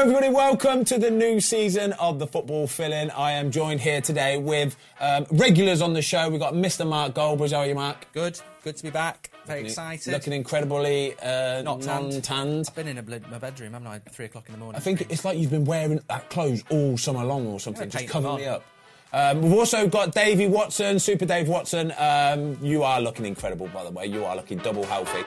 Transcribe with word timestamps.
Hello, 0.00 0.16
everybody. 0.16 0.34
Welcome 0.34 0.86
to 0.86 0.96
the 0.96 1.10
new 1.10 1.40
season 1.40 1.92
of 1.92 2.18
the 2.18 2.26
Football 2.26 2.66
Fill-In. 2.66 3.10
I 3.10 3.32
am 3.32 3.50
joined 3.50 3.82
here 3.82 4.00
today 4.00 4.38
with 4.38 4.74
um, 4.98 5.26
regulars 5.30 5.82
on 5.82 5.92
the 5.92 6.00
show. 6.00 6.30
We've 6.30 6.40
got 6.40 6.54
Mr. 6.54 6.88
Mark 6.88 7.12
Goldbridge. 7.12 7.52
How 7.52 7.58
are 7.58 7.66
you, 7.66 7.74
Mark? 7.74 8.10
Good, 8.14 8.40
good 8.64 8.78
to 8.78 8.82
be 8.82 8.88
back. 8.88 9.30
Very 9.44 9.64
excited. 9.64 10.10
Looking 10.10 10.32
incredibly 10.32 11.12
uh, 11.20 11.60
Not 11.60 11.82
tanned. 11.82 12.12
non-tanned. 12.12 12.64
I've 12.68 12.74
been 12.74 12.88
in 12.88 12.96
a 12.96 13.02
my 13.30 13.36
bedroom, 13.36 13.74
haven't 13.74 13.88
I? 13.88 13.96
at 13.96 14.10
Three 14.10 14.24
o'clock 14.24 14.48
in 14.48 14.54
the 14.54 14.58
morning. 14.58 14.78
I 14.78 14.80
think 14.80 15.02
it's 15.02 15.22
like 15.26 15.36
you've 15.36 15.50
been 15.50 15.66
wearing 15.66 16.00
that 16.08 16.30
clothes 16.30 16.64
all 16.70 16.96
summer 16.96 17.22
long 17.22 17.46
or 17.46 17.60
something, 17.60 17.90
just 17.90 18.08
covering 18.08 18.36
me 18.36 18.46
up. 18.46 18.64
Um, 19.12 19.42
we've 19.42 19.52
also 19.52 19.86
got 19.86 20.14
Davey 20.14 20.46
Watson, 20.46 20.98
Super 20.98 21.26
Dave 21.26 21.46
Watson. 21.46 21.92
Um, 21.98 22.56
you 22.62 22.84
are 22.84 23.02
looking 23.02 23.26
incredible, 23.26 23.68
by 23.68 23.84
the 23.84 23.90
way. 23.90 24.06
You 24.06 24.24
are 24.24 24.34
looking 24.34 24.56
double 24.60 24.84
healthy. 24.84 25.26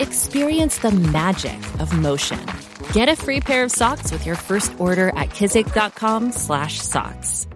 Experience 0.00 0.78
the 0.78 0.90
magic 0.90 1.58
of 1.80 1.92
motion. 1.98 2.40
Get 2.92 3.08
a 3.08 3.16
free 3.16 3.40
pair 3.40 3.64
of 3.64 3.70
socks 3.70 4.12
with 4.12 4.24
your 4.24 4.36
first 4.36 4.72
order 4.78 5.08
at 5.10 5.30
kizik.com 5.30 6.32
slash 6.32 6.78
socks. 6.78 7.46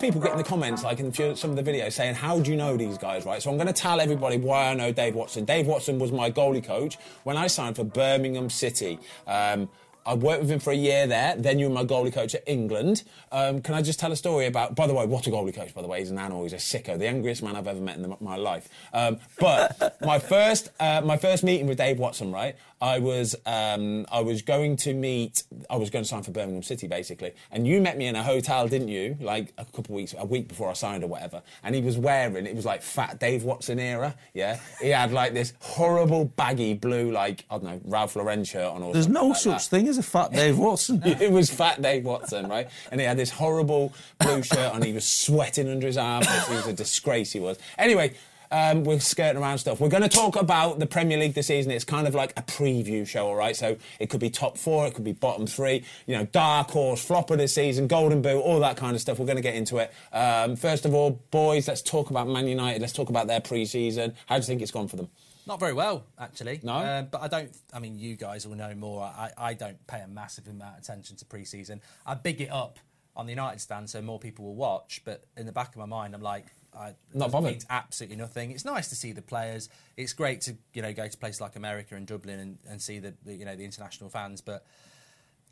people 0.00 0.20
get 0.20 0.32
in 0.32 0.38
the 0.38 0.44
comments, 0.44 0.84
like 0.84 1.00
in 1.00 1.12
some 1.36 1.50
of 1.50 1.56
the 1.56 1.62
videos, 1.62 1.92
saying, 1.92 2.14
"How 2.14 2.38
do 2.40 2.50
you 2.50 2.56
know 2.56 2.76
these 2.76 2.98
guys?" 2.98 3.26
Right. 3.26 3.42
So 3.42 3.50
I'm 3.50 3.56
going 3.56 3.66
to 3.66 3.72
tell 3.72 4.00
everybody 4.00 4.38
why 4.38 4.70
I 4.70 4.74
know 4.74 4.92
Dave 4.92 5.14
Watson. 5.14 5.44
Dave 5.44 5.66
Watson 5.66 5.98
was 5.98 6.12
my 6.12 6.30
goalie 6.30 6.64
coach 6.64 6.96
when 7.24 7.36
I 7.36 7.48
signed 7.48 7.76
for 7.76 7.84
Birmingham 7.84 8.48
City. 8.48 8.98
Um, 9.26 9.68
I 10.08 10.14
worked 10.14 10.40
with 10.40 10.50
him 10.50 10.58
for 10.58 10.72
a 10.72 10.76
year 10.76 11.06
there. 11.06 11.36
Then 11.36 11.58
you 11.58 11.68
were 11.68 11.74
my 11.74 11.84
goalie 11.84 12.12
coach 12.12 12.34
at 12.34 12.42
England. 12.46 13.02
Um, 13.30 13.60
can 13.60 13.74
I 13.74 13.82
just 13.82 14.00
tell 14.00 14.10
a 14.10 14.16
story 14.16 14.46
about? 14.46 14.74
By 14.74 14.86
the 14.86 14.94
way, 14.94 15.04
what 15.04 15.26
a 15.26 15.30
goalie 15.30 15.54
coach! 15.54 15.74
By 15.74 15.82
the 15.82 15.88
way, 15.88 15.98
he's 15.98 16.10
an 16.10 16.18
animal. 16.18 16.44
He's 16.44 16.54
a 16.54 16.56
sicko, 16.56 16.98
the 16.98 17.06
angriest 17.06 17.42
man 17.42 17.56
I've 17.56 17.68
ever 17.68 17.80
met 17.80 17.96
in 17.96 18.02
the, 18.02 18.16
my 18.18 18.36
life. 18.36 18.70
Um, 18.94 19.18
but 19.38 19.98
my 20.00 20.18
first, 20.18 20.70
uh, 20.80 21.02
my 21.04 21.18
first 21.18 21.44
meeting 21.44 21.66
with 21.66 21.76
Dave 21.76 21.98
Watson, 21.98 22.32
right? 22.32 22.56
I 22.80 23.00
was, 23.00 23.34
um, 23.44 24.06
I 24.10 24.20
was 24.20 24.42
going 24.42 24.76
to 24.78 24.94
meet. 24.94 25.42
I 25.68 25.76
was 25.76 25.90
going 25.90 26.04
to 26.04 26.08
sign 26.08 26.22
for 26.22 26.30
Birmingham 26.30 26.62
City, 26.62 26.86
basically. 26.86 27.32
And 27.50 27.66
you 27.66 27.80
met 27.80 27.98
me 27.98 28.06
in 28.06 28.14
a 28.16 28.22
hotel, 28.22 28.68
didn't 28.68 28.88
you? 28.88 29.16
Like 29.20 29.52
a 29.58 29.64
couple 29.64 29.86
of 29.86 29.90
weeks, 29.90 30.14
a 30.16 30.24
week 30.24 30.48
before 30.48 30.70
I 30.70 30.74
signed 30.74 31.02
or 31.02 31.08
whatever. 31.08 31.42
And 31.64 31.74
he 31.74 31.82
was 31.82 31.98
wearing. 31.98 32.46
It 32.46 32.54
was 32.54 32.64
like 32.64 32.82
fat 32.82 33.18
Dave 33.18 33.42
Watson 33.44 33.78
era. 33.80 34.14
Yeah. 34.32 34.58
He 34.80 34.88
had 34.90 35.12
like 35.12 35.34
this 35.34 35.54
horrible 35.60 36.26
baggy 36.26 36.74
blue, 36.74 37.10
like 37.10 37.44
I 37.50 37.58
don't 37.58 37.64
know, 37.64 37.80
Ralph 37.84 38.14
Lauren 38.16 38.44
shirt 38.44 38.72
on. 38.72 38.82
Or 38.82 38.92
There's 38.92 39.08
no 39.08 39.28
like 39.28 39.38
such 39.38 39.68
that. 39.68 39.76
thing 39.76 39.88
as 39.88 39.97
a 39.98 40.02
fat 40.02 40.32
Dave 40.32 40.58
Watson. 40.58 41.02
It 41.04 41.32
was 41.32 41.50
Fat 41.50 41.82
Dave 41.82 42.04
Watson, 42.04 42.48
right? 42.48 42.68
And 42.90 43.00
he 43.00 43.06
had 43.06 43.16
this 43.16 43.30
horrible 43.30 43.92
blue 44.18 44.42
shirt 44.42 44.72
on. 44.72 44.82
He 44.82 44.92
was 44.92 45.04
sweating 45.06 45.68
under 45.68 45.86
his 45.86 45.96
armpits. 45.96 46.46
He 46.48 46.54
was 46.54 46.66
a 46.66 46.72
disgrace. 46.72 47.32
He 47.32 47.40
was. 47.40 47.58
Anyway. 47.76 48.14
Um, 48.50 48.84
we're 48.84 48.98
skirting 48.98 49.42
around 49.42 49.58
stuff. 49.58 49.78
We're 49.78 49.90
going 49.90 50.02
to 50.02 50.08
talk 50.08 50.34
about 50.34 50.78
the 50.78 50.86
Premier 50.86 51.18
League 51.18 51.34
this 51.34 51.48
season. 51.48 51.70
It's 51.70 51.84
kind 51.84 52.06
of 52.06 52.14
like 52.14 52.32
a 52.38 52.42
preview 52.42 53.06
show, 53.06 53.26
all 53.26 53.34
right? 53.34 53.54
So 53.54 53.76
it 54.00 54.08
could 54.08 54.20
be 54.20 54.30
top 54.30 54.56
four, 54.56 54.86
it 54.86 54.94
could 54.94 55.04
be 55.04 55.12
bottom 55.12 55.46
three, 55.46 55.84
you 56.06 56.16
know, 56.16 56.24
dark 56.24 56.70
horse, 56.70 57.04
flop 57.04 57.30
of 57.30 57.36
the 57.36 57.46
season, 57.46 57.88
golden 57.88 58.22
boot, 58.22 58.40
all 58.40 58.60
that 58.60 58.78
kind 58.78 58.94
of 58.94 59.02
stuff. 59.02 59.18
We're 59.18 59.26
going 59.26 59.36
to 59.36 59.42
get 59.42 59.54
into 59.54 59.76
it. 59.76 59.92
Um, 60.14 60.56
first 60.56 60.86
of 60.86 60.94
all, 60.94 61.20
boys, 61.30 61.68
let's 61.68 61.82
talk 61.82 62.08
about 62.08 62.26
Man 62.26 62.46
United. 62.46 62.80
Let's 62.80 62.94
talk 62.94 63.10
about 63.10 63.26
their 63.26 63.40
pre-season. 63.40 64.14
How 64.24 64.36
do 64.36 64.40
you 64.40 64.46
think 64.46 64.62
it's 64.62 64.70
gone 64.70 64.88
for 64.88 64.96
them? 64.96 65.08
Not 65.48 65.58
very 65.58 65.72
well, 65.72 66.04
actually. 66.18 66.60
No? 66.62 66.74
Uh, 66.74 67.02
but 67.02 67.22
I 67.22 67.28
don't. 67.28 67.50
I 67.72 67.78
mean, 67.78 67.98
you 67.98 68.16
guys 68.16 68.46
will 68.46 68.54
know 68.54 68.74
more. 68.74 69.02
I, 69.02 69.30
I 69.36 69.54
don't 69.54 69.84
pay 69.86 70.00
a 70.00 70.06
massive 70.06 70.46
amount 70.46 70.76
of 70.76 70.84
attention 70.84 71.16
to 71.16 71.24
pre-season. 71.24 71.80
I 72.06 72.14
big 72.14 72.40
it 72.40 72.50
up 72.52 72.78
on 73.16 73.26
the 73.26 73.32
United 73.32 73.60
stand 73.60 73.90
so 73.90 74.00
more 74.02 74.18
people 74.18 74.44
will 74.44 74.54
watch. 74.54 75.02
But 75.04 75.24
in 75.36 75.46
the 75.46 75.52
back 75.52 75.70
of 75.70 75.76
my 75.76 75.86
mind, 75.86 76.14
I'm 76.14 76.22
like, 76.22 76.46
I, 76.78 76.94
Not 77.14 77.28
it 77.28 77.32
bothered. 77.32 77.50
means 77.50 77.66
absolutely 77.70 78.16
nothing. 78.16 78.50
It's 78.50 78.64
nice 78.64 78.88
to 78.90 78.94
see 78.94 79.12
the 79.12 79.22
players. 79.22 79.68
It's 79.96 80.12
great 80.12 80.42
to 80.42 80.56
you 80.74 80.82
know 80.82 80.92
go 80.92 81.08
to 81.08 81.16
places 81.18 81.40
like 81.40 81.56
America 81.56 81.96
and 81.96 82.06
Dublin 82.06 82.38
and, 82.38 82.58
and 82.68 82.80
see 82.82 82.98
the, 82.98 83.14
the 83.24 83.34
you 83.34 83.44
know 83.44 83.56
the 83.56 83.64
international 83.64 84.10
fans. 84.10 84.40
But 84.42 84.66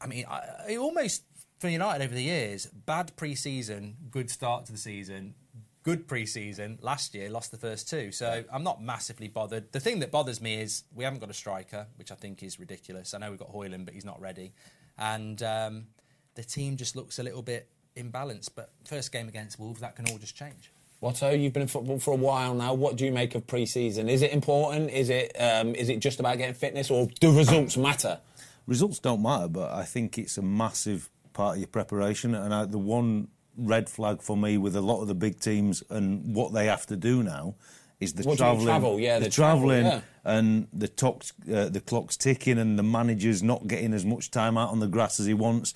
I 0.00 0.06
mean, 0.06 0.26
I, 0.28 0.42
it 0.68 0.78
almost 0.78 1.24
for 1.58 1.68
United 1.68 2.04
over 2.04 2.14
the 2.14 2.22
years, 2.22 2.66
bad 2.66 3.16
pre-season, 3.16 3.96
good 4.10 4.30
start 4.30 4.66
to 4.66 4.72
the 4.72 4.78
season, 4.78 5.34
good 5.86 6.08
pre-season. 6.08 6.80
Last 6.82 7.14
year, 7.14 7.30
lost 7.30 7.52
the 7.52 7.56
first 7.56 7.88
two, 7.88 8.10
so 8.10 8.42
I'm 8.52 8.64
not 8.64 8.82
massively 8.82 9.28
bothered. 9.28 9.70
The 9.70 9.78
thing 9.78 10.00
that 10.00 10.10
bothers 10.10 10.41
me 10.41 10.60
is 10.60 10.82
we 10.92 11.04
haven't 11.04 11.20
got 11.20 11.30
a 11.30 11.38
striker, 11.44 11.86
which 11.94 12.10
I 12.10 12.16
think 12.16 12.42
is 12.42 12.58
ridiculous. 12.58 13.14
I 13.14 13.19
know 13.19 13.30
we've 13.30 13.38
got 13.38 13.52
Højlund, 13.52 13.84
but 13.84 13.94
he's 13.94 14.04
not 14.04 14.20
ready, 14.20 14.52
and 14.98 15.41
um, 15.44 15.86
the 16.34 16.42
team 16.42 16.76
just 16.76 16.97
looks 16.97 17.20
a 17.20 17.22
little 17.22 17.41
bit 17.41 17.69
imbalanced. 17.97 18.50
But 18.56 18.72
first 18.84 19.12
game 19.12 19.28
against 19.28 19.60
Wolves, 19.60 19.80
that 19.80 19.94
can 19.94 20.08
all 20.10 20.19
just 20.19 20.34
change. 20.34 20.72
Watto, 21.00 21.41
you've 21.41 21.52
been 21.52 21.62
in 21.62 21.69
football 21.69 22.00
for 22.00 22.14
a 22.14 22.16
while 22.16 22.53
now. 22.53 22.74
What 22.74 22.97
do 22.97 23.04
you 23.04 23.12
make 23.12 23.36
of 23.36 23.47
pre-season? 23.47 24.08
Is 24.08 24.22
it 24.22 24.32
important? 24.32 24.91
Is 24.91 25.08
it 25.08 25.41
um, 25.41 25.76
is 25.76 25.88
it 25.88 26.00
just 26.00 26.18
about 26.18 26.36
getting 26.36 26.54
fitness, 26.54 26.91
or 26.91 27.06
do 27.20 27.30
results 27.30 27.76
matter? 27.76 28.18
Results 28.66 28.98
don't 28.98 29.22
matter, 29.22 29.47
but 29.47 29.70
I 29.70 29.84
think 29.84 30.18
it's 30.18 30.36
a 30.36 30.42
massive 30.42 31.08
part 31.32 31.54
of 31.54 31.58
your 31.60 31.68
preparation. 31.68 32.34
And 32.34 32.53
I, 32.53 32.64
the 32.64 32.76
one 32.78 33.28
red 33.56 33.88
flag 33.88 34.22
for 34.22 34.36
me 34.36 34.58
with 34.58 34.76
a 34.76 34.80
lot 34.80 35.02
of 35.02 35.08
the 35.08 35.14
big 35.14 35.40
teams 35.40 35.82
and 35.90 36.34
what 36.34 36.52
they 36.52 36.66
have 36.66 36.86
to 36.86 36.96
do 36.96 37.22
now 37.22 37.54
is 38.00 38.12
the 38.12 38.24
What 38.24 38.38
do 38.38 38.44
you 38.44 38.50
mean, 38.50 38.56
travelling. 38.58 38.66
travel? 38.66 39.00
Yeah, 39.00 39.18
the, 39.18 39.24
the 39.24 39.30
travel, 39.30 39.68
travelling 39.68 39.86
yeah. 39.86 40.00
and 40.24 40.68
the 40.72 40.88
talks, 40.88 41.32
uh, 41.52 41.68
the 41.68 41.80
clock's 41.80 42.16
ticking, 42.16 42.58
and 42.58 42.78
the 42.78 42.82
manager's 42.82 43.42
not 43.42 43.66
getting 43.66 43.94
as 43.94 44.04
much 44.04 44.30
time 44.30 44.58
out 44.58 44.70
on 44.70 44.80
the 44.80 44.86
grass 44.86 45.18
as 45.18 45.26
he 45.26 45.34
wants. 45.34 45.72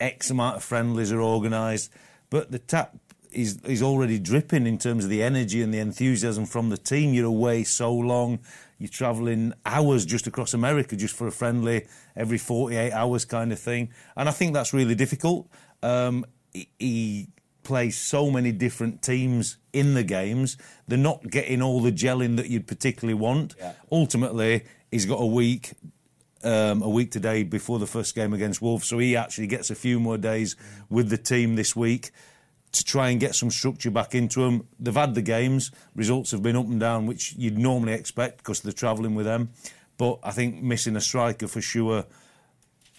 X 0.00 0.30
amount 0.30 0.56
of 0.56 0.64
friendlies 0.64 1.12
are 1.12 1.20
organised, 1.20 1.92
but 2.30 2.50
the 2.50 2.58
tap 2.58 2.96
is 3.30 3.60
is 3.64 3.82
already 3.82 4.18
dripping 4.18 4.66
in 4.66 4.78
terms 4.78 5.04
of 5.04 5.10
the 5.10 5.22
energy 5.22 5.60
and 5.60 5.74
the 5.74 5.78
enthusiasm 5.78 6.46
from 6.46 6.70
the 6.70 6.78
team. 6.78 7.12
You're 7.12 7.26
away 7.26 7.64
so 7.64 7.92
long. 7.92 8.38
You're 8.78 8.88
travelling 8.88 9.52
hours 9.66 10.06
just 10.06 10.26
across 10.26 10.54
America 10.54 10.96
just 10.96 11.14
for 11.14 11.26
a 11.26 11.32
friendly 11.32 11.86
every 12.16 12.38
48 12.38 12.92
hours 12.92 13.24
kind 13.24 13.52
of 13.52 13.58
thing. 13.58 13.90
And 14.16 14.28
I 14.28 14.32
think 14.32 14.54
that's 14.54 14.72
really 14.72 14.94
difficult. 14.94 15.48
Um, 15.82 16.24
he, 16.52 16.68
he 16.78 17.28
plays 17.62 17.98
so 17.98 18.30
many 18.30 18.52
different 18.52 19.02
teams 19.02 19.58
in 19.72 19.94
the 19.94 20.02
games. 20.02 20.56
They're 20.86 20.98
not 20.98 21.30
getting 21.30 21.60
all 21.60 21.80
the 21.80 21.92
gelling 21.92 22.36
that 22.36 22.48
you'd 22.48 22.66
particularly 22.66 23.14
want. 23.14 23.54
Yeah. 23.58 23.72
Ultimately, 23.92 24.64
he's 24.90 25.06
got 25.06 25.20
a 25.20 25.26
week 25.26 25.72
um, 26.44 26.82
a 26.82 26.88
week 26.88 27.10
today 27.10 27.42
before 27.42 27.78
the 27.78 27.86
first 27.86 28.14
game 28.14 28.32
against 28.32 28.62
Wolves, 28.62 28.86
so 28.86 28.98
he 28.98 29.16
actually 29.16 29.48
gets 29.48 29.70
a 29.70 29.74
few 29.74 29.98
more 29.98 30.16
days 30.16 30.56
with 30.88 31.10
the 31.10 31.18
team 31.18 31.56
this 31.56 31.74
week 31.74 32.10
to 32.72 32.84
try 32.84 33.10
and 33.10 33.18
get 33.18 33.34
some 33.34 33.50
structure 33.50 33.90
back 33.90 34.14
into 34.14 34.40
them. 34.40 34.66
They've 34.78 34.94
had 34.94 35.14
the 35.14 35.22
games, 35.22 35.70
results 35.94 36.30
have 36.30 36.42
been 36.42 36.56
up 36.56 36.66
and 36.66 36.78
down, 36.78 37.06
which 37.06 37.34
you'd 37.36 37.58
normally 37.58 37.94
expect 37.94 38.38
because 38.38 38.60
they're 38.60 38.72
travelling 38.72 39.14
with 39.14 39.26
them. 39.26 39.50
But 39.96 40.20
I 40.22 40.30
think 40.30 40.62
missing 40.62 40.94
a 40.96 41.00
striker 41.00 41.48
for 41.48 41.60
sure 41.60 42.04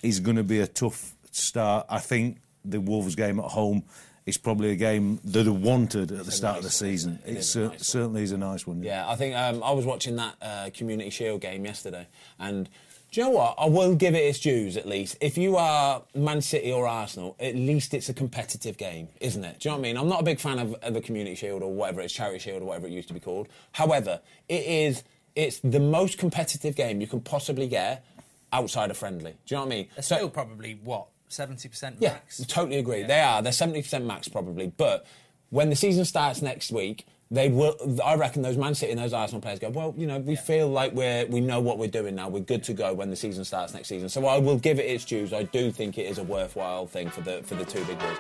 is 0.02 0.20
going 0.20 0.38
to 0.38 0.44
be 0.44 0.59
a 0.59 0.68
tough 0.68 1.16
start. 1.32 1.86
I 1.90 2.00
think 2.00 2.40
the 2.66 2.80
Wolves 2.80 3.16
game 3.16 3.40
at 3.40 3.46
home 3.46 3.84
is 4.25 4.38
probably 4.38 4.72
a 4.72 4.75
game 4.75 5.20
that 5.23 5.47
are 5.47 5.52
wanted 5.53 6.11
at 6.11 6.26
the 6.26 6.32
start 6.32 6.58
of 6.58 6.64
the 6.64 6.67
nice 6.67 6.82
one, 6.82 6.90
season. 6.91 7.20
it? 7.26 7.29
It 7.29 7.32
It 7.34 7.38
is 7.40 7.52
cer- 7.52 7.67
nice 7.70 7.88
certainly 7.88 8.23
is 8.23 8.32
a 8.32 8.38
nice 8.38 8.67
one. 8.67 8.84
Yeah, 8.84 9.09
I 9.09 9.16
think 9.16 9.35
um, 9.35 9.64
I 9.64 9.72
was 9.72 9.85
watching 9.85 10.16
that 10.17 10.35
uh, 10.41 10.70
Community 10.73 11.09
Shield 11.09 11.41
game 11.41 11.66
yesterday, 11.66 12.08
and 12.38 12.70
do 13.11 13.22
you 13.22 13.26
know 13.26 13.32
what? 13.32 13.56
I 13.58 13.66
will 13.66 13.96
give 13.96 14.14
it 14.14 14.20
its 14.20 14.40
dues 14.40 14.78
at 14.78 14.85
least. 14.88 15.17
If 15.20 15.35
you 15.35 15.56
are 15.56 16.03
Man 16.14 16.41
City 16.41 16.72
or 16.72 16.85
Arsenal, 16.88 17.35
at 17.40 17.56
least 17.56 17.96
it's 17.96 18.08
a 18.09 18.14
competitive 18.14 18.78
game, 18.78 19.08
isn't 19.20 19.44
it? 19.44 19.59
Do 19.61 19.70
you 19.70 19.72
know 19.73 19.78
what 19.79 19.88
I 19.88 19.90
mean? 19.90 19.97
I'm 19.97 20.08
not 20.09 20.22
a 20.22 20.23
big 20.23 20.40
fan 20.40 20.59
of, 20.59 20.76
of 20.84 20.94
the 20.94 21.02
Community 21.02 21.34
Shield 21.35 21.64
or 21.64 21.73
whatever 21.73 22.02
it's 22.02 22.14
Charity 22.14 22.38
Shield 22.38 22.61
or 22.61 22.66
whatever 22.66 22.85
it 22.85 22.91
used 22.91 23.08
to 23.08 23.16
be 23.16 23.20
called. 23.20 23.47
However, 23.72 24.20
it 24.47 24.64
is 24.64 25.03
it's 25.35 25.59
the 25.64 25.79
most 25.79 26.20
competitive 26.20 26.76
game 26.76 27.02
you 27.02 27.08
can 27.08 27.22
possibly 27.22 27.67
get 27.67 28.06
outside 28.53 28.91
of 28.91 28.97
friendly. 28.97 29.32
Do 29.32 29.56
you 29.56 29.58
know 29.58 29.61
what 29.66 29.73
I 29.73 29.76
mean? 29.76 29.88
They're 29.96 30.03
So- 30.03 30.16
still 30.17 30.29
probably 30.29 30.78
what 30.84 31.08
seventy 31.29 31.70
percent 31.70 32.02
max. 32.02 32.40
yeah, 32.40 32.46
totally 32.47 32.78
agree. 32.78 33.03
They 33.03 33.22
are. 33.22 33.41
They're 33.41 33.52
seventy 33.52 33.81
percent 33.81 34.05
max 34.05 34.28
probably. 34.28 34.67
But 34.67 35.05
when 35.49 35.70
the 35.70 35.76
season 35.76 36.05
starts 36.05 36.41
next 36.41 36.72
week, 36.72 37.05
they 37.31 37.49
will. 37.49 37.76
I 38.03 38.16
reckon 38.16 38.41
those 38.41 38.58
Man 38.58 38.76
City 38.76 38.91
and 38.91 38.99
those 38.99 39.14
Arsenal 39.14 39.41
players 39.41 39.59
go. 39.59 39.70
Well, 39.70 39.93
you 39.97 40.08
know, 40.08 40.20
we 40.20 40.35
feel 40.35 40.67
like 40.67 40.93
we're 40.93 41.26
we 41.28 41.40
know 41.41 41.59
what 41.59 41.78
we're 41.78 41.87
doing 41.87 42.16
now. 42.16 42.28
We're 42.28 42.40
good 42.40 42.64
to 42.64 42.73
go 42.73 42.93
when 42.93 43.09
the 43.09 43.16
season 43.16 43.46
starts 43.46 43.73
next 43.73 43.87
season. 43.87 44.09
So 44.09 44.26
I 44.26 44.37
will 44.37 44.58
give 44.58 44.79
it 44.79 44.84
its 44.84 45.05
dues. 45.05 45.31
I 45.31 45.43
do 45.43 45.72
think 45.72 45.97
it 45.97 46.08
is 46.08 46.17
a 46.17 46.23
worthwhile 46.23 46.87
thing 46.87 47.09
for 47.09 47.22
the 47.22 47.43
for 47.43 47.55
the 47.55 47.66
two 47.66 47.84
big 47.85 47.99
boys. 47.99 48.17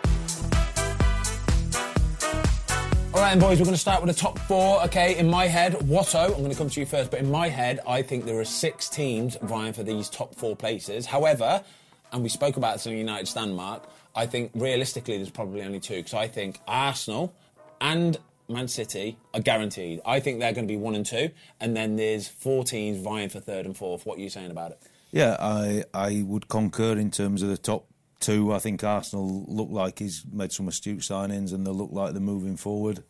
All 3.11 3.25
right, 3.25 3.37
boys, 3.37 3.59
we're 3.59 3.65
going 3.65 3.75
to 3.75 3.77
start 3.77 4.01
with 4.01 4.15
the 4.15 4.21
top 4.21 4.39
four. 4.39 4.81
Okay, 4.83 5.17
in 5.17 5.27
my 5.29 5.47
head, 5.47 5.73
Watto, 5.73 6.25
I'm 6.27 6.37
going 6.37 6.51
to 6.51 6.55
come 6.55 6.69
to 6.69 6.79
you 6.79 6.85
first, 6.85 7.11
but 7.11 7.19
in 7.19 7.29
my 7.29 7.49
head, 7.49 7.79
I 7.85 8.01
think 8.01 8.23
there 8.23 8.39
are 8.39 8.45
six 8.45 8.87
teams 8.87 9.35
vying 9.41 9.73
for 9.73 9.83
these 9.83 10.09
top 10.09 10.35
four 10.35 10.55
places. 10.55 11.05
However, 11.07 11.61
and 12.11 12.23
we 12.23 12.29
spoke 12.29 12.57
about 12.57 12.73
this 12.73 12.85
in 12.85 12.93
the 12.93 12.99
United 12.99 13.27
stand, 13.27 13.55
Mark, 13.55 13.83
I 14.15 14.25
think 14.25 14.51
realistically 14.55 15.17
there's 15.17 15.29
probably 15.29 15.61
only 15.61 15.79
two 15.79 15.97
because 15.97 16.13
I 16.13 16.27
think 16.27 16.59
Arsenal 16.67 17.33
and 17.79 18.17
Man 18.47 18.67
City 18.67 19.17
are 19.33 19.39
guaranteed. 19.39 20.01
I 20.05 20.19
think 20.19 20.39
they're 20.39 20.53
going 20.53 20.67
to 20.67 20.71
be 20.71 20.77
one 20.77 20.95
and 20.95 21.05
two, 21.05 21.29
and 21.59 21.75
then 21.75 21.95
there's 21.95 22.27
four 22.27 22.63
teams 22.63 22.99
vying 22.99 23.29
for 23.29 23.39
third 23.39 23.65
and 23.65 23.77
fourth. 23.77 24.05
What 24.05 24.17
are 24.17 24.21
you 24.21 24.29
saying 24.29 24.51
about 24.51 24.71
it? 24.71 24.81
Yeah, 25.11 25.37
I 25.39 25.83
I 25.93 26.23
would 26.25 26.47
concur 26.49 26.97
in 26.97 27.11
terms 27.11 27.41
of 27.41 27.49
the 27.49 27.57
top 27.57 27.87
two. 28.19 28.53
I 28.53 28.59
think 28.59 28.83
Arsenal 28.83 29.45
look 29.47 29.69
like 29.71 29.99
he's 29.99 30.25
made 30.31 30.51
some 30.51 30.67
astute 30.67 30.99
signings 30.99 31.53
and 31.53 31.65
they 31.65 31.71
look 31.71 31.91
like 31.91 32.13
they're 32.13 32.21
moving 32.21 32.57
forward. 32.57 33.03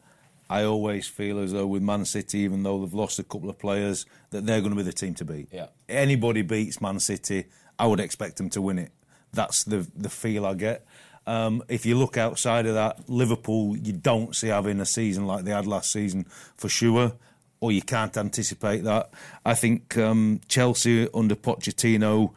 I 0.49 0.63
always 0.63 1.07
feel 1.07 1.39
as 1.39 1.51
though 1.51 1.67
with 1.67 1.83
Man 1.83 2.05
City, 2.05 2.39
even 2.39 2.63
though 2.63 2.79
they've 2.79 2.93
lost 2.93 3.19
a 3.19 3.23
couple 3.23 3.49
of 3.49 3.59
players, 3.59 4.05
that 4.31 4.45
they're 4.45 4.61
going 4.61 4.71
to 4.71 4.77
be 4.77 4.83
the 4.83 4.93
team 4.93 5.13
to 5.15 5.25
beat. 5.25 5.49
Yeah. 5.51 5.67
Anybody 5.87 6.41
beats 6.41 6.81
Man 6.81 6.99
City, 6.99 7.45
I 7.77 7.85
would 7.85 7.99
expect 7.99 8.37
them 8.37 8.49
to 8.51 8.61
win 8.61 8.79
it. 8.79 8.91
That's 9.31 9.63
the 9.63 9.87
the 9.95 10.09
feel 10.09 10.45
I 10.45 10.55
get. 10.55 10.85
Um, 11.27 11.61
if 11.67 11.85
you 11.85 11.95
look 11.95 12.17
outside 12.17 12.65
of 12.65 12.73
that, 12.73 13.07
Liverpool, 13.07 13.77
you 13.77 13.93
don't 13.93 14.35
see 14.35 14.47
having 14.47 14.79
a 14.79 14.85
season 14.85 15.27
like 15.27 15.45
they 15.45 15.51
had 15.51 15.67
last 15.67 15.91
season 15.91 16.25
for 16.57 16.69
sure, 16.69 17.13
or 17.59 17.71
you 17.71 17.83
can't 17.83 18.17
anticipate 18.17 18.83
that. 18.85 19.11
I 19.45 19.53
think 19.53 19.95
um, 19.97 20.41
Chelsea 20.47 21.07
under 21.13 21.35
Pochettino, 21.35 22.31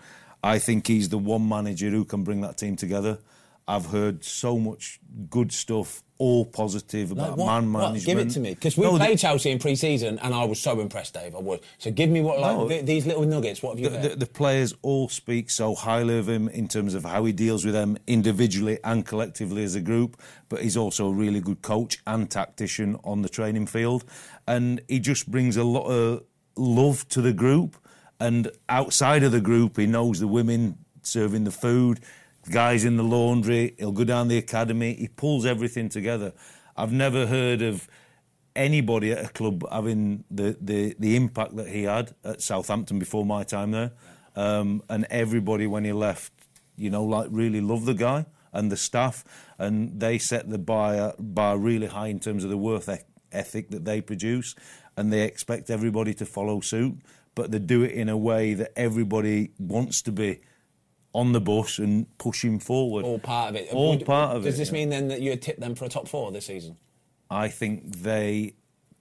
I 0.44 0.58
think 0.58 0.86
he's 0.86 1.08
the 1.08 1.16
one 1.16 1.48
manager 1.48 1.88
who 1.88 2.04
can 2.04 2.24
bring 2.24 2.42
that 2.42 2.58
team 2.58 2.76
together. 2.76 3.18
I've 3.66 3.86
heard 3.86 4.24
so 4.24 4.58
much 4.58 5.00
good 5.30 5.52
stuff, 5.52 6.02
all 6.24 6.44
positive 6.44 7.10
about 7.10 7.36
Like, 7.36 7.46
man 7.46 7.72
management. 7.72 8.04
Give 8.06 8.18
it 8.18 8.30
to 8.30 8.40
me 8.40 8.50
because 8.54 8.76
we 8.76 8.84
No, 8.84 8.92
the- 8.92 8.98
played 9.04 9.18
Chelsea 9.18 9.50
in 9.50 9.58
pre-season, 9.58 10.18
and 10.20 10.32
I 10.32 10.44
was 10.44 10.60
so 10.60 10.78
impressed, 10.80 11.14
Dave. 11.14 11.34
I 11.34 11.40
was. 11.40 11.58
So 11.78 11.90
give 11.90 12.10
me 12.10 12.20
what 12.20 12.38
like 12.38 12.56
No. 12.56 12.68
th- 12.68 12.84
these 12.86 13.06
little 13.06 13.24
nuggets. 13.24 13.62
What 13.62 13.70
have 13.76 13.80
you 13.80 13.88
the, 13.90 14.08
the, 14.10 14.16
the 14.16 14.26
players 14.26 14.72
all 14.82 15.08
speak 15.08 15.50
so 15.50 15.74
highly 15.74 16.16
of 16.18 16.28
him 16.28 16.48
in 16.48 16.68
terms 16.68 16.94
of 16.94 17.04
how 17.04 17.24
he 17.24 17.32
deals 17.32 17.64
with 17.64 17.74
them 17.74 17.98
individually 18.06 18.78
and 18.84 19.04
collectively 19.04 19.64
as 19.64 19.74
a 19.74 19.80
group. 19.80 20.20
But 20.48 20.62
he's 20.62 20.76
also 20.76 21.08
a 21.08 21.12
really 21.12 21.40
good 21.40 21.60
coach 21.62 21.98
and 22.06 22.30
tactician 22.30 22.96
on 23.04 23.22
the 23.22 23.28
training 23.28 23.66
field, 23.66 24.04
and 24.46 24.80
he 24.88 25.00
just 25.00 25.30
brings 25.30 25.56
a 25.56 25.64
lot 25.64 25.86
of 25.86 26.22
love 26.56 27.08
to 27.08 27.20
the 27.20 27.32
group. 27.32 27.76
And 28.20 28.50
outside 28.68 29.22
of 29.24 29.32
the 29.32 29.40
group, 29.40 29.76
he 29.76 29.86
knows 29.86 30.20
the 30.20 30.28
women 30.28 30.78
serving 31.02 31.42
the 31.42 31.50
food, 31.50 31.98
guys 32.50 32.84
in 32.84 32.96
the 32.96 33.02
laundry. 33.02 33.74
He'll 33.78 33.92
go 33.92 34.04
down 34.04 34.28
the 34.28 34.38
academy. 34.38 34.94
He 34.94 35.08
pulls 35.08 35.46
everything 35.46 35.88
together. 35.88 36.32
I've 36.76 36.92
never 36.92 37.26
heard 37.26 37.62
of 37.62 37.88
anybody 38.56 39.12
at 39.12 39.24
a 39.24 39.28
club 39.28 39.64
having 39.70 40.24
the, 40.30 40.56
the, 40.60 40.94
the 40.98 41.16
impact 41.16 41.56
that 41.56 41.68
he 41.68 41.84
had 41.84 42.14
at 42.24 42.42
Southampton 42.42 42.98
before 42.98 43.24
my 43.24 43.44
time 43.44 43.70
there. 43.70 43.92
Um, 44.34 44.82
and 44.88 45.06
everybody, 45.10 45.66
when 45.66 45.84
he 45.84 45.92
left, 45.92 46.32
you 46.76 46.90
know, 46.90 47.04
like 47.04 47.28
really 47.30 47.60
loved 47.60 47.86
the 47.86 47.94
guy 47.94 48.26
and 48.52 48.70
the 48.70 48.76
staff. 48.76 49.24
And 49.58 50.00
they 50.00 50.18
set 50.18 50.48
the 50.48 50.58
bar, 50.58 51.14
bar 51.18 51.58
really 51.58 51.86
high 51.86 52.08
in 52.08 52.18
terms 52.18 52.44
of 52.44 52.50
the 52.50 52.56
worth 52.56 52.88
ethic 53.30 53.70
that 53.70 53.84
they 53.84 54.00
produce. 54.00 54.54
And 54.96 55.12
they 55.12 55.22
expect 55.22 55.70
everybody 55.70 56.14
to 56.14 56.26
follow 56.26 56.60
suit. 56.60 56.96
But 57.34 57.50
they 57.50 57.58
do 57.58 57.82
it 57.82 57.92
in 57.92 58.08
a 58.08 58.16
way 58.16 58.52
that 58.54 58.72
everybody 58.76 59.52
wants 59.58 60.02
to 60.02 60.12
be 60.12 60.40
on 61.14 61.32
the 61.32 61.40
bus 61.40 61.78
and 61.78 62.06
pushing 62.18 62.58
forward. 62.58 63.04
all 63.04 63.18
part 63.18 63.50
of 63.50 63.56
it. 63.56 63.68
All 63.72 63.90
Would- 63.96 64.06
part 64.06 64.36
of 64.36 64.44
Does 64.44 64.54
it. 64.54 64.58
Does 64.58 64.58
this 64.58 64.68
yeah. 64.68 64.72
mean 64.80 64.88
then 64.88 65.08
that 65.08 65.20
you 65.20 65.30
had 65.30 65.42
tipped 65.42 65.60
them 65.60 65.74
for 65.74 65.84
a 65.84 65.88
top 65.88 66.08
four 66.08 66.32
this 66.32 66.46
season? 66.46 66.76
I 67.30 67.48
think 67.48 67.84
they 68.02 68.54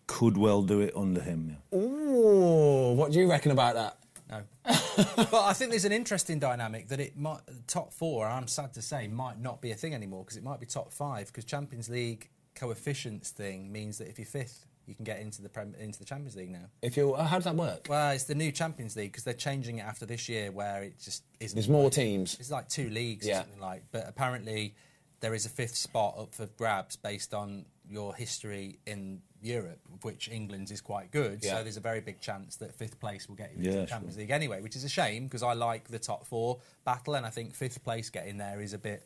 could 0.07 0.37
well 0.37 0.61
do 0.61 0.81
it 0.81 0.93
under 0.95 1.21
him. 1.21 1.57
yeah. 1.71 1.79
Ooh, 1.79 2.93
what 2.93 3.11
do 3.11 3.19
you 3.19 3.29
reckon 3.29 3.51
about 3.51 3.75
that? 3.75 3.97
No. 4.29 4.43
but 4.65 5.33
I 5.33 5.53
think 5.53 5.71
there's 5.71 5.85
an 5.85 5.91
interesting 5.91 6.39
dynamic 6.39 6.87
that 6.89 6.99
it 6.99 7.17
might 7.17 7.39
top 7.67 7.93
four. 7.93 8.27
I'm 8.27 8.47
sad 8.47 8.73
to 8.73 8.81
say 8.81 9.07
might 9.07 9.39
not 9.39 9.61
be 9.61 9.71
a 9.71 9.75
thing 9.75 9.93
anymore 9.93 10.23
because 10.23 10.37
it 10.37 10.43
might 10.43 10.59
be 10.59 10.65
top 10.65 10.91
five 10.93 11.27
because 11.27 11.45
Champions 11.45 11.89
League 11.89 12.29
coefficients 12.55 13.29
thing 13.31 13.71
means 13.71 13.97
that 13.97 14.07
if 14.07 14.17
you're 14.19 14.25
fifth, 14.25 14.65
you 14.87 14.95
can 14.95 15.05
get 15.05 15.19
into 15.19 15.41
the 15.41 15.49
prem, 15.49 15.73
into 15.79 15.99
the 15.99 16.05
Champions 16.05 16.35
League 16.35 16.49
now. 16.51 16.65
If 16.81 16.97
you, 16.97 17.13
how 17.15 17.37
does 17.37 17.45
that 17.45 17.55
work? 17.55 17.87
Well, 17.89 18.11
it's 18.11 18.25
the 18.25 18.35
new 18.35 18.51
Champions 18.51 18.95
League 18.95 19.11
because 19.11 19.23
they're 19.23 19.33
changing 19.33 19.77
it 19.79 19.83
after 19.85 20.05
this 20.05 20.27
year 20.27 20.51
where 20.51 20.83
it 20.83 20.99
just 20.99 21.23
isn't. 21.39 21.55
There's 21.55 21.69
more 21.69 21.89
teams. 21.89 22.37
It's 22.39 22.51
like 22.51 22.67
two 22.69 22.89
leagues 22.89 23.25
Yeah. 23.25 23.39
or 23.39 23.41
something 23.43 23.59
like. 23.59 23.83
But 23.91 24.05
apparently, 24.07 24.75
there 25.19 25.33
is 25.33 25.45
a 25.45 25.49
fifth 25.49 25.75
spot 25.75 26.15
up 26.17 26.33
for 26.35 26.47
grabs 26.57 26.95
based 26.95 27.33
on 27.33 27.65
your 27.87 28.15
history 28.15 28.79
in 28.87 29.21
Europe, 29.41 29.79
which 30.01 30.29
England's 30.29 30.71
is 30.71 30.81
quite 30.81 31.11
good. 31.11 31.39
Yeah. 31.43 31.57
So 31.57 31.63
there's 31.63 31.77
a 31.77 31.81
very 31.81 31.99
big 32.01 32.21
chance 32.21 32.55
that 32.57 32.73
fifth 32.73 32.99
place 32.99 33.27
will 33.27 33.35
get 33.35 33.51
you 33.55 33.63
Yeah, 33.63 33.65
into 33.69 33.71
the 33.71 33.77
sure. 33.81 33.87
Champions 33.87 34.17
League 34.17 34.31
anyway, 34.31 34.61
which 34.61 34.75
is 34.75 34.83
a 34.83 34.89
shame 34.89 35.25
because 35.25 35.43
I 35.43 35.53
like 35.53 35.87
the 35.89 35.99
top 35.99 36.25
four 36.25 36.59
battle, 36.85 37.15
and 37.15 37.25
I 37.25 37.29
think 37.29 37.53
fifth 37.53 37.83
place 37.83 38.09
getting 38.09 38.37
there 38.37 38.61
is 38.61 38.73
a 38.73 38.77
bit. 38.77 39.03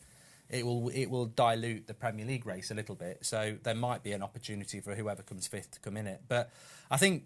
It 0.49 0.65
will 0.65 0.89
it 0.89 1.07
will 1.09 1.25
dilute 1.25 1.87
the 1.87 1.93
Premier 1.93 2.25
League 2.25 2.45
race 2.45 2.69
a 2.71 2.75
little 2.75 2.95
bit. 2.95 3.19
So 3.25 3.57
there 3.63 3.75
might 3.75 4.03
be 4.03 4.11
an 4.11 4.21
opportunity 4.21 4.79
for 4.79 4.93
whoever 4.95 5.23
comes 5.23 5.47
fifth 5.47 5.71
to 5.71 5.79
come 5.79 5.97
in 5.97 6.05
it. 6.07 6.21
But 6.27 6.51
I 6.91 6.97
think 6.97 7.23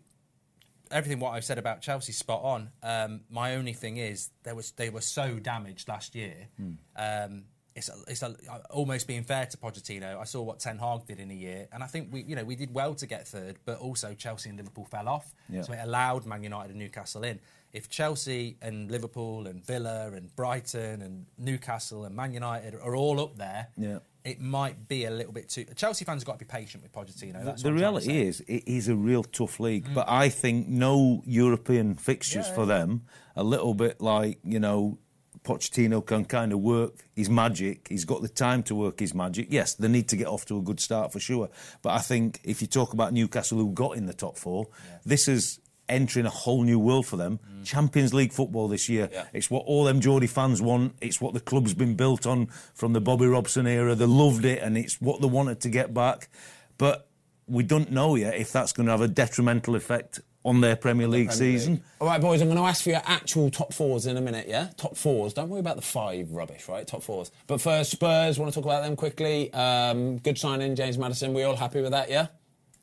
everything 0.92 1.20
what 1.20 1.32
I've 1.32 1.46
said 1.46 1.58
about 1.58 1.82
Chelsea 1.82 2.14
spot 2.14 2.42
on. 2.44 2.70
Um, 2.82 3.22
my 3.30 3.56
only 3.56 3.74
thing 3.74 3.98
is 3.98 4.30
there 4.44 4.56
was 4.56 4.72
they 4.72 4.90
were 4.90 5.02
so 5.02 5.38
damaged 5.40 5.88
last 5.88 6.16
year. 6.16 6.48
Um, 6.96 7.44
it's 7.76 7.88
a, 7.88 7.94
it's 8.08 8.24
a, 8.24 8.36
almost 8.72 9.08
being 9.08 9.24
fair 9.24 9.46
to 9.46 9.56
Pochettino. 9.58 10.20
I 10.20 10.24
saw 10.26 10.42
what 10.42 10.60
Ten 10.60 10.80
Hag 10.80 11.06
did 11.06 11.20
in 11.20 11.30
a 11.32 11.36
year, 11.36 11.68
and 11.72 11.84
I 11.84 11.88
think 11.88 12.12
we 12.12 12.24
you 12.24 12.36
know 12.36 12.44
we 12.44 12.56
did 12.56 12.74
well 12.74 12.96
to 12.96 13.06
get 13.06 13.28
third, 13.28 13.58
but 13.64 13.78
also 13.80 14.14
Chelsea 14.16 14.50
and 14.50 14.58
Liverpool 14.58 14.86
fell 14.86 15.08
off, 15.08 15.34
Yeah. 15.50 15.62
so 15.62 15.74
it 15.74 15.80
allowed 15.82 16.26
Man 16.26 16.44
United 16.44 16.72
and 16.72 16.80
Newcastle 16.80 17.24
in. 17.24 17.40
If 17.72 17.88
Chelsea 17.90 18.58
and 18.62 18.90
Liverpool 18.90 19.46
and 19.48 19.64
Villa 19.64 20.12
and 20.14 20.36
Brighton 20.36 21.02
and 21.02 21.26
Newcastle 21.38 22.06
and 22.06 22.16
Man 22.16 22.34
United 22.34 22.74
are 22.76 22.96
all 22.96 23.20
up 23.22 23.38
there, 23.38 23.68
Yeah. 23.78 24.00
it 24.24 24.42
might 24.42 24.88
be 24.88 25.06
a 25.06 25.12
little 25.12 25.32
bit 25.32 25.50
too. 25.50 25.66
Chelsea 25.76 26.04
fans 26.04 26.24
have 26.24 26.26
got 26.28 26.40
to 26.40 26.46
be 26.46 26.50
patient 26.50 26.82
with 26.84 26.92
Pochettino. 26.92 27.44
That's 27.46 27.62
the 27.62 27.70
what 27.72 27.76
I'm 27.76 27.80
trying 27.80 27.94
to 27.96 28.02
say. 28.02 28.08
reality 28.12 28.28
is, 28.28 28.40
it 28.42 28.64
is 28.68 28.88
a 28.88 28.96
real 28.96 29.24
tough 29.24 29.60
league. 29.60 29.86
Mm. 29.88 29.94
But 29.94 30.10
I 30.10 30.30
think 30.30 30.68
no 30.68 31.22
European 31.26 31.96
fixtures 31.96 32.48
Yeah, 32.48 32.56
for 32.56 32.62
yeah. 32.62 32.80
them, 32.80 33.02
a 33.36 33.44
little 33.44 33.74
bit 33.76 34.02
like, 34.02 34.40
you 34.44 34.60
know, 34.60 34.98
Pochettino 35.44 36.06
can 36.06 36.26
kind 36.26 36.52
of 36.52 36.60
work 36.60 36.96
his 37.16 37.30
magic. 37.30 37.88
He's 37.88 38.04
got 38.04 38.22
the 38.22 38.28
time 38.30 38.62
to 38.64 38.76
work 38.76 39.00
his 39.00 39.14
magic. 39.14 39.48
Yes, 39.52 39.74
they 39.76 39.88
need 39.88 40.10
to 40.10 40.18
get 40.18 40.28
off 40.28 40.46
to 40.48 40.58
a 40.58 40.62
good 40.62 40.80
start 40.80 41.14
for 41.14 41.20
sure. 41.20 41.50
But 41.82 41.92
I 41.92 42.00
think 42.00 42.42
if 42.44 42.62
you 42.62 42.68
talk 42.68 42.94
about 42.94 43.14
Newcastle, 43.14 43.58
who 43.58 43.72
got 43.72 43.96
in 43.96 44.06
the 44.06 44.14
top 44.14 44.38
four, 44.38 44.68
this 45.06 45.28
is 45.28 45.60
entering 45.90 46.26
a 46.26 46.30
whole 46.30 46.64
new 46.64 46.80
world 46.80 47.06
for 47.06 47.18
them. 47.18 47.40
Champions 47.64 48.14
League 48.14 48.32
football 48.32 48.68
this 48.68 48.88
year. 48.88 49.10
Yeah. 49.12 49.26
It's 49.34 49.50
what 49.50 49.64
all 49.66 49.84
them 49.84 50.00
Geordie 50.00 50.28
fans 50.28 50.62
want. 50.62 50.96
It's 51.02 51.20
what 51.20 51.34
the 51.34 51.40
club's 51.40 51.74
been 51.74 51.96
built 51.96 52.26
on 52.26 52.48
from 52.74 52.94
the 52.94 53.02
Bobby 53.02 53.28
Robson 53.28 53.68
era. 53.68 53.96
They 53.96 54.06
loved 54.06 54.46
it, 54.46 54.62
and 54.62 54.78
it's 54.78 55.02
what 55.02 55.22
they 55.22 55.28
wanted 55.28 55.60
to 55.62 55.70
get 55.70 55.94
back. 55.94 56.30
But 56.78 57.08
we 57.48 57.64
don't 57.64 57.92
know 57.92 58.16
yet 58.16 58.36
if 58.36 58.52
that's 58.52 58.72
going 58.72 58.86
to 58.86 58.92
have 58.92 59.02
a 59.02 59.08
detrimental 59.08 59.76
effect 59.76 60.22
on 60.46 60.62
their 60.62 60.76
Premier 60.76 61.08
League 61.08 61.32
season. 61.32 61.84
All 62.00 62.08
right, 62.08 62.22
boys, 62.22 62.42
I'm 62.42 62.48
going 62.48 62.58
to 62.58 62.64
ask 62.64 62.84
for 62.84 62.90
your 62.90 63.02
actual 63.06 63.52
top 63.52 63.74
fours 63.74 64.06
in 64.06 64.16
a 64.16 64.22
minute, 64.22 64.48
yeah? 64.48 64.70
Top 64.78 64.96
fours. 64.96 65.34
Don't 65.34 65.50
worry 65.50 65.60
about 65.60 65.76
the 65.76 65.82
five 65.82 66.32
rubbish, 66.32 66.68
right? 66.70 66.88
Top 66.88 67.04
fours. 67.04 67.30
But 67.46 67.60
first, 67.60 67.92
Spurs, 67.92 68.40
want 68.40 68.52
to 68.52 68.56
talk 68.56 68.66
about 68.66 68.84
them 68.84 68.96
quickly. 68.96 69.52
Um, 69.54 70.18
good 70.20 70.38
signing, 70.38 70.76
James 70.76 70.98
Madison. 70.98 71.34
We 71.34 71.44
all 71.44 71.58
happy 71.58 71.82
with 71.82 71.92
that, 71.92 72.10
yeah? 72.10 72.28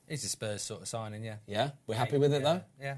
It's 0.08 0.24
a 0.24 0.28
Spurs 0.28 0.62
sort 0.62 0.82
of 0.82 0.88
signing, 0.88 1.24
yeah. 1.24 1.36
Yeah? 1.46 1.70
We're 1.86 1.96
happy 1.96 2.18
with 2.18 2.32
it, 2.32 2.42
yeah, 2.42 2.52
though? 2.52 2.62
Yeah. 2.80 2.96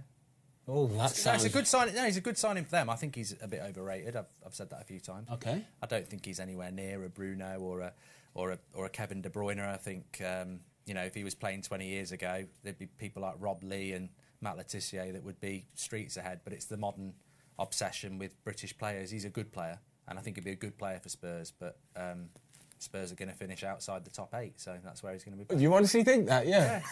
Oh, 0.71 0.87
that 0.89 0.97
No, 0.97 1.07
sounds... 1.07 1.45
it's 1.45 1.55
a 1.55 1.57
good 1.57 1.67
signing. 1.67 1.95
No, 1.95 2.05
he's 2.05 2.19
a 2.19 2.21
good 2.21 2.37
signing 2.37 2.65
for 2.65 2.73
them. 2.73 2.91
I 2.91 2.97
think 2.97 3.15
he's 3.15 3.35
a 3.41 3.49
bit 3.49 3.63
overrated. 3.63 4.17
I've, 4.17 4.27
I've 4.45 4.55
said 4.55 4.69
that 4.71 4.83
a 4.83 4.85
few 4.85 5.01
times. 5.01 5.29
Okay. 5.33 5.65
I 5.83 5.87
don't 5.87 6.07
think 6.07 6.27
he's 6.27 6.39
anywhere 6.41 6.71
near 6.71 7.03
a 7.05 7.09
Bruno 7.09 7.59
or 7.61 7.81
a 7.81 7.93
or 8.35 8.51
a 8.53 8.59
or 8.75 8.85
a 8.85 8.91
Kevin 8.91 9.23
De 9.23 9.31
Bruyne. 9.31 9.67
I 9.67 9.77
think 9.79 10.21
um, 10.23 10.61
you 10.85 10.93
know 10.93 11.03
if 11.03 11.15
he 11.15 11.25
was 11.25 11.35
playing 11.35 11.63
20 11.63 11.87
years 11.87 12.13
ago, 12.13 12.45
there'd 12.63 12.79
be 12.79 12.85
people 12.87 13.23
like 13.23 13.37
Rob 13.39 13.63
Lee 13.65 13.93
and 13.93 14.11
Matt 14.43 14.59
Le 14.59 14.65
Tissier 14.65 15.11
that 15.15 15.25
would 15.25 15.41
be 15.41 15.65
streets 15.75 16.19
ahead. 16.19 16.41
But 16.45 16.53
it's 16.53 16.67
the 16.67 16.77
modern 16.77 17.15
obsession 17.59 18.19
with 18.19 18.43
British 18.45 18.77
players. 18.77 19.11
He's 19.11 19.25
a 19.25 19.31
good 19.31 19.51
player, 19.53 19.79
and 20.07 20.19
I 20.19 20.23
think 20.23 20.37
he'd 20.37 20.45
be 20.45 20.51
a 20.53 20.55
good 20.57 20.77
player 20.77 21.01
for 21.03 21.09
Spurs. 21.09 21.51
But 21.59 21.79
um, 21.97 22.29
Spurs 22.83 23.13
are 23.13 23.15
going 23.17 23.29
to 23.31 23.35
finish 23.35 23.65
outside 23.65 24.05
the 24.05 24.11
top 24.11 24.35
eight, 24.35 24.61
so 24.61 24.77
that's 24.85 25.03
where 25.03 25.13
he's 25.13 25.25
going 25.25 25.39
to 25.39 25.45
be. 25.55 25.61
You 25.63 25.75
honestly 25.75 26.05
think 26.05 26.27
that, 26.27 26.47
yeah? 26.47 26.83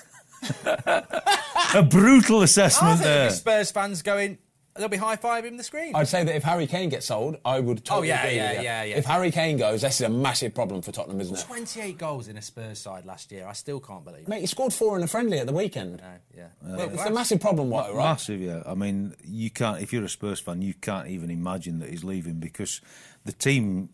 A 1.74 1.82
brutal 1.82 2.40
I 2.40 2.44
assessment 2.44 2.94
think 2.98 3.04
there'll 3.04 3.18
there. 3.20 3.28
be 3.30 3.34
Spurs 3.34 3.70
fans 3.70 4.02
going. 4.02 4.38
They'll 4.76 4.88
be 4.88 4.98
high 4.98 5.16
fiving 5.16 5.56
the 5.56 5.62
screen. 5.62 5.94
I'd 5.96 6.06
say 6.06 6.22
that 6.22 6.36
if 6.36 6.42
Harry 6.42 6.66
Kane 6.66 6.90
gets 6.90 7.06
sold, 7.06 7.38
I 7.46 7.60
would 7.60 7.78
oh, 7.78 7.80
totally 7.82 8.12
Oh, 8.12 8.14
yeah, 8.14 8.22
agree 8.24 8.36
yeah, 8.36 8.48
with 8.50 8.58
you. 8.58 8.64
yeah, 8.64 8.82
yeah. 8.84 8.96
If 8.98 9.06
Harry 9.06 9.30
Kane 9.30 9.56
goes, 9.56 9.80
this 9.80 9.94
is 10.02 10.06
a 10.06 10.10
massive 10.10 10.54
problem 10.54 10.82
for 10.82 10.92
Tottenham, 10.92 11.18
isn't 11.22 11.34
it? 11.34 11.44
28 11.46 11.96
goals 11.96 12.28
in 12.28 12.36
a 12.36 12.42
Spurs 12.42 12.78
side 12.78 13.06
last 13.06 13.32
year. 13.32 13.46
I 13.46 13.54
still 13.54 13.80
can't 13.80 14.04
believe 14.04 14.24
it. 14.24 14.28
Mate, 14.28 14.40
he 14.42 14.46
scored 14.46 14.74
four 14.74 14.98
in 14.98 15.02
a 15.02 15.06
friendly 15.06 15.38
at 15.38 15.46
the 15.46 15.52
weekend. 15.54 16.02
No, 16.02 16.12
yeah. 16.36 16.48
Well, 16.60 16.90
it's 16.92 17.06
a 17.06 17.10
massive 17.10 17.40
problem, 17.40 17.70
Watto, 17.70 17.94
right? 17.94 18.04
Massive, 18.04 18.38
yeah. 18.38 18.62
I 18.66 18.74
mean, 18.74 19.14
you 19.24 19.48
can't. 19.48 19.80
If 19.80 19.94
you're 19.94 20.04
a 20.04 20.10
Spurs 20.10 20.40
fan, 20.40 20.60
you 20.60 20.74
can't 20.74 21.08
even 21.08 21.30
imagine 21.30 21.78
that 21.78 21.88
he's 21.88 22.04
leaving 22.04 22.34
because 22.34 22.82
the 23.24 23.32
team 23.32 23.88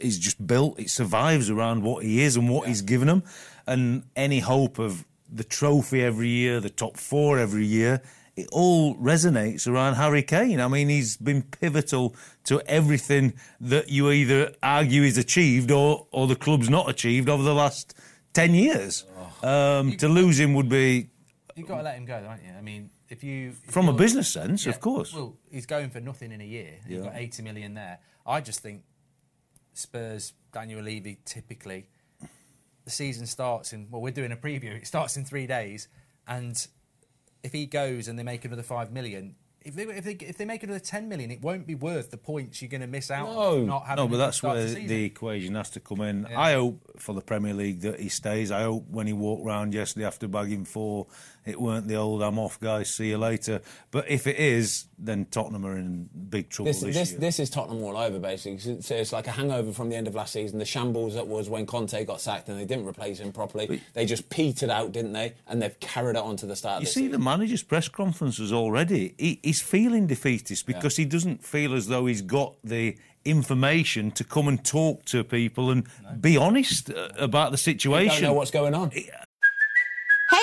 is 0.00 0.18
just 0.18 0.44
built. 0.46 0.78
It 0.78 0.90
survives 0.90 1.50
around 1.50 1.82
what 1.82 2.04
he 2.04 2.22
is 2.22 2.36
and 2.36 2.48
what 2.48 2.68
he's 2.68 2.82
given 2.82 3.08
them, 3.08 3.22
and 3.66 4.04
any 4.16 4.40
hope 4.40 4.78
of 4.78 5.04
the 5.30 5.44
trophy 5.44 6.02
every 6.02 6.28
year, 6.28 6.60
the 6.60 6.70
top 6.70 6.96
four 6.96 7.38
every 7.38 7.66
year. 7.66 8.02
It 8.36 8.48
all 8.50 8.96
resonates 8.96 9.68
around 9.68 9.94
Harry 9.94 10.22
Kane. 10.24 10.60
I 10.60 10.66
mean, 10.66 10.88
he's 10.88 11.16
been 11.16 11.42
pivotal 11.42 12.16
to 12.44 12.60
everything 12.66 13.34
that 13.60 13.90
you 13.90 14.10
either 14.10 14.52
argue 14.60 15.02
is 15.02 15.16
achieved 15.18 15.70
or, 15.70 16.08
or 16.10 16.26
the 16.26 16.34
club's 16.34 16.68
not 16.68 16.88
achieved 16.90 17.28
over 17.28 17.44
the 17.44 17.54
last 17.54 17.94
10 18.32 18.54
years. 18.54 19.04
Um, 19.42 19.96
to 19.98 20.08
lose 20.08 20.40
him 20.40 20.54
would 20.54 20.68
be, 20.68 21.10
You've 21.54 21.68
got 21.68 21.76
to 21.78 21.82
let 21.84 21.94
him 21.96 22.06
go, 22.06 22.20
don't 22.20 22.42
you? 22.44 22.52
I 22.58 22.60
mean, 22.60 22.90
if 23.08 23.22
you 23.22 23.50
if 23.50 23.70
from 23.72 23.88
a 23.88 23.92
business 23.92 24.28
sense, 24.32 24.66
Yeah, 24.66 24.70
of 24.72 24.80
course. 24.80 25.14
Well, 25.14 25.36
he's 25.52 25.66
going 25.66 25.90
for 25.90 26.00
nothing 26.00 26.32
in 26.32 26.40
a 26.40 26.44
year. 26.44 26.78
You've 26.88 27.04
Yeah. 27.04 27.10
got 27.12 27.20
80 27.20 27.42
million 27.44 27.74
there. 27.74 28.00
I 28.26 28.40
just 28.40 28.58
think 28.60 28.82
Spurs, 29.74 30.32
Daniel 30.52 30.80
Levy, 30.82 31.18
typically, 31.24 31.86
the 32.84 32.90
season 32.90 33.26
starts 33.26 33.72
in, 33.72 33.88
well, 33.90 34.00
we're 34.02 34.12
doing 34.12 34.32
a 34.32 34.36
preview. 34.36 34.76
It 34.76 34.86
starts 34.86 35.16
in 35.16 35.24
three 35.24 35.46
days. 35.46 35.88
And 36.26 36.66
if 37.42 37.52
he 37.52 37.66
goes 37.66 38.08
and 38.08 38.18
they 38.18 38.22
make 38.22 38.44
another 38.44 38.62
5 38.62 38.92
million, 38.92 39.36
if 39.62 39.74
they, 39.74 39.84
if 39.84 40.04
they, 40.04 40.12
if 40.12 40.36
they 40.36 40.44
make 40.44 40.62
another 40.62 40.78
10 40.78 41.08
million, 41.08 41.30
it 41.30 41.40
won't 41.40 41.66
be 41.66 41.74
worth 41.74 42.10
the 42.10 42.18
points 42.18 42.60
you're 42.60 42.68
going 42.68 42.82
to 42.82 42.86
miss 42.86 43.10
out 43.10 43.26
No. 43.28 43.38
on 43.62 43.66
not 43.66 43.86
having 43.86 44.04
No, 44.04 44.08
but 44.08 44.18
that's 44.18 44.42
where 44.42 44.66
the 44.66 44.86
the, 44.86 45.04
equation 45.04 45.54
has 45.54 45.70
to 45.70 45.80
come 45.80 46.02
in. 46.02 46.26
I 46.26 46.52
hope 46.52 47.00
for 47.00 47.14
the 47.14 47.22
Premier 47.22 47.54
League 47.54 47.80
that 47.80 47.98
he 47.98 48.10
stays. 48.10 48.50
I 48.50 48.64
hope 48.64 48.86
when 48.90 49.06
he 49.06 49.14
walked 49.14 49.44
round 49.46 49.72
yesterday 49.72 50.04
after 50.04 50.28
bagging 50.28 50.66
four, 50.66 51.06
it 51.46 51.60
weren't 51.60 51.88
the 51.88 51.96
old 51.96 52.22
"I'm 52.22 52.38
off, 52.38 52.58
guys, 52.60 52.92
see 52.94 53.08
you 53.10 53.18
later." 53.18 53.60
But 53.90 54.10
if 54.10 54.26
it 54.26 54.36
is, 54.36 54.86
then 54.98 55.26
Tottenham 55.26 55.66
are 55.66 55.76
in 55.76 56.08
big 56.30 56.48
trouble 56.48 56.70
This, 56.72 56.80
this, 56.80 56.94
this, 56.94 57.12
this 57.12 57.40
is 57.40 57.50
Tottenham 57.50 57.82
all 57.82 57.96
over, 57.96 58.18
basically. 58.18 58.80
So- 58.80 58.94
it's 58.94 59.12
like 59.12 59.26
a 59.26 59.32
hangover 59.32 59.72
from 59.72 59.88
the 59.90 59.96
end 59.96 60.06
of 60.06 60.14
last 60.14 60.32
season. 60.32 60.58
The 60.58 60.64
shambles 60.64 61.14
that 61.14 61.26
was 61.26 61.48
when 61.50 61.66
Conte 61.66 62.04
got 62.04 62.20
sacked 62.20 62.48
and 62.48 62.58
they 62.58 62.64
didn't 62.64 62.86
replace 62.86 63.18
him 63.20 63.32
properly. 63.32 63.80
They 63.92 64.06
just 64.06 64.28
petered 64.30 64.70
out, 64.70 64.92
didn't 64.92 65.12
they? 65.12 65.34
And 65.46 65.60
they've 65.60 65.78
carried 65.80 66.16
it 66.16 66.22
on 66.22 66.36
to 66.38 66.46
the 66.46 66.56
start 66.56 66.80
You 66.80 66.86
see 66.86 66.92
season. 67.00 67.12
the 67.12 67.18
manager's 67.18 67.62
press 67.62 67.88
conferences 67.88 68.52
already. 68.52 69.14
He, 69.18 69.40
he's 69.42 69.60
feeling 69.60 70.06
defeatist 70.06 70.66
because 70.66 70.96
he 70.96 71.04
doesn't 71.04 71.44
feel 71.44 71.74
as 71.74 71.88
though 71.88 72.06
he's 72.06 72.22
got 72.22 72.54
the 72.62 72.96
information 73.24 74.10
to 74.12 74.22
come 74.24 74.48
and 74.48 74.64
talk 74.64 75.04
to 75.06 75.24
people 75.24 75.70
and 75.70 75.86
be 76.20 76.36
honest 76.36 76.90
uh, 76.90 77.08
about 77.18 77.50
the 77.50 77.56
situation. 77.56 78.22
don't 78.22 78.32
know 78.32 78.34
what's 78.34 78.50
going 78.50 78.74
on. 78.74 78.92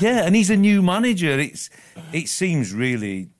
Yeah, 0.00 0.24
and 0.24 0.36
he's 0.36 0.50
a 0.50 0.56
new 0.56 0.82
manager. 0.82 1.38
It's 1.38 1.70
it 2.12 2.28
seems 2.28 2.72
really 2.72 3.30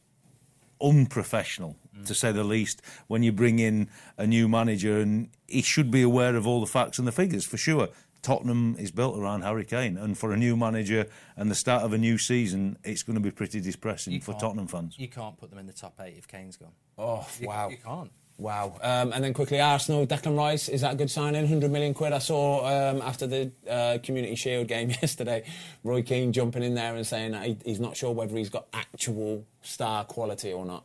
unprofessional 0.81 1.77
mm. 1.97 2.07
to 2.07 2.15
say 2.15 2.33
the 2.33 2.45
least 2.45 2.83
when 3.07 3.23
you 3.23 3.33
bring 3.33 3.59
in 3.59 3.89
a 4.17 4.27
new 4.27 4.49
manager 4.49 4.99
and 5.01 5.29
he 5.47 5.63
should 5.63 5.91
be 5.91 6.03
aware 6.03 6.37
of 6.37 6.47
all 6.47 6.61
the 6.61 6.67
facts 6.67 6.99
and 6.99 7.07
the 7.07 7.13
figures 7.13 7.45
for 7.45 7.57
sure. 7.57 7.89
Tottenham 8.23 8.77
is 8.79 8.91
built 8.91 9.19
around 9.19 9.43
Harry 9.43 9.65
Kane, 9.65 9.97
and 9.97 10.17
for 10.17 10.33
a 10.33 10.37
new 10.37 10.55
manager 10.55 11.07
and 11.37 11.51
the 11.51 11.55
start 11.55 11.85
of 11.85 11.95
a 11.95 11.99
new 11.99 12.19
season, 12.19 12.77
it's 12.85 13.03
going 13.03 13.15
to 13.15 13.21
be 13.21 13.31
pretty 13.31 13.61
depressing 13.61 14.13
You 14.13 14.21
for 14.21 14.35
Tottenham 14.35 14.67
fans. 14.67 14.99
You 14.99 15.09
can't 15.09 15.39
put 15.39 15.49
them 15.49 15.59
in 15.59 15.67
the 15.67 15.73
top 15.73 15.99
eight 16.01 16.17
if 16.19 16.29
Kane's 16.29 16.59
gone. 16.59 16.73
Oh, 16.99 17.27
You- 17.41 17.49
wow. 17.49 17.71
You 17.71 17.79
can't. 17.79 18.11
Wow. 18.41 18.79
Um, 18.83 19.13
and 19.13 19.23
then 19.23 19.35
quickly, 19.35 19.61
Arsenal, 19.61 20.07
Declan 20.07 20.37
Rice, 20.37 20.71
is 20.71 20.81
that 20.81 20.95
a 20.95 20.97
good 20.97 21.11
signing? 21.11 21.43
100 21.43 21.71
million 21.71 21.93
quid. 21.93 22.15
I 22.15 22.19
saw 22.19 22.65
um, 22.65 23.03
after 23.03 23.27
the 23.27 23.53
uh, 23.69 23.99
Community 24.03 24.35
Shield 24.35 24.67
game 24.67 24.89
yesterday, 25.03 25.45
Roy 25.85 26.03
Keane 26.03 26.33
jumping 26.33 26.63
in 26.63 26.75
there 26.75 26.97
and 26.97 27.07
saying 27.07 27.33
that 27.33 27.45
he, 27.45 27.59
he's 27.67 27.81
not 27.81 27.99
sure 27.99 28.13
whether 28.13 28.35
he's 28.37 28.49
got 28.49 28.67
actual 28.73 29.45
star 29.61 30.05
quality 30.05 30.55
or 30.55 30.65
not. 30.65 30.85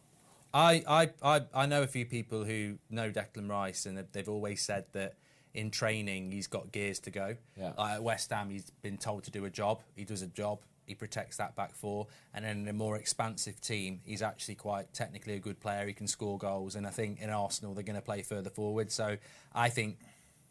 I, 0.53 0.83
I, 0.87 1.09
I, 1.21 1.41
I 1.53 1.65
know 1.65 1.81
a 1.81 1.87
few 1.87 2.05
people 2.05 2.43
who 2.43 2.77
know 2.89 3.09
Declan 3.09 3.49
Rice, 3.49 3.85
and 3.85 3.97
they've, 3.97 4.11
they've 4.11 4.29
always 4.29 4.61
said 4.61 4.85
that 4.91 5.15
in 5.53 5.71
training 5.71 6.31
he's 6.33 6.47
got 6.47 6.73
gears 6.73 6.99
to 6.99 7.09
go. 7.09 7.37
Yeah. 7.57 7.71
Like 7.77 7.93
at 7.95 8.03
West 8.03 8.31
Ham, 8.31 8.49
he's 8.49 8.69
been 8.81 8.97
told 8.97 9.23
to 9.23 9.31
do 9.31 9.45
a 9.45 9.49
job. 9.49 9.81
He 9.95 10.03
does 10.03 10.21
a 10.21 10.27
job. 10.27 10.59
He 10.85 10.95
protects 10.95 11.37
that 11.37 11.55
back 11.55 11.75
four, 11.75 12.07
and 12.33 12.45
then 12.45 12.59
in 12.61 12.67
a 12.67 12.73
more 12.73 12.95
expansive 12.97 13.59
team, 13.61 14.01
he's 14.03 14.21
actually 14.21 14.55
quite 14.55 14.93
technically 14.93 15.33
a 15.33 15.39
good 15.39 15.59
player. 15.59 15.85
He 15.87 15.93
can 15.93 16.07
score 16.07 16.37
goals, 16.37 16.75
and 16.75 16.85
I 16.85 16.91
think 16.91 17.19
in 17.21 17.29
Arsenal 17.29 17.73
they're 17.73 17.83
going 17.83 17.95
to 17.95 18.01
play 18.01 18.21
further 18.21 18.49
forward. 18.49 18.91
So 18.91 19.17
I 19.53 19.69
think 19.69 19.97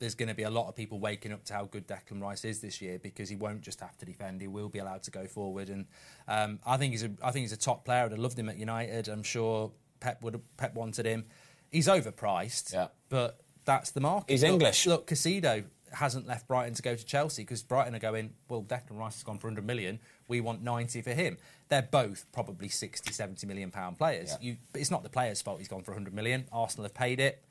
there's 0.00 0.16
going 0.16 0.28
to 0.28 0.34
be 0.34 0.42
a 0.42 0.50
lot 0.50 0.68
of 0.68 0.74
people 0.74 0.98
waking 0.98 1.32
up 1.32 1.44
to 1.44 1.54
how 1.54 1.64
good 1.66 1.86
Declan 1.86 2.20
Rice 2.20 2.44
is 2.44 2.60
this 2.60 2.82
year 2.82 2.98
because 2.98 3.28
he 3.28 3.36
won't 3.36 3.62
just 3.62 3.80
have 3.80 3.96
to 3.98 4.04
defend; 4.06 4.40
he 4.40 4.48
will 4.48 4.68
be 4.68 4.80
allowed 4.80 5.02
to 5.04 5.10
go 5.10 5.26
forward. 5.26 5.70
And 5.70 5.86
um, 6.26 6.58
I 6.66 6.76
think 6.76 6.92
he's 6.92 7.04
a, 7.04 7.10
I 7.22 7.30
think 7.30 7.44
he's 7.44 7.52
a 7.52 7.56
top 7.56 7.84
player. 7.84 8.04
I'd 8.04 8.10
have 8.10 8.18
loved 8.20 8.38
him 8.38 8.48
at 8.48 8.58
United. 8.58 9.08
I'm 9.08 9.22
sure 9.22 9.70
Pep 10.00 10.20
would 10.22 10.34
have, 10.34 10.56
Pep 10.56 10.74
wanted 10.74 11.06
him. 11.06 11.24
He's 11.70 11.86
overpriced, 11.88 12.72
Yeah. 12.72 12.88
but 13.08 13.40
that's 13.64 13.92
the 13.92 14.00
market. 14.00 14.30
He's 14.32 14.42
Look- 14.42 14.52
English. 14.52 14.86
Look, 14.86 15.06
Caicedo 15.06 15.64
hasn't 15.94 16.26
left 16.26 16.48
Brighton 16.48 16.74
to 16.74 16.82
go 16.82 16.94
to 16.94 17.04
Chelsea 17.04 17.42
because 17.42 17.62
Brighton 17.62 17.94
are 17.94 18.00
going, 18.00 18.34
well, 18.48 18.62
Declan 18.62 18.98
Rice 18.98 19.14
has 19.14 19.22
gone 19.22 19.38
for 19.38 19.48
100 19.48 19.66
million. 19.66 20.00
We 20.28 20.40
want 20.40 20.62
90 20.62 21.02
for 21.02 21.12
him. 21.12 21.38
They're 21.68 21.82
both 21.82 22.26
probably 22.32 22.68
60, 22.68 23.12
70 23.12 23.46
million 23.46 23.70
pound 23.70 23.98
players. 23.98 24.30
Yeah. 24.40 24.48
You, 24.48 24.56
but 24.72 24.80
it's 24.80 24.90
not 24.90 25.02
the 25.02 25.08
player's 25.08 25.42
fault 25.42 25.58
he's 25.58 25.68
gone 25.68 25.82
for 25.82 25.92
100 25.92 26.14
million. 26.14 26.46
Arsenal 26.52 26.84
have 26.84 26.94
paid 26.94 27.20
it. 27.20 27.42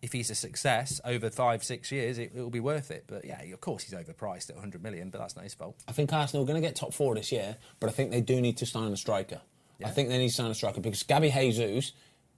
If 0.00 0.12
he's 0.12 0.30
a 0.30 0.34
success 0.34 1.00
over 1.04 1.30
five, 1.30 1.62
six 1.62 1.92
years, 1.92 2.18
it 2.18 2.34
will 2.34 2.50
be 2.50 2.58
worth 2.58 2.90
it. 2.90 3.04
But 3.06 3.24
yeah, 3.24 3.40
of 3.40 3.60
course 3.60 3.84
he's 3.84 3.94
overpriced 3.94 4.50
at 4.50 4.56
100 4.56 4.82
million, 4.82 5.10
but 5.10 5.18
that's 5.18 5.36
not 5.36 5.44
his 5.44 5.54
fault. 5.54 5.76
I 5.86 5.92
think 5.92 6.12
Arsenal 6.12 6.42
are 6.42 6.46
going 6.46 6.60
to 6.60 6.66
get 6.66 6.74
top 6.74 6.92
four 6.92 7.14
this 7.14 7.30
year, 7.30 7.56
but 7.78 7.88
I 7.88 7.92
think 7.92 8.10
they 8.10 8.20
do 8.20 8.40
need 8.40 8.56
to 8.56 8.66
sign 8.66 8.92
a 8.92 8.96
striker. 8.96 9.40
I 9.84 9.90
think 9.90 10.08
they 10.08 10.18
need 10.18 10.28
to 10.28 10.34
sign 10.34 10.50
a 10.50 10.54
striker 10.54 10.80
because 10.80 11.02
Gabby 11.02 11.30
Jesus 11.30 11.92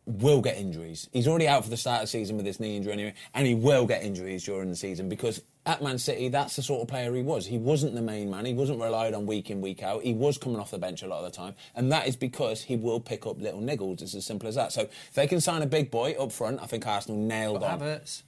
will 0.06 0.42
get 0.42 0.56
injuries. 0.58 1.08
He's 1.12 1.26
already 1.26 1.48
out 1.48 1.64
for 1.64 1.70
the 1.70 1.76
start 1.76 1.96
of 1.96 2.02
the 2.02 2.06
season 2.08 2.36
with 2.36 2.44
his 2.44 2.60
knee 2.60 2.76
injury 2.76 2.92
anyway, 2.92 3.14
and 3.32 3.46
he 3.46 3.54
will 3.54 3.86
get 3.86 4.02
injuries 4.02 4.44
during 4.44 4.68
the 4.68 4.76
season 4.76 5.08
because 5.08 5.40
at 5.66 5.82
Man 5.82 5.96
City, 5.96 6.28
that's 6.28 6.56
the 6.56 6.62
sort 6.62 6.82
of 6.82 6.88
player 6.88 7.14
he 7.14 7.22
was. 7.22 7.46
He 7.46 7.56
wasn't 7.56 7.94
the 7.94 8.02
main 8.02 8.30
man. 8.30 8.44
He 8.44 8.52
wasn't 8.52 8.82
relied 8.82 9.14
on 9.14 9.24
week 9.24 9.50
in, 9.50 9.62
week 9.62 9.82
out. 9.82 10.02
He 10.02 10.12
was 10.12 10.36
coming 10.36 10.58
off 10.60 10.70
the 10.70 10.78
bench 10.78 11.02
a 11.02 11.06
lot 11.06 11.24
of 11.24 11.32
the 11.32 11.36
time, 11.36 11.54
and 11.74 11.90
that 11.90 12.06
is 12.06 12.16
because 12.16 12.62
he 12.62 12.76
will 12.76 13.00
pick 13.00 13.26
up 13.26 13.40
little 13.40 13.62
niggles. 13.62 14.02
It's 14.02 14.14
as 14.14 14.26
simple 14.26 14.46
as 14.46 14.56
that. 14.56 14.72
So 14.72 14.82
if 14.82 15.12
they 15.14 15.26
can 15.26 15.40
sign 15.40 15.62
a 15.62 15.66
big 15.66 15.90
boy 15.90 16.12
up 16.20 16.32
front, 16.32 16.60
I 16.62 16.66
think 16.66 16.86
Arsenal 16.86 17.18
nailed 17.18 17.60
But 17.60 17.70
on. 17.70 17.80
Havertz, 17.80 18.22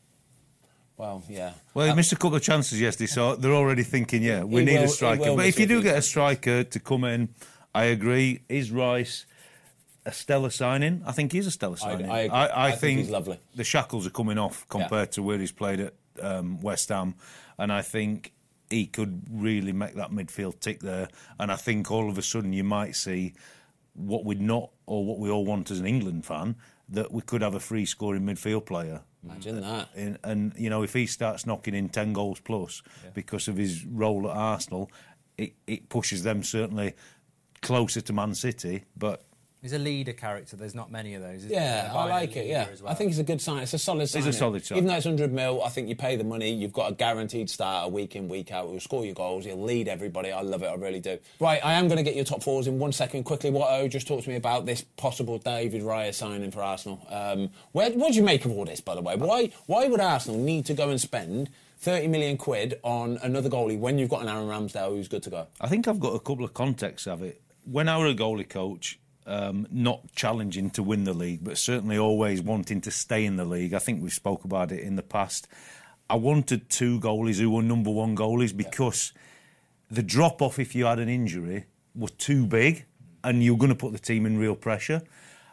Well, 0.96 1.22
yeah. 1.28 1.52
Well, 1.74 1.84
he 1.84 1.92
uh, 1.92 1.94
missed 1.94 2.12
a 2.12 2.16
couple 2.16 2.36
of 2.36 2.42
chances 2.42 2.80
yesterday, 2.80 3.08
so 3.08 3.36
they're 3.36 3.52
already 3.52 3.82
thinking, 3.82 4.22
yeah, 4.22 4.42
we 4.44 4.64
need 4.64 4.78
will- 4.78 4.84
a 4.84 4.88
striker. 4.88 5.36
But 5.36 5.44
if 5.44 5.58
you 5.60 5.66
do 5.66 5.82
get 5.82 5.98
a 5.98 6.02
striker 6.02 6.64
to 6.64 6.80
come 6.80 7.04
in, 7.04 7.28
I 7.74 7.84
agree. 7.84 8.40
Is 8.48 8.70
Rice 8.70 9.26
a 10.06 10.12
stellar 10.12 10.50
signing? 10.50 11.02
I 11.04 11.12
think 11.12 11.32
he's 11.32 11.46
a 11.46 11.50
stellar 11.50 11.76
signing. 11.76 12.08
I 12.08 12.20
agree. 12.20 12.38
I 12.38 12.70
think 12.72 13.00
he's 13.00 13.10
lovely. 13.10 13.38
The 13.54 13.64
shackles 13.64 14.06
are 14.06 14.10
coming 14.10 14.38
off 14.38 14.66
compared 14.68 15.12
to 15.12 15.22
where 15.22 15.38
he's 15.38 15.52
played 15.52 15.80
at 15.80 15.94
um, 16.22 16.60
West 16.60 16.88
Ham, 16.88 17.16
and 17.58 17.70
I 17.70 17.82
think 17.82 18.32
he 18.70 18.86
could 18.86 19.22
really 19.30 19.72
make 19.72 19.94
that 19.94 20.10
midfield 20.10 20.60
tick 20.60 20.80
there. 20.80 21.08
And 21.38 21.52
I 21.52 21.56
think 21.56 21.90
all 21.90 22.08
of 22.08 22.16
a 22.16 22.22
sudden 22.22 22.52
you 22.52 22.64
might 22.64 22.96
see 22.96 23.34
what 23.92 24.24
we'd 24.24 24.40
not, 24.40 24.70
or 24.86 25.04
what 25.04 25.18
we 25.18 25.30
all 25.30 25.44
want 25.44 25.70
as 25.70 25.80
an 25.80 25.86
England 25.86 26.24
fan, 26.24 26.56
that 26.88 27.10
we 27.12 27.20
could 27.20 27.42
have 27.42 27.54
a 27.54 27.60
free 27.60 27.84
scoring 27.84 28.22
midfield 28.22 28.64
player. 28.66 29.02
Imagine 29.24 29.60
that. 29.60 29.88
And, 29.96 30.18
and 30.22 30.52
you 30.56 30.70
know, 30.70 30.82
if 30.82 30.92
he 30.92 31.06
starts 31.06 31.46
knocking 31.46 31.74
in 31.74 31.88
ten 31.88 32.12
goals 32.12 32.40
plus 32.40 32.82
because 33.12 33.48
of 33.48 33.56
his 33.56 33.84
role 33.84 34.30
at 34.30 34.36
Arsenal, 34.36 34.90
it, 35.36 35.54
it 35.66 35.88
pushes 35.88 36.22
them 36.22 36.42
certainly 36.44 36.94
closer 37.60 38.00
to 38.00 38.12
Man 38.12 38.34
City. 38.34 38.84
But 38.96 39.24
He's 39.66 39.72
a 39.72 39.80
leader 39.80 40.12
character. 40.12 40.54
There's 40.54 40.76
not 40.76 40.92
many 40.92 41.14
of 41.14 41.22
those. 41.22 41.44
is 41.44 41.50
Yeah, 41.50 41.82
there? 41.88 41.92
I 41.92 42.04
like 42.04 42.36
it. 42.36 42.46
Yeah, 42.46 42.68
well. 42.80 42.92
I 42.92 42.94
think 42.94 43.10
it's 43.10 43.18
a 43.18 43.24
good 43.24 43.40
sign. 43.40 43.64
It's 43.64 43.74
a 43.74 43.78
solid 43.78 44.06
sign. 44.08 44.22
a 44.22 44.32
solid 44.32 44.64
sign. 44.64 44.78
Even 44.78 44.86
though 44.86 44.94
it's 44.94 45.06
100 45.06 45.32
mil, 45.32 45.60
I 45.64 45.70
think 45.70 45.88
you 45.88 45.96
pay 45.96 46.14
the 46.14 46.22
money. 46.22 46.52
You've 46.52 46.72
got 46.72 46.92
a 46.92 46.94
guaranteed 46.94 47.50
starter 47.50 47.90
week 47.90 48.14
in, 48.14 48.28
week 48.28 48.52
out. 48.52 48.68
Who'll 48.68 48.78
score 48.78 49.04
your 49.04 49.14
goals. 49.14 49.44
He'll 49.44 49.60
lead 49.60 49.88
everybody. 49.88 50.30
I 50.30 50.42
love 50.42 50.62
it. 50.62 50.66
I 50.66 50.74
really 50.74 51.00
do. 51.00 51.18
Right, 51.40 51.60
I 51.64 51.72
am 51.72 51.88
going 51.88 51.96
to 51.96 52.04
get 52.04 52.14
your 52.14 52.24
top 52.24 52.44
fours 52.44 52.68
in 52.68 52.78
one 52.78 52.92
second. 52.92 53.24
Quickly, 53.24 53.50
Watto 53.50 53.90
just 53.90 54.06
talk 54.06 54.22
to 54.22 54.28
me 54.30 54.36
about 54.36 54.66
this 54.66 54.82
possible 54.96 55.38
David 55.38 55.82
Raya 55.82 56.14
signing 56.14 56.52
for 56.52 56.62
Arsenal. 56.62 57.04
Um, 57.10 57.50
where, 57.72 57.90
what 57.90 58.12
do 58.12 58.18
you 58.18 58.22
make 58.24 58.44
of 58.44 58.52
all 58.52 58.64
this, 58.66 58.80
by 58.80 58.94
the 58.94 59.02
way? 59.02 59.16
Why, 59.16 59.50
why 59.66 59.88
would 59.88 59.98
Arsenal 59.98 60.38
need 60.38 60.64
to 60.66 60.74
go 60.74 60.90
and 60.90 61.00
spend 61.00 61.50
30 61.78 62.06
million 62.06 62.36
quid 62.36 62.78
on 62.84 63.18
another 63.22 63.50
goalie 63.50 63.78
when 63.78 63.98
you've 63.98 64.10
got 64.10 64.22
an 64.22 64.28
Aaron 64.28 64.46
Ramsdale 64.46 64.90
who's 64.90 65.08
good 65.08 65.24
to 65.24 65.30
go? 65.30 65.48
I 65.60 65.66
think 65.66 65.88
I've 65.88 65.98
got 65.98 66.14
a 66.14 66.20
couple 66.20 66.44
of 66.44 66.54
contexts 66.54 67.08
of 67.08 67.22
it. 67.22 67.40
When 67.64 67.88
I 67.88 67.98
were 67.98 68.06
a 68.06 68.14
goalie 68.14 68.48
coach, 68.48 68.98
um, 69.26 69.66
not 69.70 70.00
challenging 70.14 70.70
to 70.70 70.82
win 70.82 71.04
the 71.04 71.12
league, 71.12 71.42
but 71.42 71.58
certainly 71.58 71.98
always 71.98 72.40
wanting 72.40 72.80
to 72.82 72.90
stay 72.90 73.24
in 73.24 73.36
the 73.36 73.44
league. 73.44 73.74
I 73.74 73.78
think 73.78 74.02
we've 74.02 74.12
spoke 74.12 74.44
about 74.44 74.72
it 74.72 74.80
in 74.80 74.96
the 74.96 75.02
past. 75.02 75.48
I 76.08 76.14
wanted 76.16 76.68
two 76.70 77.00
goalies 77.00 77.40
who 77.40 77.50
were 77.50 77.62
number 77.62 77.90
one 77.90 78.16
goalies 78.16 78.56
because 78.56 79.12
the 79.90 80.02
drop 80.02 80.40
off 80.40 80.58
if 80.58 80.74
you 80.74 80.84
had 80.86 80.98
an 81.00 81.08
injury 81.08 81.64
was 81.94 82.12
too 82.12 82.46
big, 82.46 82.84
and 83.24 83.42
you're 83.42 83.56
going 83.58 83.70
to 83.70 83.74
put 83.78 83.92
the 83.92 83.98
team 83.98 84.24
in 84.26 84.38
real 84.38 84.54
pressure. 84.54 85.02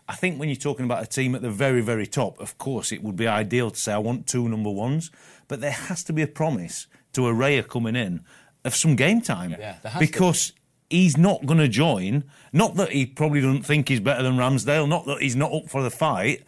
I 0.08 0.16
think 0.16 0.38
when 0.40 0.50
you're 0.50 0.56
talking 0.58 0.86
about 0.86 1.02
a 1.02 1.08
team 1.08 1.34
at 1.34 1.42
the 1.42 1.50
very, 1.50 1.82
very 1.82 2.06
top, 2.06 2.40
of 2.40 2.58
course, 2.58 2.92
it 2.92 3.02
would 3.02 3.16
be 3.16 3.26
ideal 3.28 3.72
to 3.72 3.80
say 3.80 3.94
I 3.94 3.98
want 3.98 4.28
two 4.28 4.48
number 4.50 4.70
ones, 4.70 5.10
but 5.48 5.62
there 5.62 5.72
has 5.72 6.04
to 6.04 6.14
be 6.14 6.22
a 6.22 6.28
promise 6.28 6.88
to 7.14 7.28
a 7.28 7.34
Raya 7.34 7.66
coming 7.68 7.96
in 7.96 8.24
of 8.66 8.76
some 8.76 8.96
game 8.96 9.22
time 9.22 9.52
Yeah, 9.52 9.78
there 9.82 9.92
has 9.92 10.00
to. 10.02 10.06
because 10.06 10.54
he's 10.94 11.18
not 11.18 11.44
going 11.48 11.58
to 11.58 11.68
join. 11.68 12.24
Not 12.54 12.76
that 12.76 12.92
he 12.92 13.08
probably 13.08 13.42
doesn't 13.42 13.64
think 13.64 13.90
he's 13.90 14.00
better 14.00 14.22
than 14.22 14.38
Ramsdale, 14.38 14.88
not 14.88 15.06
that 15.08 15.22
he's 15.22 15.36
not 15.36 15.52
up 15.52 15.68
for 15.68 15.82
the 15.82 15.90
fight, 15.90 16.44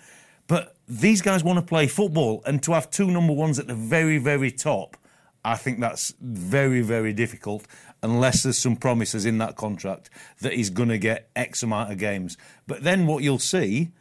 but 0.47 0.75
these 0.87 1.21
guys 1.23 1.43
want 1.43 1.57
to 1.57 1.65
play 1.65 1.87
football, 1.87 2.43
and 2.45 2.61
to 2.61 2.73
have 2.73 2.91
two 2.91 3.09
number 3.09 3.33
ones 3.33 3.57
at 3.57 3.65
the 3.65 3.73
very, 3.73 4.19
very 4.19 4.51
top, 4.51 4.97
I 5.43 5.55
think 5.55 5.79
that's 5.79 6.13
very, 6.21 6.81
very 6.81 7.11
difficult 7.11 7.65
unless 8.03 8.43
there's 8.43 8.59
some 8.59 8.75
promises 8.75 9.25
in 9.25 9.39
that 9.39 9.55
contract 9.55 10.11
that 10.41 10.53
he's 10.53 10.69
going 10.69 10.89
to 10.89 10.99
get 10.99 11.29
X 11.35 11.63
amount 11.63 11.91
of 11.91 11.97
games. 11.97 12.37
But 12.67 12.83
then 12.83 13.07
what 13.07 13.23
you'll 13.23 13.39
see 13.39 13.91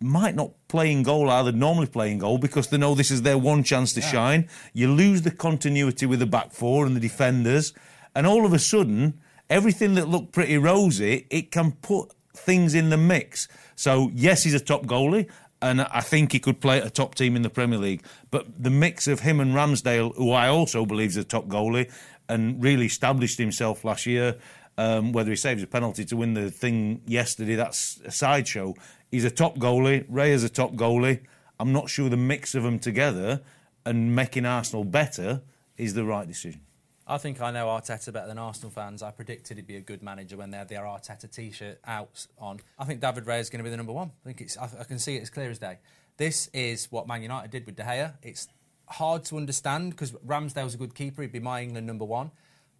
might 0.00 0.34
not 0.34 0.50
play 0.66 0.90
in 0.90 1.04
goal 1.04 1.30
either 1.30 1.52
normally 1.52 1.86
play 1.86 2.10
in 2.10 2.18
goal 2.18 2.38
because 2.38 2.68
they 2.68 2.78
know 2.78 2.96
this 2.96 3.12
is 3.12 3.22
their 3.22 3.38
one 3.38 3.62
chance 3.62 3.92
to 3.92 4.00
shine. 4.00 4.48
You 4.72 4.88
lose 4.92 5.22
the 5.22 5.30
continuity 5.30 6.06
with 6.06 6.18
the 6.18 6.26
back 6.26 6.50
four 6.50 6.86
and 6.86 6.96
the 6.96 7.00
defenders, 7.00 7.72
and 8.16 8.26
all 8.26 8.44
of 8.44 8.52
a 8.52 8.58
sudden, 8.58 9.20
everything 9.50 9.94
that 9.94 10.08
looked 10.08 10.32
pretty 10.32 10.56
rosy, 10.56 11.26
it 11.28 11.50
can 11.50 11.72
put 11.72 12.12
things 12.34 12.74
in 12.74 12.88
the 12.88 12.96
mix. 12.96 13.48
So 13.76 14.10
yes, 14.14 14.44
he's 14.44 14.54
a 14.54 14.60
top 14.60 14.86
goalie. 14.86 15.28
And 15.62 15.82
I 15.82 16.00
think 16.00 16.32
he 16.32 16.38
could 16.38 16.58
play 16.58 16.78
at 16.78 16.86
a 16.86 16.90
top 16.90 17.14
team 17.14 17.36
in 17.36 17.42
the 17.42 17.50
Premier 17.50 17.78
League. 17.78 18.02
But 18.30 18.62
the 18.62 18.70
mix 18.70 19.06
of 19.06 19.20
him 19.20 19.40
and 19.40 19.54
Ramsdale, 19.54 20.16
who 20.16 20.32
I 20.32 20.48
also 20.48 20.86
believe 20.86 21.10
is 21.10 21.18
a 21.18 21.24
top 21.24 21.48
goalie 21.48 21.92
and 22.30 22.62
really 22.62 22.86
established 22.86 23.36
himself 23.36 23.84
last 23.84 24.06
year, 24.06 24.38
um, 24.78 25.12
whether 25.12 25.28
he 25.28 25.36
saves 25.36 25.62
a 25.62 25.66
penalty 25.66 26.06
to 26.06 26.16
win 26.16 26.32
the 26.32 26.50
thing 26.50 27.02
yesterday, 27.04 27.56
that's 27.56 28.00
a 28.06 28.10
sideshow. 28.10 28.74
He's 29.10 29.24
a 29.24 29.30
top 29.30 29.58
goalie. 29.58 30.06
Ray 30.08 30.32
is 30.32 30.44
a 30.44 30.48
top 30.48 30.72
goalie. 30.72 31.20
I'm 31.58 31.72
not 31.72 31.90
sure 31.90 32.08
the 32.08 32.16
mix 32.16 32.54
of 32.54 32.62
them 32.62 32.78
together 32.78 33.42
and 33.84 34.16
making 34.16 34.46
Arsenal 34.46 34.84
better 34.84 35.42
is 35.76 35.92
the 35.92 36.06
right 36.06 36.26
decision. 36.26 36.62
I 37.10 37.18
think 37.18 37.40
I 37.40 37.50
know 37.50 37.66
Arteta 37.66 38.12
better 38.12 38.28
than 38.28 38.38
Arsenal 38.38 38.70
fans. 38.70 39.02
I 39.02 39.10
predicted 39.10 39.56
he'd 39.56 39.66
be 39.66 39.74
a 39.74 39.80
good 39.80 40.00
manager 40.00 40.36
when 40.36 40.52
they 40.52 40.58
had 40.58 40.68
their 40.68 40.82
Arteta 40.82 41.28
T-shirt 41.28 41.80
out 41.84 42.26
on. 42.38 42.60
I 42.78 42.84
think 42.84 43.00
David 43.00 43.24
Raya 43.24 43.40
is 43.40 43.50
going 43.50 43.58
to 43.58 43.64
be 43.64 43.70
the 43.70 43.76
number 43.76 43.92
one. 43.92 44.12
I 44.24 44.28
think 44.28 44.40
it's. 44.40 44.56
I, 44.56 44.70
I 44.78 44.84
can 44.84 45.00
see 45.00 45.16
it 45.16 45.22
as 45.22 45.30
clear 45.30 45.50
as 45.50 45.58
day. 45.58 45.78
This 46.16 46.48
is 46.52 46.86
what 46.92 47.08
Man 47.08 47.22
United 47.22 47.50
did 47.50 47.66
with 47.66 47.74
De 47.74 47.82
Gea. 47.82 48.14
It's 48.22 48.46
hard 48.86 49.24
to 49.24 49.36
understand 49.36 49.90
because 49.90 50.12
Ramsdale's 50.12 50.74
a 50.74 50.78
good 50.78 50.94
keeper. 50.94 51.22
He'd 51.22 51.32
be 51.32 51.40
my 51.40 51.62
England 51.62 51.86
number 51.86 52.04
one, 52.04 52.30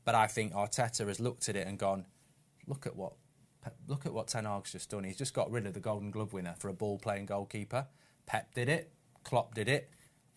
but 0.04 0.14
I 0.14 0.28
think 0.28 0.52
Arteta 0.52 1.08
has 1.08 1.18
looked 1.18 1.48
at 1.48 1.56
it 1.56 1.66
and 1.66 1.76
gone, 1.76 2.06
look 2.68 2.86
at 2.86 2.94
what. 2.94 3.14
Look 3.88 4.06
at 4.06 4.14
what 4.14 4.28
Ten 4.28 4.46
Hag's 4.46 4.72
just 4.72 4.88
done. 4.88 5.04
He's 5.04 5.18
just 5.18 5.34
got 5.34 5.50
rid 5.50 5.66
of 5.66 5.74
the 5.74 5.80
Golden 5.80 6.10
Glove 6.10 6.32
winner 6.32 6.54
for 6.58 6.68
a 6.68 6.72
ball-playing 6.72 7.26
goalkeeper. 7.26 7.86
Pep 8.24 8.54
did 8.54 8.70
it. 8.70 8.90
Klopp 9.22 9.54
did 9.54 9.68
it. 9.68 9.90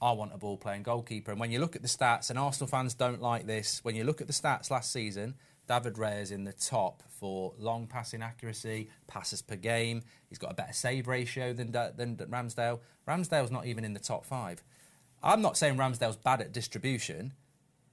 I 0.03 0.11
want 0.11 0.33
a 0.33 0.37
ball 0.37 0.57
playing 0.57 0.83
goalkeeper. 0.83 1.31
And 1.31 1.39
when 1.39 1.49
you 1.49 1.59
look 1.59 1.77
at 1.77 1.81
the 1.81 1.87
stats, 1.87 2.29
and 2.29 2.37
Arsenal 2.37 2.67
fans 2.67 2.93
don't 2.93 3.21
like 3.21 3.47
this, 3.47 3.79
when 3.83 3.95
you 3.95 4.03
look 4.03 4.19
at 4.19 4.27
the 4.27 4.33
stats 4.33 4.69
last 4.69 4.91
season, 4.91 5.35
David 5.65 5.93
Raya 5.93 6.21
is 6.21 6.29
in 6.29 6.43
the 6.43 6.51
top 6.51 7.03
for 7.07 7.53
long 7.57 7.87
passing 7.87 8.21
accuracy, 8.21 8.89
passes 9.07 9.41
per 9.41 9.55
game. 9.55 10.01
He's 10.27 10.37
got 10.37 10.51
a 10.51 10.55
better 10.55 10.73
save 10.73 11.07
ratio 11.07 11.53
than, 11.53 11.71
than 11.71 12.17
Ramsdale. 12.17 12.81
Ramsdale's 13.07 13.49
not 13.49 13.65
even 13.65 13.85
in 13.85 13.93
the 13.93 13.99
top 13.99 14.25
five. 14.25 14.61
I'm 15.23 15.41
not 15.41 15.55
saying 15.55 15.77
Ramsdale's 15.77 16.17
bad 16.17 16.41
at 16.41 16.51
distribution, 16.51 17.31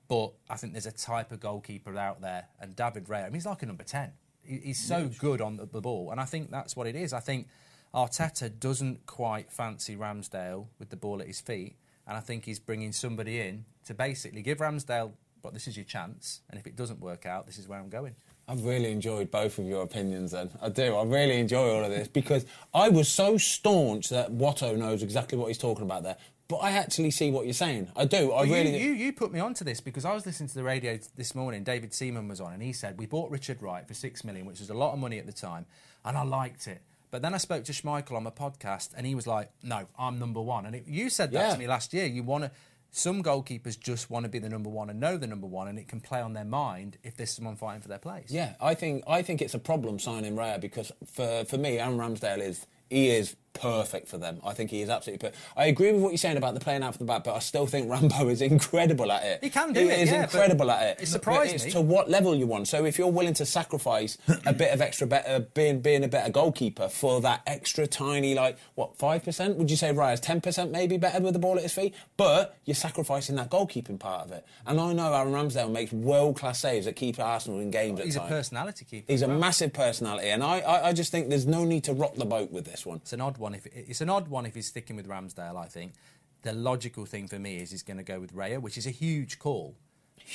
but 0.08 0.32
I 0.48 0.56
think 0.56 0.72
there's 0.72 0.86
a 0.86 0.92
type 0.92 1.30
of 1.30 1.38
goalkeeper 1.38 1.96
out 1.96 2.20
there, 2.20 2.48
and 2.58 2.74
David 2.74 3.04
Raya, 3.04 3.20
I 3.20 3.24
mean, 3.26 3.34
he's 3.34 3.46
like 3.46 3.62
a 3.62 3.66
number 3.66 3.84
10. 3.84 4.10
He's 4.42 4.80
so 4.80 5.08
good 5.20 5.40
on 5.40 5.58
the 5.58 5.80
ball, 5.80 6.10
and 6.10 6.20
I 6.20 6.24
think 6.24 6.50
that's 6.50 6.74
what 6.74 6.88
it 6.88 6.96
is. 6.96 7.12
I 7.12 7.20
think 7.20 7.46
Arteta 7.94 8.58
doesn't 8.58 9.06
quite 9.06 9.52
fancy 9.52 9.94
Ramsdale 9.94 10.66
with 10.80 10.90
the 10.90 10.96
ball 10.96 11.20
at 11.20 11.28
his 11.28 11.40
feet, 11.40 11.76
and 12.10 12.16
I 12.16 12.20
think 12.20 12.44
he's 12.44 12.58
bringing 12.58 12.90
somebody 12.90 13.40
in 13.40 13.64
to 13.86 13.94
basically 13.94 14.42
give 14.42 14.58
Ramsdale, 14.58 15.12
but 15.44 15.54
this 15.54 15.68
is 15.68 15.76
your 15.76 15.84
chance, 15.84 16.40
and 16.50 16.58
if 16.58 16.66
it 16.66 16.74
doesn't 16.74 16.98
work 16.98 17.24
out, 17.24 17.46
this 17.46 17.56
is 17.56 17.68
where 17.68 17.78
I'm 17.78 17.88
going. 17.88 18.16
I've 18.48 18.64
really 18.64 18.90
enjoyed 18.90 19.30
both 19.30 19.60
of 19.60 19.64
your 19.64 19.84
opinions 19.84 20.32
then. 20.32 20.50
I 20.60 20.70
do. 20.70 20.96
I 20.96 21.04
really 21.04 21.38
enjoy 21.38 21.72
all 21.72 21.84
of 21.84 21.90
this 21.90 22.08
because 22.08 22.46
I 22.74 22.88
was 22.88 23.08
so 23.08 23.38
staunch 23.38 24.08
that 24.08 24.32
Watto 24.32 24.76
knows 24.76 25.04
exactly 25.04 25.38
what 25.38 25.46
he's 25.46 25.58
talking 25.58 25.84
about 25.84 26.02
there. 26.02 26.16
But 26.48 26.56
I 26.56 26.72
actually 26.72 27.12
see 27.12 27.30
what 27.30 27.44
you're 27.44 27.54
saying. 27.54 27.92
I 27.94 28.06
do. 28.06 28.32
I 28.32 28.42
Well, 28.42 28.44
really 28.46 28.76
you, 28.76 28.88
you, 28.88 29.04
you 29.04 29.12
put 29.12 29.32
me 29.32 29.38
onto 29.38 29.64
this 29.64 29.80
because 29.80 30.04
I 30.04 30.12
was 30.12 30.26
listening 30.26 30.48
to 30.48 30.54
the 30.56 30.64
radio 30.64 30.98
this 31.16 31.36
morning. 31.36 31.62
David 31.62 31.94
Seaman 31.94 32.26
was 32.26 32.40
on, 32.40 32.52
and 32.52 32.60
he 32.60 32.72
said 32.72 32.98
we 32.98 33.06
bought 33.06 33.30
Richard 33.30 33.62
Wright 33.62 33.86
for 33.86 33.94
six 33.94 34.24
million, 34.24 34.46
which 34.46 34.58
was 34.58 34.68
a 34.68 34.74
lot 34.74 34.92
of 34.92 34.98
money 34.98 35.20
at 35.20 35.26
the 35.26 35.32
time, 35.32 35.66
and 36.04 36.18
I 36.18 36.24
liked 36.24 36.66
it. 36.66 36.82
But 37.10 37.22
then 37.22 37.34
I 37.34 37.38
spoke 37.38 37.64
to 37.64 37.72
Schmeichel 37.72 38.16
on 38.16 38.22
my 38.22 38.30
podcast, 38.30 38.90
and 38.96 39.06
he 39.06 39.14
was 39.14 39.26
like, 39.26 39.50
"No, 39.62 39.86
I'm 39.98 40.18
number 40.18 40.40
one." 40.40 40.66
And 40.66 40.74
it, 40.76 40.84
you 40.86 41.10
said 41.10 41.32
that 41.32 41.46
Yeah. 41.48 41.52
to 41.54 41.58
me 41.58 41.66
last 41.66 41.92
year. 41.92 42.06
You 42.06 42.22
want 42.22 42.44
to. 42.44 42.50
Some 42.92 43.22
goalkeepers 43.22 43.78
just 43.78 44.10
want 44.10 44.24
to 44.24 44.28
be 44.28 44.40
the 44.40 44.48
number 44.48 44.68
one 44.68 44.90
and 44.90 44.98
know 44.98 45.16
the 45.16 45.28
number 45.28 45.46
one, 45.46 45.68
and 45.68 45.78
it 45.78 45.86
can 45.86 46.00
play 46.00 46.20
on 46.20 46.32
their 46.32 46.44
mind 46.44 46.98
if 47.04 47.16
there's 47.16 47.30
someone 47.30 47.54
fighting 47.54 47.82
for 47.82 47.86
their 47.88 48.00
place. 48.00 48.30
Yeah, 48.32 48.54
I 48.60 48.74
think 48.74 49.04
I 49.06 49.22
think 49.22 49.40
it's 49.40 49.54
a 49.54 49.60
problem 49.60 49.98
signing 50.00 50.34
Raya 50.34 50.60
because 50.60 50.90
for 51.06 51.44
for 51.44 51.56
me, 51.56 51.78
Aaron 51.78 51.98
Ramsdale 51.98 52.40
is 52.40 52.66
he 52.88 53.10
is 53.10 53.36
perfect 53.52 54.08
for 54.08 54.18
them. 54.18 54.40
I 54.44 54.52
think 54.52 54.70
he 54.70 54.80
is 54.82 54.88
absolutely 54.88 55.28
perfect. 55.28 55.42
I 55.56 55.66
agree 55.66 55.92
with 55.92 56.02
what 56.02 56.10
you're 56.10 56.18
saying 56.18 56.36
about 56.36 56.54
the 56.54 56.60
playing 56.60 56.82
out 56.82 56.92
for 56.92 56.98
the 56.98 57.04
back, 57.04 57.24
but 57.24 57.34
I 57.34 57.40
still 57.40 57.66
think 57.66 57.90
Rambo 57.90 58.28
is 58.28 58.40
incredible 58.54 59.10
at 59.12 59.22
it. 59.24 59.44
He 59.44 59.50
can 59.50 59.72
do 59.72 59.80
He 59.80 59.88
it, 59.90 59.98
is 60.00 60.10
yeah, 60.10 60.22
incredible 60.22 60.70
at 60.70 60.82
it. 60.82 60.90
it 60.92 60.98
But 61.00 61.08
surprised 61.08 61.54
it's 61.54 61.64
me. 61.66 61.70
to 61.72 61.80
what 61.80 62.08
level 62.08 62.34
you 62.34 62.46
want. 62.46 62.68
So 62.68 62.84
if 62.84 62.98
you're 62.98 63.08
willing 63.08 63.34
to 63.34 63.46
sacrifice 63.46 64.16
a 64.46 64.52
bit 64.52 64.72
of 64.72 64.80
extra 64.80 65.06
better 65.06 65.28
uh, 65.28 65.40
being 65.54 65.80
being 65.80 66.04
a 66.04 66.08
better 66.08 66.30
goalkeeper 66.30 66.88
for 66.88 67.20
that 67.22 67.42
extra 67.46 67.86
tiny 67.86 68.34
like 68.34 68.56
what 68.74 68.96
five 68.96 69.24
percent? 69.24 69.56
Would 69.56 69.70
you 69.70 69.76
say 69.76 69.92
Raya's 69.92 70.20
ten 70.20 70.40
percent 70.40 70.70
maybe 70.70 70.96
better 70.96 71.20
with 71.20 71.32
the 71.34 71.38
ball 71.38 71.56
at 71.56 71.62
his 71.62 71.72
feet? 71.72 71.94
But 72.16 72.56
you're 72.64 72.74
sacrificing 72.74 73.36
that 73.36 73.50
goalkeeping 73.50 73.98
part 73.98 74.26
of 74.26 74.32
it. 74.32 74.44
And 74.66 74.80
I 74.80 74.92
know 74.92 75.12
Aaron 75.12 75.32
Ramsdale 75.32 75.70
makes 75.70 75.92
world 75.92 76.36
class 76.36 76.60
saves 76.60 76.86
that 76.86 76.96
keep 76.96 77.18
Arsenal 77.18 77.60
in 77.60 77.70
games. 77.70 77.98
at 78.00 78.06
He's 78.06 78.16
a 78.16 78.20
times. 78.20 78.30
personality 78.30 78.84
keeper. 78.84 79.12
He's 79.12 79.22
a 79.22 79.28
well. 79.28 79.38
massive 79.38 79.72
personality, 79.72 80.28
and 80.28 80.42
I, 80.44 80.60
I, 80.60 80.88
I 80.88 80.92
just 80.92 81.10
think 81.10 81.28
there's 81.28 81.46
no 81.46 81.64
need 81.64 81.84
to 81.84 81.92
rock 81.92 82.14
the 82.14 82.24
boat 82.24 82.50
with 82.50 82.64
this 82.64 82.86
one. 82.86 82.98
It's 82.98 83.12
an 83.12 83.20
odd 83.20 83.38
one. 83.40 83.54
If 83.54 83.66
it's 83.66 84.00
an 84.00 84.10
odd 84.10 84.28
one 84.28 84.46
if 84.46 84.54
he's 84.54 84.68
sticking 84.68 84.96
with 84.96 85.08
Ramsdale, 85.08 85.56
I 85.56 85.66
think 85.66 85.94
the 86.42 86.52
logical 86.52 87.04
thing 87.06 87.26
for 87.26 87.38
me 87.38 87.56
is 87.56 87.70
he's 87.70 87.82
going 87.82 87.96
to 87.96 88.02
go 88.02 88.20
with 88.20 88.34
Raya, 88.34 88.60
which 88.60 88.78
is 88.78 88.86
a 88.86 88.90
huge 88.90 89.38
call. 89.38 89.74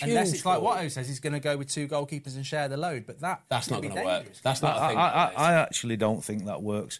Unless 0.01 0.33
it's 0.33 0.45
like 0.45 0.57
call. 0.57 0.65
what 0.65 0.83
O 0.83 0.87
says, 0.87 1.07
he's 1.07 1.19
going 1.19 1.33
to 1.33 1.39
go 1.39 1.55
with 1.55 1.69
two 1.69 1.87
goalkeepers 1.87 2.35
and 2.35 2.45
share 2.45 2.67
the 2.67 2.77
load. 2.77 3.05
But 3.05 3.21
that 3.21 3.43
That's 3.47 3.69
not 3.69 3.81
going 3.81 3.95
to 3.95 4.03
work. 4.03 4.25
That's 4.43 4.61
not 4.61 4.77
a 4.77 4.87
thing. 4.89 4.97
I, 4.97 5.07
I, 5.07 5.31
I 5.35 5.53
actually 5.53 5.95
don't 5.95 6.23
think 6.23 6.45
that 6.45 6.61
works. 6.61 6.99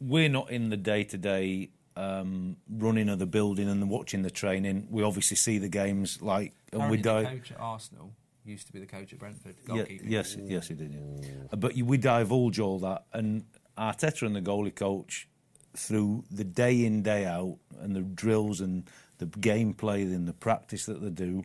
We're 0.00 0.28
not 0.28 0.50
in 0.50 0.68
the 0.68 0.76
day 0.76 1.04
to 1.04 1.16
day 1.16 1.70
running 1.96 3.08
of 3.08 3.18
the 3.18 3.26
building 3.26 3.68
and 3.68 3.88
watching 3.88 4.22
the 4.22 4.30
training. 4.30 4.88
We 4.90 5.02
obviously 5.02 5.36
see 5.36 5.58
the 5.58 5.68
games 5.68 6.20
like 6.20 6.52
and 6.72 6.90
we 6.90 6.98
Apparently 6.98 7.32
the 7.32 7.38
coach 7.38 7.52
at 7.52 7.60
Arsenal 7.60 8.12
used 8.44 8.66
to 8.66 8.72
be 8.72 8.80
the 8.80 8.86
coach 8.86 9.12
at 9.12 9.18
Brentford. 9.18 9.56
Yeah, 9.72 9.84
yes, 10.04 10.36
yes, 10.38 10.68
he 10.68 10.74
did. 10.74 10.92
Yeah. 10.92 11.56
But 11.56 11.76
you- 11.76 11.84
we 11.84 11.98
divulge 11.98 12.60
all 12.60 12.78
that, 12.80 13.04
and 13.12 13.44
Arteta 13.76 14.22
and 14.22 14.36
the 14.36 14.40
goalie 14.42 14.74
coach, 14.74 15.28
through 15.76 16.24
the 16.30 16.44
day 16.44 16.84
in 16.84 17.02
day 17.02 17.24
out, 17.24 17.58
and 17.80 17.94
the 17.94 18.00
drills 18.00 18.60
and 18.60 18.84
the 19.18 19.26
gameplay 19.26 20.02
and 20.02 20.26
the 20.26 20.32
practice 20.32 20.86
that 20.86 21.02
they 21.02 21.10
do, 21.10 21.44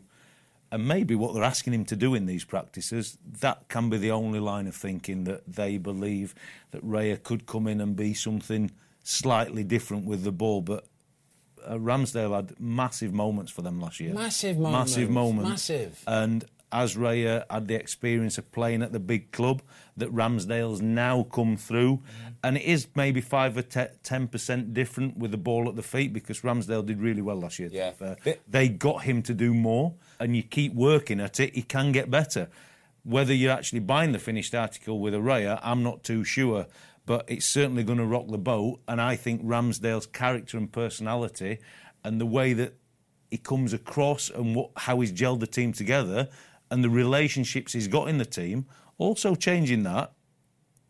and 0.70 0.86
maybe 0.86 1.14
what 1.14 1.34
they're 1.34 1.44
asking 1.44 1.74
him 1.74 1.84
to 1.86 1.96
do 1.96 2.14
in 2.14 2.26
these 2.26 2.44
practices, 2.44 3.18
that 3.40 3.68
can 3.68 3.90
be 3.90 3.98
the 3.98 4.10
only 4.10 4.40
line 4.40 4.66
of 4.66 4.74
thinking 4.74 5.24
that 5.24 5.42
they 5.46 5.78
believe 5.78 6.34
that 6.70 6.84
Raya 6.86 7.22
could 7.22 7.46
come 7.46 7.66
in 7.66 7.80
and 7.80 7.94
be 7.94 8.14
something 8.14 8.70
slightly 9.02 9.64
different 9.64 10.06
with 10.06 10.24
the 10.24 10.32
ball, 10.32 10.62
but. 10.62 10.86
Uh, 11.64 11.74
Ramsdale 11.74 12.34
had 12.34 12.58
massive 12.58 13.14
moments 13.14 13.52
for 13.52 13.62
them 13.62 13.80
last 13.80 14.00
year. 14.00 14.12
Massive 14.12 14.58
moments. 14.58 14.96
Massive 14.96 15.10
moments, 15.10 15.42
moments. 15.42 15.70
massive. 15.70 16.04
And 16.08 16.44
as 16.72 16.96
Raya 16.96 17.44
had 17.50 17.68
the 17.68 17.74
experience 17.74 18.38
of 18.38 18.50
playing 18.50 18.82
at 18.82 18.92
the 18.92 18.98
big 18.98 19.30
club, 19.30 19.62
that 19.96 20.12
Ramsdale's 20.12 20.80
now 20.80 21.24
come 21.24 21.56
through. 21.56 21.98
Mm-hmm. 21.98 22.28
And 22.42 22.56
it 22.56 22.64
is 22.64 22.88
maybe 22.94 23.20
5 23.20 23.58
or 23.58 23.62
10% 23.62 24.72
different 24.72 25.16
with 25.18 25.30
the 25.30 25.36
ball 25.36 25.68
at 25.68 25.76
the 25.76 25.82
feet 25.82 26.12
because 26.12 26.40
Ramsdale 26.40 26.84
did 26.84 27.00
really 27.00 27.22
well 27.22 27.38
last 27.38 27.58
year. 27.58 27.68
Yeah. 27.70 27.92
They 28.48 28.68
got 28.68 29.02
him 29.02 29.22
to 29.22 29.34
do 29.34 29.54
more, 29.54 29.94
and 30.18 30.34
you 30.34 30.42
keep 30.42 30.74
working 30.74 31.20
at 31.20 31.38
it, 31.38 31.54
he 31.54 31.62
can 31.62 31.92
get 31.92 32.10
better. 32.10 32.48
Whether 33.04 33.34
you're 33.34 33.52
actually 33.52 33.80
buying 33.80 34.12
the 34.12 34.18
finished 34.18 34.54
article 34.54 34.98
with 35.00 35.14
a 35.14 35.18
Raya, 35.18 35.60
I'm 35.62 35.82
not 35.82 36.02
too 36.04 36.24
sure. 36.24 36.66
But 37.04 37.24
it's 37.28 37.46
certainly 37.46 37.82
going 37.82 37.98
to 37.98 38.06
rock 38.06 38.28
the 38.28 38.38
boat. 38.38 38.80
And 38.86 39.00
I 39.00 39.16
think 39.16 39.44
Ramsdale's 39.44 40.06
character 40.06 40.56
and 40.56 40.70
personality 40.70 41.58
and 42.04 42.20
the 42.20 42.26
way 42.26 42.52
that 42.52 42.74
he 43.30 43.38
comes 43.38 43.72
across 43.72 44.30
and 44.30 44.54
what, 44.54 44.70
how 44.76 45.00
he's 45.00 45.12
gelled 45.12 45.40
the 45.40 45.46
team 45.46 45.72
together 45.72 46.28
and 46.72 46.82
the 46.82 46.90
relationships 46.90 47.74
he's 47.74 47.86
got 47.86 48.08
in 48.08 48.16
the 48.18 48.24
team, 48.24 48.64
also 48.98 49.34
changing 49.34 49.82
that, 49.82 50.12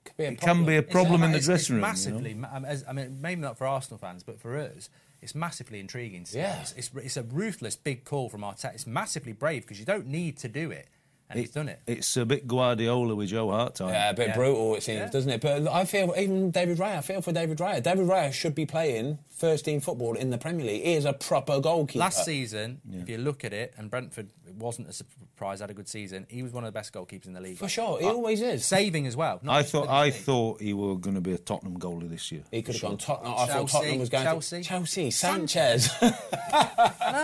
Could 0.04 0.16
be 0.16 0.24
a 0.24 0.30
it 0.30 0.40
can 0.40 0.64
be 0.64 0.76
a 0.76 0.78
It's- 0.78 0.92
problem 0.92 1.22
in 1.24 1.32
the 1.32 1.38
it's- 1.38 1.46
dressing 1.46 1.76
room. 1.76 1.84
It's 1.84 2.06
you 2.06 2.12
know? 2.12 2.18
massively, 2.18 2.34
ma- 2.34 2.48
um, 2.52 2.64
as, 2.64 2.84
I 2.88 2.92
mean, 2.92 3.20
maybe 3.20 3.40
not 3.40 3.58
for 3.58 3.66
Arsenal 3.66 3.98
fans, 3.98 4.22
but 4.22 4.40
for 4.40 4.56
us, 4.56 4.88
it's 5.20 5.34
massively 5.34 5.80
intriguing. 5.80 6.24
To 6.24 6.30
see. 6.32 6.38
Yeah. 6.38 6.60
It's, 6.60 6.72
it's, 6.72 6.90
it's 6.94 7.16
a 7.16 7.22
ruthless 7.24 7.76
big 7.76 8.04
call 8.04 8.28
from 8.28 8.42
Arteta. 8.42 8.72
It's 8.74 8.86
massively 8.86 9.32
brave 9.32 9.62
because 9.62 9.78
you 9.80 9.84
don't 9.84 10.06
need 10.06 10.36
to 10.38 10.48
do 10.48 10.70
it, 10.70 10.88
and 11.32 11.40
he's 11.40 11.50
done 11.50 11.68
it. 11.68 11.80
It's 11.86 12.16
a 12.16 12.24
bit 12.24 12.46
Guardiola 12.46 13.14
with 13.14 13.28
Joe 13.28 13.50
Hart 13.50 13.74
time. 13.74 13.88
Yeah, 13.90 14.10
a 14.10 14.14
bit 14.14 14.28
Yeah. 14.28 14.34
brutal 14.36 14.74
it 14.76 14.82
seems, 14.82 14.98
Yeah. 15.00 15.10
doesn't 15.10 15.30
it? 15.30 15.40
But 15.40 15.66
I 15.68 15.84
feel 15.84 16.14
even 16.16 16.50
David 16.50 16.78
Raya. 16.78 16.98
I 16.98 17.00
feel 17.00 17.20
for 17.22 17.32
David 17.32 17.58
Raya. 17.58 17.82
David 17.82 18.06
Raya 18.06 18.32
should 18.32 18.54
be 18.54 18.66
playing 18.66 19.18
first 19.30 19.64
team 19.64 19.80
football 19.80 20.14
in 20.14 20.30
the 20.30 20.38
Premier 20.38 20.64
League. 20.64 20.84
He 20.84 20.94
is 20.94 21.04
a 21.04 21.12
proper 21.12 21.58
goalkeeper. 21.60 21.98
Last 21.98 22.24
season, 22.24 22.80
if 22.92 23.08
you 23.08 23.18
look 23.18 23.44
at 23.44 23.52
it, 23.52 23.74
and 23.76 23.90
Brentford 23.90 24.30
wasn't 24.56 24.88
a 24.88 24.92
surprise, 24.92 25.60
had 25.60 25.70
a 25.70 25.74
good 25.74 25.88
season. 25.88 26.26
He 26.28 26.42
was 26.44 26.52
one 26.52 26.62
of 26.62 26.68
the 26.72 26.78
best 26.78 26.92
goalkeepers 26.92 27.26
in 27.26 27.32
the 27.32 27.40
league. 27.40 27.56
for 27.58 27.68
sure, 27.68 27.98
he 27.98 28.06
uh, 28.06 28.10
always 28.12 28.40
is. 28.40 28.64
Saving 28.64 29.06
as 29.06 29.16
well. 29.16 29.40
I 29.48 29.62
thought 29.64 29.88
I 29.88 30.04
league. 30.04 30.14
thought 30.14 30.60
he 30.60 30.72
were 30.74 30.94
going 30.96 31.14
to 31.16 31.20
be 31.20 31.32
a 31.32 31.38
Tottenham 31.38 31.78
goalie 31.78 32.08
this 32.08 32.30
year. 32.30 32.42
He 32.52 32.62
could 32.62 32.74
have 32.76 32.82
gone 32.82 32.98
Tottenham. 32.98 33.34
I 33.36 33.46
thought 33.46 33.68
Tottenham 33.68 33.98
was 33.98 34.08
going 34.10 34.24
Chelsea. 34.24 34.58
to 34.58 34.62
Chelsea. 34.68 35.10
Sanchez. 35.10 35.90
I 36.00 36.10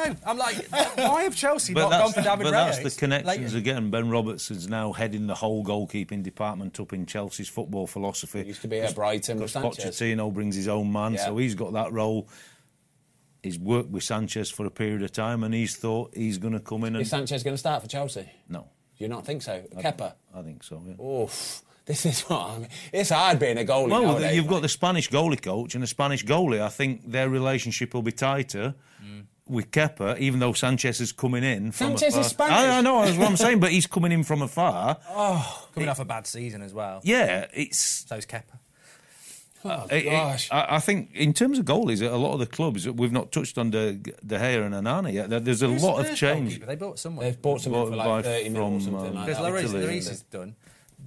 know. 0.09 0.17
I'm 0.27 0.39
like, 0.39 0.67
why 0.97 1.23
have 1.25 1.37
Chelsea 1.37 1.75
But 1.75 1.89
not 1.91 2.03
gone 2.03 2.13
for 2.13 2.23
David 2.23 2.45
but 2.45 2.53
Raya? 2.55 2.67
that's 2.67 2.79
the 2.79 2.87
It's 2.87 2.97
connections 2.97 3.37
blatant. 3.37 3.57
again. 3.57 3.91
Ben 3.99 4.11
Roberts 4.11 4.53
is 4.53 4.69
now 4.69 4.93
heading 4.93 5.27
the 5.27 5.35
whole 5.35 5.65
goalkeeping 5.65 6.23
department 6.23 6.79
up 6.79 6.93
in 6.93 7.05
Chelsea's 7.05 7.49
football 7.49 7.89
philosophy. 7.89 8.43
He 8.43 8.49
used 8.49 8.63
to 8.63 8.69
be 8.69 8.79
at 8.79 8.95
Brighton 8.95 9.41
with 9.41 9.53
Because 9.53 9.77
Sanchez. 9.77 9.99
Pochettino 9.99 10.33
brings 10.33 10.55
his 10.55 10.69
own 10.69 10.93
man, 10.93 11.15
Yeah. 11.15 11.25
so 11.25 11.37
he's 11.37 11.57
got 11.57 11.73
that 11.73 11.91
role. 11.93 12.29
He's 13.43 13.59
worked 13.59 13.91
with 13.91 14.05
Sanchez 14.05 14.51
for 14.53 14.67
a 14.67 14.71
period 14.71 15.03
of 15.03 15.11
time, 15.11 15.43
and 15.43 15.53
he's 15.53 15.75
thought 15.75 16.15
he's 16.15 16.39
going 16.39 16.53
to 16.53 16.61
come 16.61 16.85
in 16.85 16.95
and 16.95 17.03
is 17.03 17.11
Sanchez 17.11 17.43
going 17.43 17.55
to 17.55 17.59
start 17.59 17.83
for 17.83 17.89
Chelsea? 17.89 18.31
no, 18.49 18.69
Do 18.97 19.05
you 19.05 19.09
not 19.09 19.27
think 19.27 19.43
so? 19.43 19.65
Kepa. 19.79 20.15
I 20.33 20.43
think 20.43 20.63
so. 20.63 20.81
Yeah. 20.87 21.05
Oof. 21.05 21.63
This 21.85 22.07
is 22.07 22.21
what 22.23 22.51
I 22.51 22.59
mean. 22.59 22.69
It's 22.93 23.11
hard 23.11 23.41
being 23.41 23.59
a 23.59 23.65
goalie. 23.65 23.91
Well, 23.91 24.03
nowadays, 24.03 24.37
you've 24.37 24.47
got 24.47 24.63
the 24.63 24.69
Spanish 24.69 25.11
goalie 25.11 25.43
coach 25.43 25.75
and 25.75 25.83
the 25.83 25.89
Spanish 25.89 26.25
goalie. 26.25 26.61
I 26.61 26.69
think 26.69 27.11
their 27.11 27.29
relationship 27.29 27.95
will 27.95 28.03
be 28.03 28.13
tighter 28.13 28.75
mm. 29.03 29.25
With 29.49 29.71
Kepa, 29.71 30.19
even 30.19 30.41
though 30.41 30.53
Sanchez 30.53 31.01
is 31.01 31.13
coming 31.13 31.43
in. 31.45 31.73
From 31.73 31.97
Sanchez 31.97 32.15
afar. 32.15 32.21
is 32.21 32.27
Spanish. 32.29 32.55
I, 32.57 32.79
I 32.79 32.81
know, 32.83 33.05
that's 33.05 33.17
what 33.17 33.29
I'm 33.31 33.37
saying, 33.37 33.61
but 33.61 33.71
he's 33.73 33.87
coming 33.87 34.13
in 34.13 34.25
from 34.25 34.43
afar. 34.43 34.97
coming 35.75 35.89
off 35.89 36.01
a 36.01 36.05
bad 36.05 36.27
season 36.27 36.63
as 36.63 36.75
well. 36.75 37.01
Yeah, 37.03 37.47
it's. 37.53 37.79
So's 37.79 38.27
Kepa. 38.27 38.59
Oh, 39.65 39.87
it- 39.91 40.07
it- 40.07 40.11
gosh. 40.11 40.49
I, 40.53 40.77
I 40.77 40.79
think 40.79 41.15
in 41.15 41.33
terms 41.33 41.59
of 41.59 41.65
goalies, 41.65 42.01
a 42.01 42.15
lot 42.17 42.33
of 42.33 42.39
the 42.41 42.47
clubs 42.47 42.89
we've 42.89 43.13
not 43.13 43.33
touched 43.33 43.59
on 43.59 43.71
De, 43.71 43.95
De 43.95 44.13
Gea 44.39 44.65
and 44.65 44.75
Onana 44.75 45.13
yet. 45.13 45.45
There's 45.45 45.63
a 45.63 45.69
Who's 45.69 45.83
lot 45.83 46.05
of 46.07 46.15
change. 46.15 46.61
They 46.61 46.77
bought 46.77 46.99
someone. 46.99 47.25
They've 47.25 47.41
bought 47.41 47.61
something 47.61 47.87
for 47.91 47.97
like 47.97 48.07
by- 48.07 48.23
30 48.23 48.49
mil 48.51 48.63
or 48.63 48.71
from, 48.71 48.81
something 48.81 49.07
um, 49.09 49.15
like 49.15 49.27
that. 49.27 49.37
Lloris 49.39 49.65
Italy, 49.65 49.85
Lloris 49.87 50.11
is 50.11 50.23
done. 50.23 50.55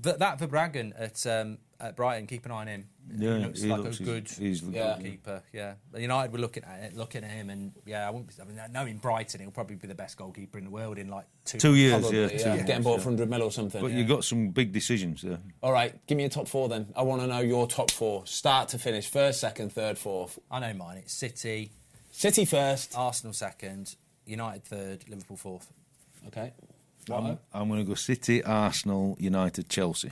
That, 0.02 0.20
that 0.20 0.40
Verbruggen 0.40 0.94
at 0.98 1.26
um, 1.28 1.60
at 1.82 1.96
Brighton, 1.96 2.28
keep 2.28 2.46
an 2.46 2.52
eye 2.52 2.62
on 2.62 2.68
him. 2.68 2.88
Yeah, 3.18 3.38
he 3.38 3.44
looks 3.46 3.62
he 3.62 3.70
like 3.70 3.82
looks- 3.82 4.00
a 4.00 4.04
he's- 4.04 4.10
good 4.10 4.30
he's- 4.30 4.62
Yeah. 4.62 4.94
goalkeeper. 4.94 5.44
Yeah, 5.52 5.74
United 5.98 6.32
were 6.32 6.38
looking 6.40 6.64
at 6.64 6.84
it, 6.84 6.96
looking 6.96 7.24
at 7.24 7.32
him, 7.32 7.50
and 7.50 7.74
yeah, 7.86 8.08
I 8.08 8.12
wouldn't. 8.12 8.28
Be, 8.36 8.42
I 8.42 8.46
mean, 8.46 8.60
knowing 8.72 8.98
Brighton, 8.98 9.42
he'll 9.42 9.52
probably 9.52 9.76
be 9.76 9.88
the 9.88 9.96
best 9.96 10.16
goalkeeper 10.18 10.58
in 10.58 10.64
the 10.66 10.70
world 10.70 10.98
in 10.98 11.08
like 11.10 11.26
two. 11.46 11.58
Two 11.58 11.76
years, 11.76 12.02
Probably, 12.02 12.20
yeah, 12.22 12.28
yeah. 12.32 12.38
two 12.44 12.50
years, 12.54 12.64
Getting 12.68 12.84
bought 12.84 12.98
yeah. 12.98 13.04
for 13.04 13.10
100 13.10 13.30
mil 13.30 13.42
or 13.44 13.52
something. 13.52 13.82
But 13.82 13.92
yeah. 13.92 13.98
you've 13.98 14.08
got 14.08 14.24
some 14.24 14.50
big 14.50 14.72
decisions 14.72 15.24
there. 15.24 15.40
All 15.64 15.72
right, 15.74 15.94
give 16.08 16.18
me 16.18 16.24
a 16.26 16.30
top 16.30 16.48
four 16.48 16.70
then. 16.70 16.88
I 16.96 17.02
want 17.02 17.22
to 17.22 17.28
know 17.28 17.40
your 17.42 17.68
top 17.68 17.92
four, 17.92 18.26
start 18.28 18.70
to 18.70 18.78
finish, 18.80 19.08
first, 19.10 19.40
second, 19.42 19.74
third, 19.74 19.98
fourth. 19.98 20.38
I 20.50 20.60
know 20.60 20.74
mine. 20.74 20.98
It's 21.00 21.14
City, 21.14 21.72
City 22.12 22.46
first. 22.46 22.96
Arsenal 22.96 23.34
second, 23.34 23.96
United 24.26 24.64
third, 24.64 25.10
Liverpool 25.10 25.38
fourth. 25.38 25.72
Okay. 26.28 26.54
I'm, 27.12 27.40
I'm 27.52 27.68
going 27.68 27.80
to 27.80 27.86
go 27.86 27.96
City, 27.96 28.44
Arsenal, 28.44 29.18
United, 29.20 29.68
Chelsea. 29.70 30.12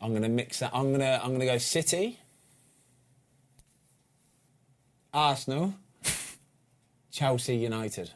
I'm 0.00 0.10
going 0.10 0.22
to 0.22 0.28
mix 0.28 0.60
that. 0.60 0.70
I'm 0.74 0.88
going 0.88 1.00
to 1.00 1.20
I'm 1.22 1.28
going 1.28 1.40
to 1.40 1.46
go 1.46 1.58
City, 1.58 2.18
Arsenal, 5.12 5.74
Chelsea, 7.10 7.56
United. 7.56 8.10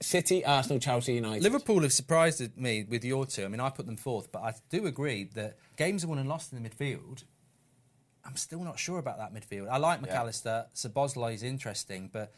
City, 0.00 0.44
Arsenal, 0.44 0.78
Chelsea, 0.80 1.14
United. 1.14 1.42
Liverpool 1.42 1.82
have 1.82 1.92
surprised 1.92 2.56
me 2.56 2.84
with 2.88 3.04
your 3.04 3.24
two. 3.26 3.44
I 3.44 3.48
mean, 3.48 3.60
I 3.60 3.70
put 3.70 3.86
them 3.86 3.96
fourth, 3.96 4.32
but 4.32 4.42
I 4.42 4.54
do 4.70 4.86
agree 4.86 5.24
that 5.34 5.56
games 5.76 6.04
are 6.04 6.08
won 6.08 6.18
and 6.18 6.28
lost 6.28 6.52
in 6.52 6.60
the 6.62 6.68
midfield. 6.68 7.24
I'm 8.24 8.36
still 8.36 8.62
not 8.64 8.78
sure 8.78 8.98
about 8.98 9.18
that 9.18 9.32
midfield. 9.34 9.68
I 9.68 9.76
like 9.78 10.00
Yeah. 10.04 10.16
McAllister. 10.22 10.66
Szoboszlai 10.74 11.34
is 11.34 11.42
interesting, 11.42 12.08
but 12.12 12.32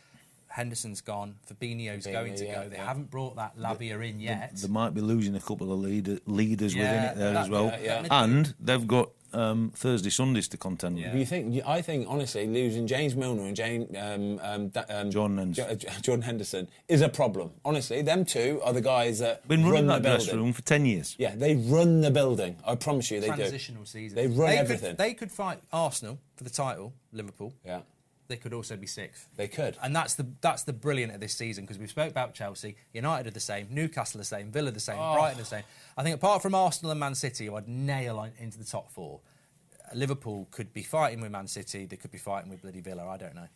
Henderson's 0.49 1.01
gone. 1.01 1.37
Fabinho's 1.51 2.07
Fabinho, 2.07 2.13
going 2.13 2.35
to 2.37 2.45
yeah, 2.47 2.63
go. 2.65 2.69
They 2.69 2.77
yeah. 2.77 2.87
haven't 2.87 3.11
brought 3.11 3.37
that 3.37 3.59
Lavia 3.59 4.09
in 4.09 4.21
yet. 4.21 4.55
They 4.57 4.69
might 4.69 4.95
be 4.95 5.01
losing 5.01 5.35
a 5.35 5.41
couple 5.41 5.73
of 5.73 5.81
leader, 5.81 6.19
leaders 6.27 6.75
within 6.75 7.05
it 7.05 7.17
there 7.17 7.33
that- 7.33 7.45
as 7.45 7.51
well. 7.51 7.67
yeah, 7.83 8.03
yeah. 8.03 8.07
And 8.25 8.55
they've 8.61 8.87
got 8.87 9.11
um, 9.33 9.73
Thursday, 9.75 10.11
Sundays 10.11 10.47
to 10.47 10.57
contend 10.57 10.97
Yeah. 10.97 11.09
with. 11.11 11.19
You 11.19 11.27
think? 11.27 11.67
I 11.67 11.83
think 11.83 12.07
honestly, 12.09 12.47
losing 12.47 12.87
James 12.87 13.17
Milner 13.17 13.43
and 13.43 13.57
Jane, 13.57 13.89
um, 13.97 14.39
um, 14.41 14.69
da- 14.69 14.85
um, 14.89 15.11
Jordan 15.11 15.39
Henderson. 15.39 15.77
Jo- 15.81 15.89
Jo- 16.03 16.21
Henderson 16.21 16.69
is 16.87 17.01
a 17.01 17.09
problem. 17.09 17.51
Honestly, 17.65 18.01
them 18.03 18.25
two 18.25 18.61
are 18.63 18.73
the 18.73 18.81
guys 18.81 19.19
that 19.19 19.49
Been 19.49 19.65
run 19.65 19.73
running 19.73 19.87
the 19.89 19.93
that 19.95 20.03
dressing 20.03 20.27
building. 20.27 20.45
room 20.45 20.53
for 20.53 20.63
10 20.63 20.87
years. 20.87 21.17
Yeah, 21.19 21.35
they 21.35 21.57
run 21.57 22.01
the 22.03 22.13
building. 22.13 22.59
I 22.65 22.77
promise 22.77 23.11
you, 23.11 23.19
they 23.21 23.27
do. 23.31 23.35
Transitional 23.35 23.85
season. 23.87 24.15
They 24.15 24.29
run 24.29 24.51
could- 24.51 24.59
everything. 24.59 24.95
they 24.99 25.15
could 25.15 25.33
fight 25.33 25.59
Arsenal 25.73 26.21
for 26.37 26.45
the 26.45 26.51
title, 26.51 26.93
Liverpool. 27.13 27.53
Yeah, 27.67 27.81
They 28.27 28.37
could 28.37 28.55
also 28.55 28.77
be 28.77 28.87
sixth. 28.87 29.29
they 29.37 29.49
could. 29.49 29.77
And 29.83 29.95
that's 29.95 30.15
the 30.15 30.27
that's 30.41 30.63
the 30.63 30.73
brilliant 30.73 31.13
of 31.15 31.21
this 31.21 31.35
season 31.35 31.65
because 31.65 31.79
we 31.79 31.87
spoke 31.87 32.11
about 32.11 32.33
Chelsea, 32.35 32.77
United 32.93 33.27
are 33.29 33.31
the 33.33 33.41
same, 33.41 33.69
Newcastle 33.71 34.19
the 34.19 34.25
same, 34.25 34.51
Villa 34.51 34.71
the 34.71 34.81
same, 34.81 34.99
Oh. 34.99 35.15
Brighton 35.15 35.39
the 35.39 35.45
same. 35.45 35.63
I 35.99 36.03
think 36.03 36.15
apart 36.17 36.41
from 36.43 36.55
Arsenal 36.55 36.91
and 36.91 37.01
Man 37.01 37.15
City, 37.15 37.47
who 37.47 37.57
I'd 37.57 37.69
nail 37.69 38.19
on- 38.19 38.33
into 38.39 38.59
the 38.59 38.65
top 38.65 38.91
four, 38.91 39.21
Liverpool 39.95 40.49
could 40.51 40.73
be 40.73 40.83
fighting 40.83 41.21
with 41.21 41.31
Man 41.31 41.47
City. 41.47 41.85
They 41.87 41.97
could 41.97 42.11
be 42.11 42.19
fighting 42.19 42.51
with 42.51 42.63
bloody 42.63 42.81
Villa. 42.81 43.07
I 43.09 43.17
don't 43.17 43.35
know. 43.35 43.49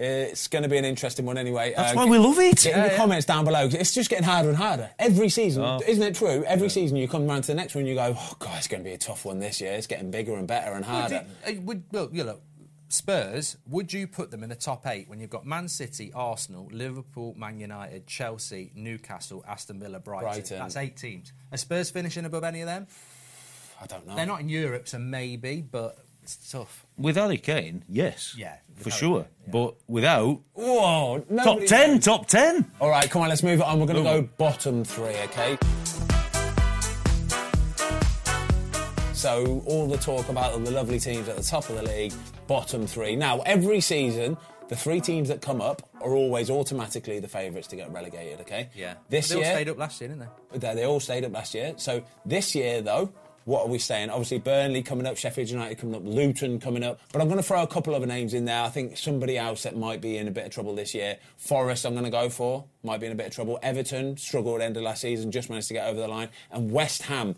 It's 0.00 0.46
going 0.46 0.62
to 0.62 0.68
be 0.68 0.76
an 0.78 0.84
interesting 0.84 1.26
one 1.26 1.36
anyway. 1.38 1.74
That's 1.76 1.92
Uh, 1.92 1.96
why 1.96 2.04
we 2.04 2.18
love 2.18 2.38
it. 2.38 2.58
Get 2.62 2.76
in 2.76 2.82
the 2.84 2.96
comments 2.96 3.26
down 3.26 3.44
below. 3.44 3.66
It's 3.72 3.92
just 3.92 4.08
getting 4.08 4.24
harder 4.24 4.48
and 4.48 4.56
harder 4.56 4.90
every 4.98 5.28
season. 5.28 5.64
Oh. 5.64 5.80
Isn't 5.84 6.02
it 6.04 6.14
true? 6.14 6.44
Every 6.46 6.68
season 6.68 6.96
you 6.96 7.08
come 7.08 7.26
round 7.26 7.44
to 7.44 7.48
the 7.48 7.54
next 7.56 7.74
one, 7.74 7.80
and 7.80 7.88
you 7.88 7.96
go, 7.96 8.14
"Oh 8.16 8.34
God, 8.38 8.58
it's 8.58 8.68
going 8.68 8.82
to 8.82 8.88
be 8.88 8.94
a 8.94 8.98
tough 8.98 9.24
one 9.24 9.40
this 9.40 9.60
year. 9.60 9.72
It's 9.72 9.88
getting 9.88 10.12
bigger 10.12 10.36
and 10.36 10.46
better 10.46 10.72
and 10.72 10.84
harder." 10.84 11.24
Would, 11.46 11.52
you- 11.54 11.58
uh, 11.58 11.62
would, 11.64 11.82
well, 11.90 12.08
you 12.12 12.22
know, 12.24 12.38
Spurs, 12.88 13.56
would 13.66 13.92
you 13.92 14.06
put 14.06 14.30
them 14.30 14.42
in 14.42 14.48
the 14.48 14.54
top 14.54 14.86
eight 14.86 15.08
when 15.08 15.20
you've 15.20 15.30
got 15.30 15.44
Man 15.46 15.68
City, 15.68 16.10
Arsenal, 16.14 16.68
Liverpool, 16.72 17.34
Man 17.36 17.58
United, 17.60 18.06
Chelsea, 18.06 18.72
Newcastle, 18.74 19.44
Aston 19.46 19.78
Villa, 19.78 20.00
Brighton? 20.00 20.28
Brighton. 20.30 20.58
That's 20.58 20.76
eight 20.76 20.96
teams. 20.96 21.32
Are 21.52 21.58
Spurs 21.58 21.90
finishing 21.90 22.24
above 22.24 22.44
any 22.44 22.60
of 22.62 22.66
them? 22.66 22.86
I 23.80 23.86
don't 23.86 24.06
know. 24.06 24.16
They're 24.16 24.26
not 24.26 24.40
in 24.40 24.48
Europe, 24.48 24.88
so 24.88 24.98
maybe, 24.98 25.60
but 25.60 25.98
it's 26.22 26.50
tough. 26.50 26.86
With 26.96 27.16
Harry 27.16 27.38
Kane, 27.38 27.84
yes. 27.88 28.34
Yeah, 28.36 28.56
For 28.76 28.90
Harry 28.90 28.98
sure. 28.98 29.20
Kane, 29.22 29.30
yeah. 29.44 29.52
But 29.52 29.74
without. 29.86 30.40
Whoa! 30.54 31.24
Top 31.42 31.60
10, 31.64 31.90
knows. 31.94 32.04
top 32.04 32.26
10. 32.26 32.70
All 32.80 32.88
right, 32.90 33.08
come 33.10 33.22
on, 33.22 33.28
let's 33.28 33.42
move 33.42 33.60
it 33.60 33.66
on. 33.66 33.78
We're 33.80 33.86
going 33.86 34.04
to 34.04 34.10
go 34.22 34.28
bottom 34.38 34.82
three, 34.84 35.14
okay? 35.24 35.58
So, 39.18 39.64
all 39.66 39.88
the 39.88 39.96
talk 39.96 40.28
about 40.28 40.64
the 40.64 40.70
lovely 40.70 41.00
teams 41.00 41.28
at 41.28 41.36
the 41.36 41.42
top 41.42 41.68
of 41.68 41.74
the 41.74 41.82
league, 41.82 42.12
bottom 42.46 42.86
three. 42.86 43.16
Now, 43.16 43.40
every 43.40 43.80
season, 43.80 44.36
the 44.68 44.76
three 44.76 45.00
teams 45.00 45.28
that 45.28 45.42
come 45.42 45.60
up 45.60 45.82
are 46.00 46.14
always 46.14 46.50
automatically 46.50 47.18
the 47.18 47.26
favourites 47.26 47.66
to 47.68 47.76
get 47.76 47.92
relegated, 47.92 48.40
okay? 48.42 48.68
Yeah. 48.76 48.94
This 49.08 49.30
they 49.30 49.34
all 49.34 49.42
stayed 49.42 49.68
up 49.70 49.76
last 49.76 50.00
year, 50.00 50.10
didn't 50.10 50.28
they? 50.52 50.58
they, 50.58 50.74
they 50.76 50.86
all 50.86 51.00
stayed 51.00 51.24
up 51.24 51.32
last 51.32 51.52
year. 51.52 51.74
So, 51.78 52.04
this 52.24 52.54
year, 52.54 52.80
though, 52.80 53.12
what 53.44 53.62
are 53.62 53.68
we 53.68 53.80
saying? 53.80 54.10
Obviously, 54.10 54.38
Burnley 54.38 54.84
coming 54.84 55.04
up, 55.04 55.16
Sheffield 55.16 55.48
United 55.48 55.78
coming 55.78 55.96
up, 55.96 56.02
Luton 56.04 56.60
coming 56.60 56.84
up. 56.84 57.00
But 57.12 57.20
I'm 57.20 57.26
going 57.26 57.40
to 57.40 57.42
throw 57.42 57.64
a 57.64 57.66
couple 57.66 57.96
other 57.96 58.06
names 58.06 58.34
in 58.34 58.44
there. 58.44 58.62
I 58.62 58.68
think 58.68 58.96
somebody 58.96 59.36
else 59.36 59.64
that 59.64 59.76
might 59.76 60.00
be 60.00 60.16
in 60.16 60.28
a 60.28 60.30
bit 60.30 60.46
of 60.46 60.52
trouble 60.52 60.76
this 60.76 60.94
year. 60.94 61.16
Forest, 61.38 61.84
I'm 61.86 61.94
going 61.94 62.04
to 62.04 62.10
go 62.10 62.28
for, 62.28 62.66
might 62.84 63.00
be 63.00 63.06
in 63.06 63.12
a 63.12 63.16
bit 63.16 63.26
of 63.26 63.32
trouble. 63.32 63.58
Everton 63.64 64.16
struggled 64.16 64.56
at 64.56 64.58
the 64.58 64.64
end 64.66 64.76
of 64.76 64.84
last 64.84 65.00
season, 65.00 65.32
just 65.32 65.50
managed 65.50 65.66
to 65.68 65.74
get 65.74 65.88
over 65.88 65.98
the 65.98 66.06
line. 66.06 66.28
And 66.52 66.70
West 66.70 67.02
Ham. 67.02 67.34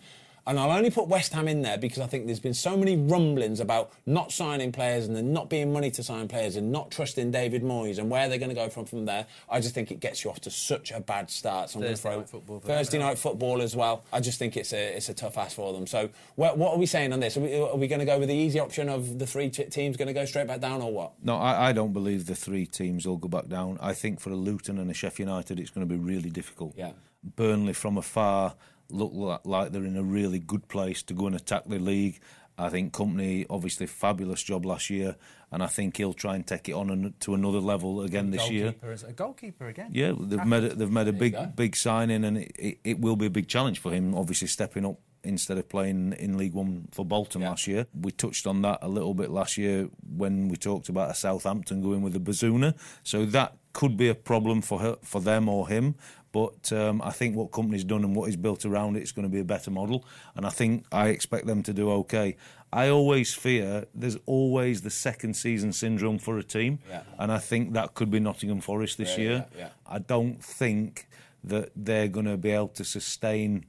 And 0.51 0.59
I'll 0.59 0.73
only 0.73 0.91
put 0.91 1.07
West 1.07 1.33
Ham 1.33 1.47
in 1.47 1.63
there 1.63 1.79
because 1.79 2.01
I 2.01 2.09
think 2.09 2.27
there's 2.27 2.41
been 2.41 2.55
so 2.55 2.77
many 2.77 2.97
rumblings 2.97 3.61
about 3.61 3.93
not 4.05 4.33
signing 4.33 4.73
players 4.73 5.07
and 5.07 5.15
there 5.15 5.23
not 5.23 5.49
being 5.49 5.73
money 5.73 5.93
to 5.93 6.03
sign 6.03 6.27
players 6.27 6.57
and 6.57 6.73
not 6.73 6.91
trusting 6.91 7.31
David 7.31 7.63
Moyes 7.63 7.99
and 7.99 8.11
where 8.11 8.29
they're 8.29 8.37
going 8.37 8.49
to 8.49 8.57
go 8.57 8.69
from 8.69 8.85
from 8.85 9.05
there. 9.05 9.27
I 9.49 9.61
just 9.61 9.77
think 9.77 9.93
it 9.93 10.01
gets 10.01 10.25
you 10.25 10.31
off 10.31 10.41
to 10.41 10.51
such 10.51 10.91
a 10.91 10.99
bad 10.99 11.31
start. 11.31 11.71
So 11.71 11.79
I'm 11.79 11.85
Thursday 11.85 12.03
throw 12.03 12.17
night 12.19 12.29
football 12.29 12.59
Thursday 12.59 12.99
night 12.99 13.17
football 13.17 13.63
as 13.63 13.77
well. 13.77 14.03
I 14.13 14.19
just 14.19 14.41
think 14.41 14.57
it's 14.57 14.73
a 14.73 14.97
it's 14.97 15.09
a 15.09 15.15
tough 15.15 15.39
ask 15.39 15.55
for 15.55 15.73
them. 15.73 15.87
So 15.87 16.11
what, 16.35 16.59
what 16.59 16.75
are 16.75 16.79
we 16.79 16.87
saying 16.87 17.13
on 17.13 17.21
this? 17.21 17.37
Are 17.37 17.41
we, 17.41 17.55
are 17.55 17.77
we 17.77 17.87
going 17.87 18.01
to 18.01 18.05
go 18.05 18.19
with 18.19 18.29
the 18.29 18.35
easy 18.35 18.59
option 18.59 18.89
of 18.89 19.21
the 19.21 19.29
three 19.29 19.51
t- 19.51 19.63
teams 19.67 19.97
going 19.97 20.09
to 20.09 20.13
go 20.13 20.25
straight 20.25 20.49
back 20.49 20.61
down 20.61 20.83
or 20.83 20.93
what? 20.93 21.13
No, 21.23 21.37
I, 21.37 21.69
I 21.69 21.73
don't 21.73 21.93
believe 21.93 22.27
the 22.27 22.35
three 22.35 22.67
teams 22.67 23.07
will 23.07 23.19
go 23.19 23.29
back 23.29 23.47
down. 23.47 23.79
I 23.81 23.95
think 23.95 24.19
for 24.19 24.31
a 24.31 24.37
Luton 24.37 24.81
and 24.81 24.91
a 24.91 24.95
Sheffield 24.95 25.29
United, 25.29 25.61
it's 25.61 25.71
going 25.71 25.89
to 25.89 25.95
be 25.95 26.01
really 26.01 26.31
difficult. 26.31 26.75
Yeah. 26.77 26.91
Burnley 27.23 27.75
from 27.75 27.99
afar 27.99 28.55
look 28.91 29.13
like 29.45 29.73
they're 29.73 29.85
in 29.85 29.97
a 29.97 30.03
really 30.03 30.39
good 30.39 30.69
place 30.69 31.03
to 31.05 31.15
go 31.15 31.27
and 31.27 31.37
attack 31.37 31.65
the 31.67 31.79
league. 31.79 32.21
I 32.59 32.69
think 32.69 32.93
Kompany 32.93 33.47
obviously 33.49 33.87
fabulous 33.87 34.43
job 34.43 34.67
last 34.67 34.91
year, 34.91 35.17
and 35.51 35.63
I 35.63 35.67
think 35.67 35.97
he'll 35.97 36.13
try 36.13 36.35
and 36.35 36.47
take 36.47 36.69
it 36.69 36.73
on 36.75 36.91
an, 36.91 37.15
to 37.21 37.35
another 37.35 37.59
level 37.61 38.03
again 38.03 38.31
this 38.33 38.51
year. 38.51 38.73
Goalkeeper 38.73 38.93
is- 38.93 39.03
A 39.05 39.13
goalkeeper 39.13 39.67
again. 39.69 39.91
Yeah, 39.95 40.13
they've 40.19 40.45
made 40.45 40.65
a, 40.65 40.75
they've 40.75 40.91
made 40.91 41.09
a 41.09 41.13
big 41.15 41.35
big 41.57 41.75
signing, 41.75 42.23
and 42.25 42.37
it, 42.39 42.53
it, 42.59 42.79
it 42.85 43.01
will 43.01 43.17
be 43.17 43.27
a 43.27 43.31
big 43.31 43.49
challenge 43.49 43.79
for 43.79 43.91
him. 43.93 44.15
Obviously, 44.15 44.49
stepping 44.49 44.85
up 44.85 44.99
instead 45.23 45.57
of 45.59 45.69
playing 45.69 46.13
in 46.15 46.37
League 46.39 46.55
One 46.55 46.89
for 46.93 47.05
Bolton 47.05 47.41
Yeah. 47.43 47.51
last 47.51 47.67
year. 47.67 47.87
We 47.99 48.11
touched 48.11 48.47
on 48.47 48.61
that 48.63 48.79
a 48.83 48.89
little 48.89 49.13
bit 49.15 49.31
last 49.31 49.57
year 49.59 49.89
when 50.17 50.49
we 50.49 50.57
talked 50.57 50.89
about 50.89 51.11
a 51.11 51.15
Southampton 51.15 51.83
going 51.83 52.01
with 52.03 52.17
a 52.17 52.21
Bazunu. 52.21 52.75
So 53.03 53.27
that 53.27 53.57
could 53.75 53.97
be 53.99 54.09
a 54.09 54.15
problem 54.15 54.63
for 54.63 54.81
her, 54.81 54.97
for 55.03 55.21
them 55.21 55.47
or 55.49 55.69
him. 55.69 55.95
But 56.33 56.73
um, 56.73 57.03
I 57.03 57.11
think 57.11 57.35
what 57.37 57.51
Kompany's 57.51 57.83
done 57.85 58.05
and 58.05 58.15
what 58.15 58.27
he's 58.27 58.37
built 58.37 58.65
around 58.65 58.97
it 58.97 59.03
is 59.03 59.11
going 59.11 59.25
to 59.25 59.29
be 59.33 59.41
a 59.41 59.45
better 59.45 59.71
model, 59.71 60.05
and 60.37 60.47
I 60.47 60.51
think 60.51 60.85
I 60.93 61.09
expect 61.09 61.47
them 61.47 61.63
to 61.65 61.73
do 61.73 61.91
okay. 61.91 62.37
I 62.73 62.89
always 62.89 63.35
fear 63.35 63.87
there's 63.93 64.17
always 64.27 64.83
the 64.83 64.91
second 64.91 65.35
season 65.35 65.73
syndrome 65.73 66.19
for 66.21 66.39
a 66.39 66.45
team, 66.45 66.79
Yeah. 66.89 67.03
and 67.19 67.33
I 67.33 67.39
think 67.39 67.73
that 67.73 67.95
could 67.95 68.11
be 68.13 68.21
Nottingham 68.21 68.61
Forest 68.61 68.97
this 68.99 69.17
Yeah, 69.19 69.25
year. 69.25 69.47
yeah. 69.59 69.69
I 69.87 69.99
don't 69.99 70.41
think 70.43 71.09
that 71.43 71.71
they're 71.75 72.07
going 72.09 72.27
to 72.27 72.37
be 72.37 72.51
able 72.51 72.69
to 72.69 72.85
sustain 72.85 73.67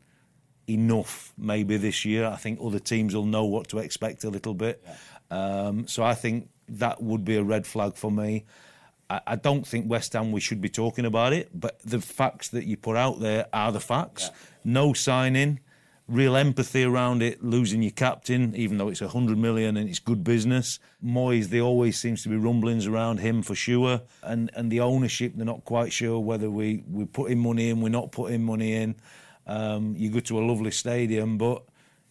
enough 0.67 1.33
maybe 1.37 1.77
this 1.77 2.05
year. 2.05 2.25
I 2.27 2.35
think 2.35 2.59
other 2.63 2.79
teams 2.79 3.15
will 3.15 3.25
know 3.25 3.45
what 3.45 3.67
to 3.69 3.79
expect 3.79 4.23
a 4.23 4.29
little 4.29 4.53
bit. 4.53 4.83
Um, 5.31 5.87
so 5.87 6.03
I 6.03 6.13
think 6.13 6.49
that 6.69 7.01
would 7.01 7.25
be 7.25 7.37
a 7.37 7.43
red 7.43 7.65
flag 7.65 7.95
for 7.95 8.11
me. 8.11 8.45
I, 9.11 9.21
I 9.33 9.35
don't 9.35 9.67
think 9.67 9.89
West 9.89 10.13
Ham 10.13 10.31
we 10.31 10.39
should 10.39 10.61
be 10.61 10.69
talking 10.69 11.05
about 11.05 11.33
it, 11.33 11.49
but 11.53 11.79
the 11.83 11.99
facts 11.99 12.47
that 12.49 12.65
you 12.65 12.77
put 12.77 12.95
out 12.95 13.19
there 13.19 13.47
are 13.51 13.71
the 13.71 13.79
facts. 13.79 14.29
No 14.63 14.93
signing. 14.93 15.59
Real 16.07 16.35
empathy 16.35 16.83
around 16.83 17.21
it, 17.21 17.41
losing 17.41 17.81
your 17.81 17.91
captain, 17.91 18.53
even 18.55 18.77
though 18.77 18.89
it's 18.89 19.01
a 19.01 19.07
hundred 19.07 19.37
million 19.37 19.77
and 19.77 19.87
it's 19.89 19.99
good 19.99 20.23
business. 20.23 20.79
Moyes, 21.01 21.45
there 21.45 21.61
always 21.61 21.97
seems 21.97 22.23
to 22.23 22.29
be 22.29 22.35
rumblings 22.35 22.85
around 22.85 23.19
him 23.19 23.41
for 23.41 23.55
sure, 23.55 24.01
and 24.23 24.49
and 24.55 24.69
the 24.71 24.81
ownership, 24.81 25.33
they're 25.35 25.45
not 25.45 25.63
quite 25.63 25.93
sure 25.93 26.19
whether 26.19 26.49
we 26.49 26.83
we're 26.87 27.05
putting 27.05 27.39
money 27.39 27.69
in, 27.69 27.79
we're 27.81 27.89
not 28.01 28.11
putting 28.11 28.43
money 28.43 28.73
in. 28.73 28.95
Um, 29.47 29.95
you 29.97 30.09
go 30.09 30.19
to 30.19 30.39
a 30.39 30.43
lovely 30.51 30.71
stadium, 30.71 31.37
but 31.37 31.63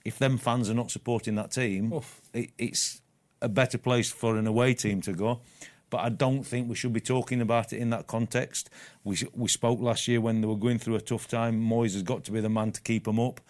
if 0.05 0.19
them 0.19 0.39
fans 0.39 0.71
are 0.71 0.75
not 0.75 0.91
supporting 0.91 1.35
that 1.35 1.51
team, 1.51 1.93
it, 2.33 2.51
it's 2.57 3.03
a 3.43 3.49
better 3.49 3.79
place 3.79 4.11
for 4.11 4.39
an 4.39 4.47
away 4.47 4.73
team 4.75 5.03
to 5.03 5.13
go. 5.13 5.41
But 5.90 5.98
I 5.98 6.09
don't 6.09 6.44
think 6.44 6.68
we 6.68 6.76
should 6.76 6.92
be 6.92 7.00
talking 7.00 7.40
about 7.40 7.72
it 7.72 7.79
in 7.79 7.90
that 7.90 8.07
context. 8.07 8.70
We 9.05 9.18
we 9.35 9.48
spoke 9.48 9.81
last 9.81 10.09
year 10.09 10.20
when 10.20 10.40
they 10.40 10.46
were 10.46 10.57
going 10.57 10.79
through 10.79 10.96
a 10.96 11.00
tough 11.00 11.29
time. 11.29 11.61
Moyes 11.61 11.94
has 11.94 12.03
got 12.03 12.24
to 12.24 12.33
be 12.33 12.40
the 12.40 12.48
man 12.48 12.72
to 12.72 12.81
keep 12.81 13.05
them 13.05 13.18
up. 13.18 13.40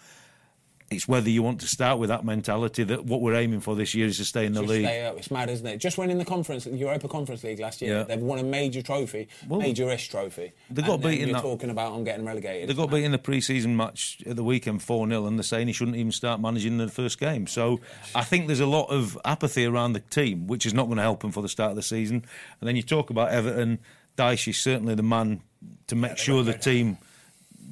It's 0.91 1.07
whether 1.07 1.29
you 1.29 1.41
want 1.41 1.61
to 1.61 1.67
start 1.67 1.99
with 1.99 2.09
that 2.09 2.25
mentality 2.25 2.83
that 2.83 3.05
what 3.05 3.21
we're 3.21 3.35
aiming 3.35 3.61
for 3.61 3.77
this 3.77 3.95
year 3.95 4.07
is 4.07 4.17
to 4.17 4.25
stay 4.25 4.45
in 4.45 4.51
the 4.51 4.59
Just 4.59 4.69
league. 4.69 4.85
It's 4.85 5.31
mad, 5.31 5.49
isn't 5.49 5.65
it? 5.65 5.77
Just 5.77 5.97
winning 5.97 6.17
the 6.17 6.25
conference, 6.25 6.65
the 6.65 6.75
Europa 6.75 7.07
Conference 7.07 7.45
League 7.45 7.61
last 7.61 7.81
year, 7.81 7.99
Yeah. 7.99 8.03
they've 8.03 8.19
won 8.19 8.39
a 8.39 8.43
major 8.43 8.81
trophy, 8.81 9.29
Well, 9.47 9.61
major-ish 9.61 10.09
trophy. 10.09 10.51
they 10.69 10.81
got 10.81 11.01
beaten 11.01 11.29
You're 11.29 11.37
that- 11.37 11.41
talking 11.43 11.69
about 11.69 11.93
on 11.93 12.03
getting 12.03 12.25
relegated. 12.25 12.67
They 12.69 12.73
got 12.73 12.89
mad. 12.91 12.97
beat 12.97 13.03
in 13.05 13.13
the 13.13 13.17
pre-season 13.19 13.77
match 13.77 14.17
at 14.27 14.35
the 14.35 14.43
weekend 14.43 14.81
4-0 14.83 15.25
and 15.27 15.39
they're 15.39 15.43
saying 15.43 15.67
he 15.67 15.73
shouldn't 15.73 15.95
even 15.95 16.11
start 16.11 16.41
managing 16.41 16.77
the 16.77 16.89
first 16.89 17.21
game. 17.21 17.47
So 17.47 17.79
I 18.13 18.25
think 18.25 18.47
there's 18.47 18.59
a 18.59 18.65
lot 18.65 18.87
of 18.89 19.17
apathy 19.23 19.63
around 19.65 19.93
the 19.93 20.01
team, 20.01 20.45
which 20.47 20.65
is 20.65 20.73
not 20.73 20.87
going 20.87 20.97
to 20.97 21.03
help 21.03 21.23
him 21.23 21.31
for 21.31 21.41
the 21.41 21.47
start 21.49 21.69
of 21.69 21.77
the 21.77 21.83
season. 21.83 22.25
And 22.59 22.67
then 22.67 22.75
you 22.75 22.83
talk 22.83 23.09
about 23.09 23.29
Everton, 23.29 23.79
Dyche 24.17 24.49
is 24.49 24.57
certainly 24.57 24.95
the 24.95 25.03
man 25.03 25.39
to 25.87 25.95
make 25.95 26.17
sure 26.17 26.43
the 26.43 26.53
team 26.53 26.97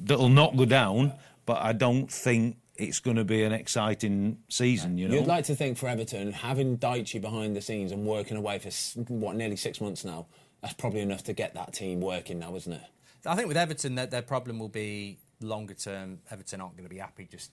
that'll 0.04 0.30
not 0.30 0.56
go 0.56 0.64
down, 0.64 1.12
but 1.44 1.58
I 1.60 1.74
don't 1.74 2.10
think 2.10 2.56
it's 2.80 2.98
going 3.00 3.16
to 3.16 3.24
be 3.24 3.42
an 3.44 3.52
exciting 3.52 4.38
season, 4.48 4.96
you 4.98 5.08
know. 5.08 5.14
You'd 5.14 5.26
like 5.26 5.44
to 5.46 5.54
think 5.54 5.76
for 5.78 5.88
Everton, 5.88 6.32
having 6.32 6.78
Daichi 6.78 7.20
behind 7.20 7.54
the 7.54 7.60
scenes 7.60 7.92
and 7.92 8.06
working 8.06 8.36
away 8.36 8.58
for 8.58 8.70
what 9.12 9.36
nearly 9.36 9.56
six 9.56 9.80
months 9.80 10.04
now, 10.04 10.26
that's 10.62 10.74
probably 10.74 11.00
enough 11.00 11.24
to 11.24 11.32
get 11.32 11.54
that 11.54 11.72
team 11.72 12.00
working 12.00 12.38
now, 12.38 12.54
isn't 12.56 12.72
it? 12.72 12.82
I 13.26 13.34
think 13.36 13.48
with 13.48 13.56
Everton, 13.56 13.94
their, 13.96 14.06
their 14.06 14.22
problem 14.22 14.58
will 14.58 14.68
be 14.68 15.18
longer 15.40 15.74
term. 15.74 16.20
Everton 16.30 16.60
aren't 16.60 16.76
going 16.76 16.88
to 16.88 16.94
be 16.94 16.98
happy 17.00 17.26
just, 17.30 17.50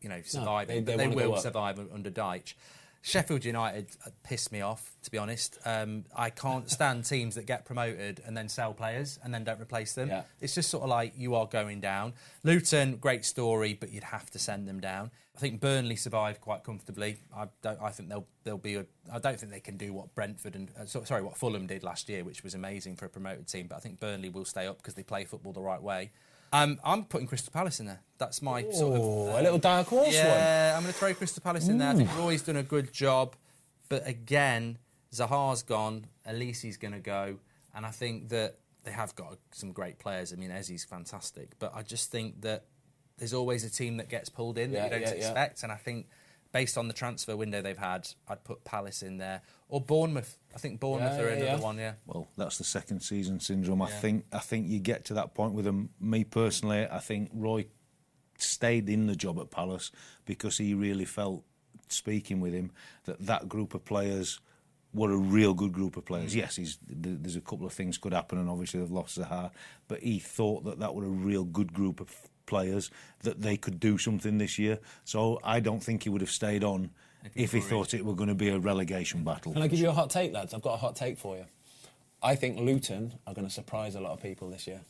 you 0.00 0.08
know, 0.08 0.20
surviving. 0.24 0.84
they- 0.84 0.92
but 0.92 0.98
they 0.98 1.08
they, 1.08 1.14
wanna 1.14 1.28
will 1.30 1.36
survive 1.38 1.78
under 1.92 2.10
Dyche. 2.10 2.54
Sheffield 3.04 3.44
United 3.44 3.88
pissed 4.22 4.52
me 4.52 4.60
off, 4.60 4.92
to 5.02 5.10
be 5.10 5.18
honest. 5.18 5.58
Um, 5.64 6.04
I 6.14 6.30
can't 6.30 6.70
stand 6.70 7.04
teams 7.08 7.34
that 7.34 7.46
get 7.46 7.64
promoted 7.64 8.22
and 8.24 8.36
then 8.36 8.48
sell 8.48 8.72
players 8.72 9.18
and 9.24 9.34
then 9.34 9.42
don't 9.42 9.60
replace 9.60 9.92
them. 9.94 10.08
Yeah. 10.08 10.22
It's 10.40 10.54
just 10.54 10.70
sort 10.70 10.84
of 10.84 10.88
like 10.88 11.12
you 11.16 11.34
are 11.34 11.46
going 11.46 11.80
down. 11.80 12.14
Luton, 12.44 12.96
great 12.96 13.24
story, 13.24 13.74
but 13.74 13.90
you'd 13.90 14.04
have 14.04 14.30
to 14.30 14.38
send 14.38 14.68
them 14.68 14.80
down. 14.80 15.10
I 15.36 15.40
think 15.40 15.60
Burnley 15.60 15.96
survived 15.96 16.40
quite 16.40 16.62
comfortably. 16.62 17.16
I 17.34 17.48
don't. 17.62 17.80
I 17.82 17.90
think 17.90 18.08
they'll 18.08 18.26
they'll 18.44 18.58
be. 18.58 18.76
A, 18.76 18.86
I 19.10 19.18
don't 19.18 19.40
think 19.40 19.50
they 19.50 19.60
can 19.60 19.76
do 19.76 19.92
what 19.92 20.14
Brentford 20.14 20.54
and 20.54 20.70
uh, 20.78 20.84
so, 20.84 21.02
sorry 21.04 21.22
what 21.22 21.36
Fulham 21.36 21.66
did 21.66 21.82
last 21.82 22.08
year, 22.08 22.22
which 22.22 22.44
was 22.44 22.54
amazing 22.54 22.96
for 22.96 23.06
a 23.06 23.08
promoted 23.08 23.48
team. 23.48 23.66
But 23.66 23.76
I 23.76 23.78
think 23.80 23.98
Burnley 23.98 24.28
will 24.28 24.44
stay 24.44 24.66
up 24.66 24.76
because 24.76 24.94
they 24.94 25.02
play 25.02 25.24
football 25.24 25.52
the 25.52 25.62
right 25.62 25.82
way. 25.82 26.10
Um, 26.52 26.78
I'm 26.84 27.04
putting 27.04 27.26
Crystal 27.26 27.52
Palace 27.52 27.80
in 27.80 27.86
there. 27.86 28.00
That's 28.18 28.42
my 28.42 28.62
sort 28.70 29.00
of 29.00 29.02
a 29.38 29.42
little 29.42 29.58
dark 29.58 29.86
horse 29.88 30.06
one. 30.06 30.14
yeah, 30.14 30.74
I'm 30.76 30.82
going 30.82 30.92
to 30.92 30.98
throw 30.98 31.14
Crystal 31.14 31.42
Palace 31.42 31.68
in 31.68 31.78
there. 31.78 31.88
I 31.90 31.94
think 31.94 32.16
Roy's 32.18 32.42
done 32.42 32.56
a 32.56 32.62
good 32.62 32.92
job, 32.92 33.34
but 33.88 34.06
again, 34.06 34.78
Zaha's 35.12 35.62
gone. 35.62 36.06
Olise's 36.26 36.76
going 36.76 36.92
to 36.92 37.00
go, 37.00 37.38
and 37.74 37.84
I 37.86 37.90
think 37.90 38.28
that 38.28 38.56
they 38.84 38.90
have 38.92 39.14
got 39.14 39.38
some 39.52 39.72
great 39.72 39.98
players. 39.98 40.32
I 40.32 40.36
mean, 40.36 40.50
Eze's 40.50 40.84
fantastic, 40.84 41.52
but 41.58 41.72
I 41.74 41.82
just 41.82 42.10
think 42.10 42.42
that 42.42 42.64
there's 43.18 43.32
always 43.34 43.64
a 43.64 43.70
team 43.70 43.96
that 43.96 44.08
gets 44.08 44.28
pulled 44.28 44.58
in 44.58 44.72
Yeah, 44.72 44.80
that 44.80 44.84
you 44.84 44.90
don't 44.90 45.00
yeah, 45.16 45.22
yeah. 45.22 45.28
expect, 45.28 45.62
and 45.62 45.72
I 45.72 45.76
think. 45.76 46.06
Based 46.52 46.76
on 46.76 46.86
the 46.86 46.92
transfer 46.94 47.34
window 47.34 47.62
they've 47.62 47.78
had, 47.78 48.08
I'd 48.28 48.44
put 48.44 48.62
Palace 48.62 49.02
in 49.02 49.16
there 49.16 49.40
or 49.68 49.80
Bournemouth. 49.80 50.38
I 50.54 50.58
think 50.58 50.80
Bournemouth 50.80 51.18
Yeah, 51.18 51.24
are 51.24 51.28
yeah, 51.30 51.36
another 51.36 51.44
yeah. 51.46 51.58
one. 51.60 51.78
Yeah, 51.78 51.92
Well, 52.06 52.28
that's 52.36 52.58
the 52.58 52.64
second 52.64 53.00
season 53.00 53.40
syndrome. 53.40 53.80
I 53.80 53.88
Yeah. 53.88 54.00
think 54.00 54.26
I 54.32 54.38
think 54.38 54.68
you 54.68 54.78
get 54.78 55.06
to 55.06 55.14
that 55.14 55.34
point 55.34 55.54
with 55.54 55.66
him. 55.66 55.88
Me 55.98 56.24
personally, 56.24 56.86
I 56.90 56.98
think 56.98 57.30
Roy 57.32 57.66
stayed 58.38 58.88
in 58.90 59.06
the 59.06 59.16
job 59.16 59.38
at 59.38 59.50
Palace 59.50 59.90
because 60.26 60.58
he 60.58 60.74
really 60.74 61.04
felt, 61.06 61.42
speaking 61.88 62.40
with 62.40 62.52
him, 62.52 62.70
that 63.04 63.18
that 63.26 63.48
group 63.48 63.72
of 63.74 63.84
players 63.86 64.38
were 64.92 65.10
a 65.12 65.16
real 65.16 65.54
good 65.54 65.72
group 65.72 65.96
of 65.96 66.04
players. 66.04 66.32
Mm. 66.34 66.36
Yes, 66.36 66.56
he's, 66.56 66.78
there's 66.86 67.36
a 67.36 67.40
couple 67.40 67.64
of 67.64 67.72
things 67.72 67.96
could 67.96 68.12
happen, 68.12 68.36
and 68.38 68.50
obviously 68.50 68.78
they've 68.80 68.90
lost 68.90 69.18
Zaha, 69.18 69.50
but 69.88 70.00
he 70.00 70.18
thought 70.18 70.64
that 70.64 70.80
that 70.80 70.94
were 70.94 71.06
a 71.06 71.08
real 71.08 71.44
good 71.44 71.72
group 71.72 71.98
of 72.00 72.14
players 72.52 72.90
that 73.22 73.40
they 73.40 73.56
could 73.56 73.80
do 73.80 73.96
something 73.96 74.36
this 74.36 74.58
year. 74.58 74.78
So 75.04 75.40
I 75.42 75.58
don't 75.60 75.82
think 75.82 76.02
he 76.02 76.10
would 76.10 76.20
have 76.20 76.30
stayed 76.30 76.62
on 76.62 76.90
if 77.34 77.52
he 77.52 77.60
thought 77.60 77.94
it 77.94 78.04
were 78.04 78.14
going 78.14 78.28
to 78.28 78.34
be 78.34 78.50
a 78.50 78.58
relegation 78.58 79.24
battle. 79.24 79.54
Can 79.54 79.62
I 79.62 79.68
give 79.68 79.78
you 79.78 79.88
a 79.88 79.92
hot 80.00 80.10
take, 80.10 80.34
lads? 80.34 80.52
I've 80.52 80.60
got 80.60 80.74
a 80.74 80.76
hot 80.76 80.94
take 80.94 81.16
for 81.16 81.38
you. 81.38 81.46
I 82.22 82.34
think 82.34 82.58
Luton 82.58 83.14
are 83.26 83.32
going 83.32 83.46
to 83.46 83.52
surprise 83.52 83.94
a 83.94 84.00
lot 84.00 84.12
of 84.12 84.22
people 84.22 84.50
this 84.50 84.66
year. 84.66 84.82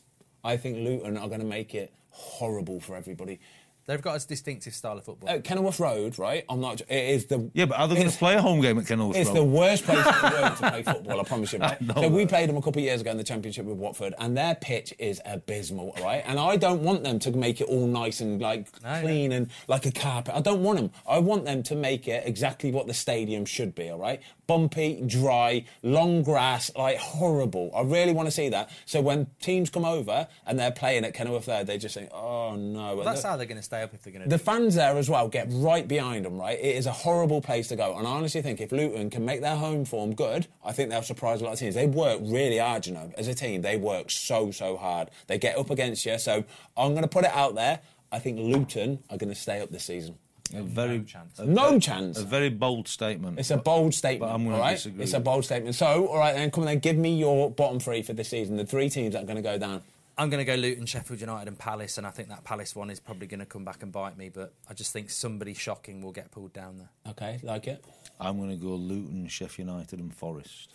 I 0.43 0.57
think 0.57 0.77
Luton 0.77 1.17
are 1.17 1.29
going 1.29 1.39
to 1.39 1.45
make 1.45 1.73
it 1.73 1.93
horrible 2.09 2.81
for 2.81 2.97
everybody. 2.97 3.39
They've 3.85 4.01
got 4.01 4.21
a 4.23 4.27
distinctive 4.27 4.73
style 4.73 4.97
of 4.97 5.05
football. 5.05 5.29
Uh, 5.29 5.39
Kenilworth 5.41 5.79
Road, 5.79 6.17
right? 6.19 6.45
I'm 6.49 6.59
not. 6.61 6.81
It 6.81 6.89
is 6.89 7.25
the. 7.25 7.49
Yeah, 7.53 7.65
but 7.65 7.79
are 7.79 7.87
they 7.87 7.95
going 7.95 8.09
to 8.09 8.17
play 8.17 8.35
a 8.35 8.41
home 8.41 8.61
game 8.61 8.77
at 8.79 8.85
Kenilworth 8.87 9.17
It's 9.17 9.29
Road? 9.29 9.37
the 9.37 9.43
worst 9.43 9.83
place 9.83 9.97
in 9.97 10.03
the 10.03 10.37
world 10.41 10.57
to 10.57 10.69
play 10.69 10.83
football, 10.83 11.19
I 11.19 11.23
promise 11.23 11.53
you. 11.53 11.59
Right? 11.59 11.81
know 11.81 11.93
So 11.95 12.07
we 12.09 12.25
played 12.25 12.49
them 12.49 12.57
a 12.57 12.61
couple 12.61 12.79
of 12.79 12.85
years 12.85 13.01
ago 13.01 13.11
in 13.11 13.17
the 13.17 13.23
Championship 13.23 13.65
with 13.65 13.77
Watford, 13.77 14.13
and 14.19 14.37
their 14.37 14.55
pitch 14.55 14.93
is 14.99 15.21
abysmal, 15.25 15.95
right? 16.01 16.23
And 16.25 16.39
I 16.39 16.55
don't 16.57 16.83
want 16.83 17.03
them 17.03 17.19
to 17.19 17.31
make 17.31 17.61
it 17.61 17.65
all 17.65 17.87
nice 17.87 18.21
and 18.21 18.41
like 18.41 18.67
No, 18.83 19.01
clean 19.01 19.31
and 19.31 19.49
like 19.67 19.85
a 19.85 19.91
carpet. 19.91 20.33
I 20.35 20.41
don't 20.41 20.63
want 20.63 20.79
them. 20.79 20.91
I 21.07 21.19
want 21.19 21.45
them 21.45 21.63
to 21.63 21.75
make 21.75 22.07
it 22.07 22.23
exactly 22.25 22.71
what 22.71 22.87
the 22.87 22.93
stadium 22.93 23.45
should 23.45 23.75
be, 23.75 23.89
all 23.89 23.99
right? 23.99 24.21
Bumpy, 24.45 25.01
dry, 25.05 25.65
long 25.81 26.23
grass, 26.23 26.71
like 26.75 26.97
horrible. 26.97 27.71
I 27.75 27.81
really 27.81 28.11
want 28.11 28.27
to 28.27 28.31
see 28.31 28.49
that. 28.49 28.69
So 28.85 29.01
when 29.01 29.27
teams 29.41 29.69
come 29.69 29.85
over 29.85 30.27
and 30.45 30.59
they're 30.59 30.71
playing 30.71 31.05
at 31.05 31.13
Kenilworth 31.13 31.47
Road, 31.47 31.67
they 31.67 31.77
just 31.77 31.95
think, 31.95 32.09
oh 32.13 32.55
no. 32.55 32.95
Well, 32.95 33.05
that's 33.05 33.23
how 33.23 33.37
they're 33.37 33.45
going 33.45 33.57
to 33.57 33.63
stay 33.63 33.81
up 33.81 33.93
if 33.93 34.03
they're 34.03 34.13
going 34.13 34.23
to. 34.23 34.29
The 34.29 34.37
fans 34.37 34.75
there 34.75 34.97
as 34.97 35.09
well 35.09 35.27
get 35.27 35.47
right 35.49 35.87
behind 35.87 36.25
them, 36.25 36.37
right? 36.37 36.59
It 36.59 36.75
is 36.75 36.85
a 36.85 36.91
horrible 36.91 37.41
place 37.41 37.67
to 37.69 37.75
go. 37.75 37.97
And 37.97 38.07
I 38.07 38.11
honestly 38.11 38.41
think 38.41 38.59
if 38.59 38.71
Luton 38.71 39.09
can 39.09 39.25
make 39.25 39.41
their 39.41 39.55
home 39.55 39.85
form 39.85 40.13
good, 40.13 40.47
I 40.63 40.71
think 40.71 40.89
they'll 40.89 41.01
surprise 41.01 41.41
a 41.41 41.45
lot 41.45 41.53
of 41.53 41.59
teams. 41.59 41.75
They 41.75 41.87
work 41.87 42.19
really 42.23 42.57
hard, 42.57 42.85
you 42.85 42.93
know. 42.93 43.11
As 43.17 43.27
a 43.27 43.33
team, 43.33 43.61
they 43.61 43.77
work 43.77 44.11
so, 44.11 44.51
so 44.51 44.77
hard. 44.77 45.09
They 45.27 45.37
get 45.37 45.57
up 45.57 45.69
against 45.69 46.05
you. 46.05 46.17
So 46.17 46.43
I'm 46.75 46.91
going 46.91 47.03
to 47.03 47.07
put 47.07 47.25
it 47.25 47.31
out 47.33 47.55
there. 47.55 47.79
I 48.11 48.19
think 48.19 48.39
Luton 48.39 48.99
are 49.09 49.17
going 49.17 49.33
to 49.33 49.39
stay 49.39 49.61
up 49.61 49.71
this 49.71 49.85
season. 49.85 50.17
A 50.53 50.61
very 50.61 50.97
No 50.99 51.03
chance. 51.05 51.39
a 51.39 51.45
No 51.45 51.71
ve- 51.73 51.79
chance. 51.79 52.19
A 52.19 52.25
very 52.25 52.49
bold 52.49 52.87
statement. 52.87 53.39
It's 53.39 53.49
a 53.51 53.57
bold 53.57 53.93
statement. 53.93 54.29
But 54.29 54.35
I'm 54.35 54.43
gonna 54.43 54.55
all 54.55 54.61
right? 54.61 54.73
disagree. 54.75 55.03
It's 55.03 55.13
a 55.13 55.19
bold 55.19 55.45
statement. 55.45 55.75
So, 55.75 56.07
all 56.07 56.17
right, 56.17 56.33
then 56.33 56.51
come 56.51 56.63
on, 56.63 56.67
then 56.67 56.79
give 56.79 56.97
me 56.97 57.15
your 57.17 57.49
bottom 57.49 57.79
three 57.79 58.01
for 58.01 58.13
this 58.13 58.29
season. 58.29 58.57
The 58.57 58.65
three 58.65 58.89
teams 58.89 59.13
that 59.13 59.23
are 59.23 59.25
going 59.25 59.37
to 59.37 59.41
go 59.41 59.57
down. 59.57 59.81
I'm 60.15 60.29
going 60.29 60.39
to 60.39 60.45
go 60.45 60.53
Luton, 60.53 60.85
Sheffield 60.85 61.21
United, 61.21 61.47
and 61.47 61.57
Palace, 61.57 61.97
and 61.97 62.05
I 62.05 62.11
think 62.11 62.29
that 62.29 62.43
Palace 62.43 62.75
one 62.75 62.91
is 62.91 62.99
probably 62.99 63.25
going 63.25 63.39
to 63.39 63.47
come 63.47 63.65
back 63.65 63.81
and 63.81 63.91
bite 63.91 64.15
me. 64.15 64.29
But 64.29 64.53
I 64.69 64.75
just 64.75 64.93
think 64.93 65.09
somebody 65.09 65.55
shocking 65.55 66.03
will 66.03 66.11
get 66.11 66.29
pulled 66.29 66.53
down 66.53 66.77
there. 66.77 66.89
Okay, 67.13 67.39
like 67.41 67.65
it. 67.67 67.83
I'm 68.19 68.37
going 68.37 68.51
to 68.51 68.55
go 68.55 68.75
Luton, 68.75 69.27
Sheffield 69.27 69.69
United, 69.69 69.99
and 69.99 70.13
Forest. 70.13 70.69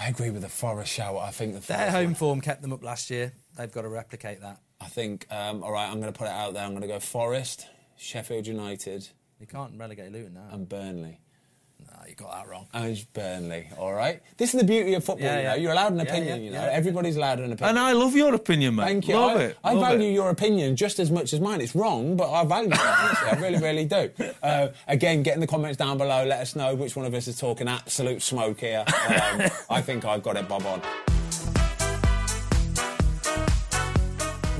I 0.00 0.08
agree 0.08 0.30
with 0.30 0.42
the 0.42 0.48
Forest 0.48 0.92
shout. 0.92 1.16
I 1.16 1.30
think 1.30 1.54
the 1.54 1.60
Their 1.60 1.76
Forest 1.76 1.94
home 1.94 2.04
one- 2.06 2.14
form 2.14 2.40
kept 2.40 2.62
them 2.62 2.72
up 2.72 2.82
last 2.82 3.08
year. 3.08 3.34
They've 3.56 3.70
got 3.70 3.82
to 3.82 3.88
replicate 3.88 4.40
that. 4.40 4.58
I 4.80 4.86
think. 4.86 5.26
Um, 5.30 5.62
all 5.62 5.70
right, 5.70 5.86
I'm 5.88 6.00
going 6.00 6.12
to 6.12 6.18
put 6.18 6.24
it 6.26 6.32
out 6.32 6.54
there. 6.54 6.64
I'm 6.64 6.70
going 6.70 6.82
to 6.82 6.88
go 6.88 6.98
Forest, 6.98 7.66
Sheffield 8.02 8.46
United, 8.46 9.08
You 9.40 9.46
can't 9.46 9.72
relegate 9.78 10.12
Luton 10.12 10.34
now. 10.34 10.48
and 10.50 10.68
Burnley. 10.68 11.20
no, 11.80 11.86
you 12.08 12.14
got 12.14 12.32
that 12.32 12.48
wrong. 12.48 12.66
And 12.74 12.86
it's 12.86 13.04
Burnley. 13.04 13.68
All 13.78 13.92
right. 13.92 14.20
This 14.36 14.54
is 14.54 14.60
the 14.60 14.66
beauty 14.66 14.94
of 14.94 15.04
football. 15.04 15.24
Yeah, 15.26 15.36
you 15.38 15.42
know, 15.44 15.48
yeah. 15.50 15.54
you're 15.56 15.72
allowed 15.72 15.92
an 15.92 15.98
Yeah, 15.98 16.02
opinion. 16.04 16.38
yeah, 16.38 16.44
you 16.44 16.50
know, 16.50 16.64
yeah. 16.64 16.70
everybody's 16.72 17.16
allowed 17.16 17.38
an 17.38 17.52
opinion. 17.52 17.68
And 17.70 17.78
I 17.78 17.92
love 17.92 18.14
your 18.16 18.34
opinion, 18.34 18.74
mate. 18.76 18.84
Thank 18.86 19.08
you. 19.08 19.14
Love 19.14 19.36
I, 19.36 19.42
it. 19.44 19.58
I 19.64 19.72
love 19.74 19.82
value 19.92 20.10
it. 20.10 20.14
your 20.14 20.30
opinion 20.30 20.74
just 20.76 20.98
as 20.98 21.10
much 21.12 21.32
as 21.32 21.40
mine. 21.40 21.60
It's 21.60 21.74
wrong, 21.76 22.16
but 22.16 22.30
I 22.30 22.44
value 22.44 22.70
it. 22.72 22.80
honestly. 22.80 23.28
I 23.30 23.34
really, 23.40 23.58
really 23.62 23.84
do. 23.84 24.10
Uh, 24.42 24.68
again, 24.88 25.22
get 25.22 25.34
in 25.34 25.40
the 25.40 25.46
comments 25.46 25.76
down 25.76 25.96
below. 25.98 26.24
Let 26.24 26.40
us 26.40 26.56
know 26.56 26.74
which 26.74 26.96
one 26.96 27.06
of 27.06 27.14
us 27.14 27.28
is 27.28 27.38
talking 27.38 27.68
absolute 27.68 28.20
smoke 28.22 28.58
here. 28.60 28.84
Um, 28.88 29.42
I 29.70 29.80
think 29.80 30.04
I've 30.04 30.22
got 30.24 30.36
it 30.36 30.48
bob 30.48 30.66
on. 30.66 30.82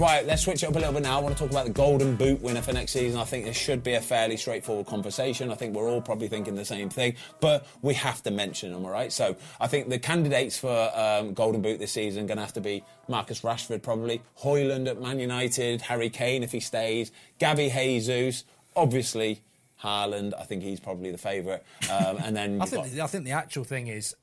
Right, 0.03 0.27
let's 0.27 0.43
switch 0.43 0.65
it 0.65 0.67
up 0.67 0.75
a 0.75 0.81
little 0.81 0.95
bit 0.95 1.05
now. 1.05 1.17
I 1.17 1.23
want 1.23 1.37
to 1.37 1.41
talk 1.41 1.53
about 1.53 1.65
the 1.65 1.73
Golden 1.73 2.17
Boot 2.17 2.43
winner 2.43 2.61
for 2.61 2.73
next 2.73 2.91
season. 2.91 3.21
I 3.21 3.25
think 3.25 3.45
this 3.45 3.57
should 3.57 3.85
be 3.85 3.93
a 3.95 4.01
fairly 4.01 4.37
straightforward 4.37 4.88
conversation. 4.88 5.49
I 5.49 5.55
think 5.55 5.77
we're 5.77 5.88
all 5.88 6.01
probably 6.01 6.27
thinking 6.27 6.57
the 6.57 6.65
same 6.65 6.88
thing, 6.91 7.15
but 7.38 7.69
we 7.83 7.95
have 7.95 8.21
to 8.25 8.33
mention 8.33 8.73
them, 8.73 8.85
all 8.85 8.91
right? 8.91 9.12
So 9.12 9.37
I 9.61 9.69
think 9.69 9.91
the 9.91 10.01
candidates 10.01 10.59
for 10.59 10.91
um, 10.93 11.35
Golden 11.35 11.62
Boot 11.62 11.79
this 11.79 11.93
season 11.93 12.25
are 12.25 12.27
going 12.27 12.38
to 12.38 12.43
have 12.43 12.55
to 12.55 12.61
be 12.61 12.83
Marcus 13.07 13.43
Rashford, 13.43 13.85
probably, 13.85 14.23
Højlund 14.43 14.88
at 14.88 15.01
Man 15.01 15.21
United, 15.21 15.83
Harry 15.83 16.11
Kane 16.11 16.43
if 16.43 16.51
he 16.51 16.59
stays, 16.59 17.12
Gabby 17.38 17.71
Jesus, 17.71 18.43
obviously 18.75 19.41
Haaland. 19.85 20.33
I 20.37 20.43
think 20.43 20.65
he's 20.65 20.81
probably 20.81 21.12
the 21.12 21.19
favourite. 21.19 21.62
Um, 21.88 22.17
and 22.25 22.35
then 22.37 22.61
I 22.61 22.65
think, 22.65 22.83
got- 22.83 22.91
the, 22.93 23.03
I 23.03 23.07
think 23.07 23.25
the 23.25 23.31
actual 23.31 23.62
thing 23.62 23.87
is 23.87 24.17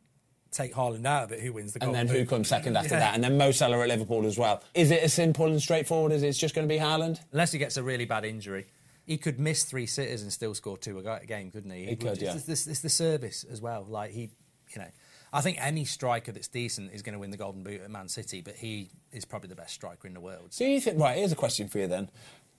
take 0.51 0.73
Haaland 0.73 1.05
out 1.05 1.23
of 1.25 1.31
it. 1.31 1.39
Who 1.41 1.53
wins 1.53 1.73
the 1.73 1.81
and 1.83 1.91
Golden 1.93 2.07
then 2.07 2.15
who 2.15 2.21
Boot? 2.23 2.29
comes 2.29 2.47
second 2.47 2.75
after 2.77 2.95
Yeah. 2.95 2.99
that? 2.99 3.15
And 3.15 3.23
then 3.23 3.37
Mo 3.37 3.51
Salah 3.51 3.79
at 3.81 3.87
Liverpool 3.87 4.25
as 4.25 4.37
well. 4.37 4.61
Is 4.73 4.91
it 4.91 5.03
as 5.03 5.13
simple 5.13 5.45
and 5.45 5.61
straightforward 5.61 6.11
as 6.11 6.23
it's 6.23 6.37
just 6.37 6.55
going 6.55 6.67
to 6.67 6.73
be 6.73 6.79
Haaland? 6.79 7.19
Unless 7.31 7.51
he 7.51 7.59
gets 7.59 7.77
a 7.77 7.83
really 7.83 8.05
bad 8.05 8.25
injury. 8.25 8.67
He 9.05 9.17
could 9.17 9.39
miss 9.39 9.63
three 9.63 9.85
sitters 9.87 10.21
and 10.21 10.31
still 10.31 10.53
score 10.53 10.77
two 10.77 10.99
a 10.99 11.01
go- 11.03 11.19
game, 11.27 11.49
couldn't 11.51 11.71
he? 11.71 11.85
He 11.85 11.95
could, 11.95 12.09
it's, 12.11 12.21
yeah. 12.21 12.35
It's, 12.35 12.47
it's, 12.47 12.67
it's 12.67 12.79
the 12.81 12.89
service 12.89 13.43
as 13.49 13.59
well. 13.61 13.83
Like 13.89 14.11
he, 14.11 14.29
you 14.73 14.81
know, 14.81 14.87
I 15.33 15.41
think 15.41 15.57
any 15.59 15.85
striker 15.85 16.31
that's 16.31 16.47
decent 16.47 16.91
is 16.93 17.01
going 17.01 17.13
to 17.13 17.19
win 17.19 17.31
the 17.31 17.37
Golden 17.37 17.63
Boot 17.63 17.81
at 17.81 17.89
Man 17.89 18.07
City, 18.07 18.41
but 18.41 18.55
he 18.55 18.89
is 19.11 19.25
probably 19.25 19.49
the 19.49 19.55
best 19.55 19.73
striker 19.73 20.07
in 20.07 20.13
the 20.13 20.19
world. 20.19 20.51
Do 20.57 20.65
you 20.65 20.79
think? 20.79 20.99
Right, 20.99 21.17
here's 21.17 21.31
a 21.31 21.35
question 21.35 21.67
for 21.67 21.79
you 21.79 21.87
then. 21.87 22.09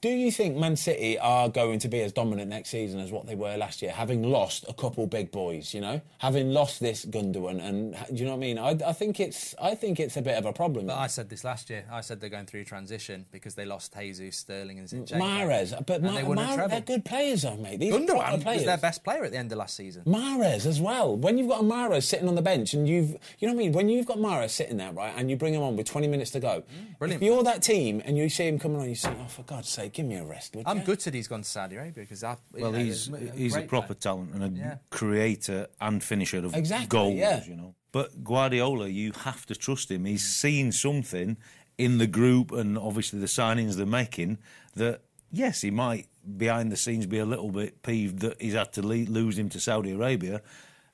Do 0.03 0.09
you 0.09 0.33
think 0.33 0.57
Man 0.57 0.77
City 0.77 1.19
are 1.19 1.51
going 1.51 1.79
to 1.81 1.89
be 1.89 2.01
as 2.01 2.11
dominant 2.11 2.49
next 2.49 2.71
season 2.71 3.01
as 3.01 3.13
what 3.13 3.27
they 3.27 3.35
were 3.35 3.55
last 3.59 3.83
year, 3.83 3.91
having 3.93 4.23
lost 4.23 4.65
a 4.67 4.73
couple 4.73 5.07
big 5.07 5.31
boys? 5.31 5.75
You 5.75 5.83
know, 5.83 6.01
having 6.17 6.55
lost 6.55 6.81
this 6.81 7.05
Gundogan, 7.05 7.63
and 7.63 7.93
do 8.09 8.15
you 8.15 8.25
know 8.25 8.31
what 8.31 8.37
I 8.39 8.41
mean? 8.41 8.59
I, 8.59 8.71
I 8.87 8.95
think 8.95 9.21
it's, 9.21 9.55
I 9.61 9.75
think 9.75 10.01
it's 10.01 10.17
a 10.17 10.23
bit 10.23 10.39
of 10.39 10.47
a 10.47 10.55
problem. 10.55 10.87
But 10.87 10.97
I 10.97 11.07
said 11.07 11.29
this 11.29 11.45
last 11.45 11.69
year. 11.69 11.85
I 11.93 12.01
said 12.01 12.19
they're 12.19 12.31
going 12.31 12.47
through 12.47 12.63
a 12.63 12.65
transition 12.65 13.27
because 13.31 13.57
they 13.57 13.67
lost 13.67 13.95
Jesus, 13.95 14.39
Sterling, 14.39 14.79
and 14.79 14.89
Zinchenko. 14.89 15.21
Mahrez, 15.21 15.85
but 15.87 16.01
Ma- 16.03 16.13
they 16.15 16.23
Mahrez- 16.23 16.71
they're 16.71 16.81
good 16.81 17.05
players, 17.05 17.43
though, 17.43 17.57
mate. 17.59 17.79
These 17.81 17.93
Gundogan 17.93 18.41
players. 18.43 18.61
was 18.61 18.65
their 18.67 18.79
best 18.79 19.05
player 19.05 19.23
at 19.25 19.33
the 19.33 19.37
end 19.37 19.53
of 19.53 19.59
last 19.59 19.77
season. 19.77 20.05
Mahrez 20.07 20.65
as 20.65 20.81
well. 20.81 21.15
When 21.15 21.37
you've 21.37 21.49
got 21.51 21.61
a 21.61 21.65
Mahrez 21.65 22.05
sitting 22.05 22.27
on 22.27 22.37
the 22.37 22.43
bench 22.43 22.73
and 22.73 22.89
you've, 22.89 23.11
you 23.39 23.47
know 23.49 23.53
what 23.53 23.61
I 23.61 23.65
mean? 23.65 23.73
When 23.73 23.91
you've 23.91 24.07
got 24.07 24.17
Mahrez 24.17 24.49
sitting 24.49 24.79
there, 24.79 24.93
right, 24.93 25.13
and 25.15 25.29
you 25.29 25.37
bring 25.37 25.53
him 25.53 25.61
on 25.61 25.77
with 25.77 25.87
20 25.87 26.09
minutes 26.09 26.31
to 26.31 26.41
go, 26.41 26.63
Mm, 26.71 26.99
brilliant. 26.99 27.23
if 27.23 27.27
you're 27.27 27.43
that 27.43 27.63
team 27.63 28.01
and 28.07 28.17
you 28.17 28.31
see 28.31 28.49
him 28.49 28.59
coming 28.59 28.81
on, 28.81 28.89
you 28.89 28.95
say, 28.95 29.13
oh, 29.21 29.27
for 29.29 29.43
God's 29.43 29.69
sake, 29.69 29.90
give 29.93 30.07
me 30.07 30.17
a 30.17 30.25
rest, 30.25 30.57
would 30.57 30.67
I'm 30.67 30.79
you? 30.79 30.85
gutted 30.85 31.15
he's 31.15 31.29
gone 31.29 31.43
to 31.43 31.49
Saudi 31.49 31.77
Arabia 31.77 32.05
because 32.05 32.23
I. 32.25 32.33
you 32.55 32.63
Well, 32.63 32.73
know, 32.73 32.79
he's 32.79 33.09
a 33.09 33.19
he's 33.35 33.57
a 33.57 33.63
proper 33.63 33.95
player. 33.95 34.01
talent 34.01 34.35
and 34.35 34.45
a 34.45 34.49
Yeah. 34.59 34.77
creator 34.91 35.69
and 35.81 36.03
finisher 36.03 36.45
of 36.45 36.55
Exactly, 36.55 36.87
goals. 36.89 37.15
yeah. 37.17 37.45
You 37.45 37.57
know, 37.57 37.75
but 37.93 38.23
Guardiola, 38.25 38.89
you 38.89 39.13
have 39.25 39.47
to 39.47 39.55
trust 39.55 39.91
him. 39.91 40.05
He's 40.05 40.25
seen 40.25 40.73
something 40.73 41.37
in 41.79 41.99
the 41.99 42.07
group 42.07 42.53
and 42.53 42.77
obviously 42.79 43.19
the 43.21 43.27
signings 43.27 43.77
they're 43.77 43.87
making 43.87 44.39
that 44.75 45.03
yes, 45.33 45.63
he 45.63 45.71
might 45.71 46.07
behind 46.37 46.71
the 46.71 46.77
scenes 46.77 47.07
be 47.07 47.19
a 47.19 47.25
little 47.25 47.51
bit 47.51 47.83
peeved 47.83 48.19
that 48.21 48.41
he's 48.41 48.53
had 48.55 48.73
to 48.75 48.83
le- 48.83 49.09
lose 49.09 49.39
him 49.39 49.49
to 49.49 49.59
Saudi 49.59 49.93
Arabia, 49.93 50.43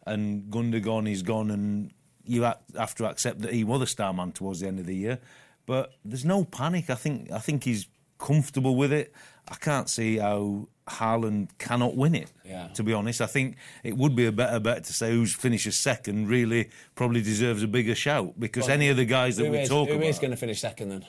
and 0.07 0.45
Gundogan 0.51 1.11
is 1.11 1.23
gone, 1.23 1.51
and 1.51 1.91
you 2.25 2.43
have 2.43 2.95
to 2.95 3.07
accept 3.07 3.41
that 3.41 3.53
he 3.53 3.65
was 3.65 3.83
a 3.83 3.87
star 3.87 4.13
man 4.13 4.31
towards 4.33 4.61
the 4.61 4.69
end 4.69 4.79
of 4.79 4.87
the 4.87 4.95
year. 4.95 5.19
But 5.67 5.95
there's 6.05 6.25
no 6.25 6.45
panic. 6.45 6.91
I 6.91 6.95
think 6.95 7.31
I 7.33 7.41
think 7.41 7.65
he's 7.65 7.89
comfortable 8.19 8.77
with 8.77 8.93
it. 8.93 9.13
I 9.49 9.55
can't 9.55 9.89
see 9.89 10.19
how 10.19 10.69
Haaland 10.89 11.51
cannot 11.59 11.97
win 11.97 12.15
it. 12.15 12.33
Yeah. 12.45 12.69
To 12.75 12.83
be 12.83 12.93
honest, 12.93 13.21
I 13.21 13.27
think 13.27 13.57
it 13.85 13.97
would 13.97 14.17
be 14.17 14.27
a 14.27 14.33
better 14.33 14.59
bet 14.61 14.85
to 14.85 14.93
say 14.93 15.11
who's 15.13 15.33
finishes 15.35 15.79
second 15.79 16.29
really 16.29 16.71
probably 16.95 17.23
deserves 17.23 17.63
a 17.63 17.69
bigger 17.69 17.95
shout 17.95 18.39
because 18.39 18.69
any 18.69 18.89
of 18.89 18.97
the 18.97 19.05
guys 19.05 19.37
that 19.37 19.51
we 19.51 19.59
is- 19.59 19.69
talk 19.69 19.89
who 19.89 19.95
about. 19.97 20.07
is 20.07 20.19
going 20.19 20.31
to 20.33 20.37
finish 20.37 20.61
second 20.61 20.89
then? 20.89 21.07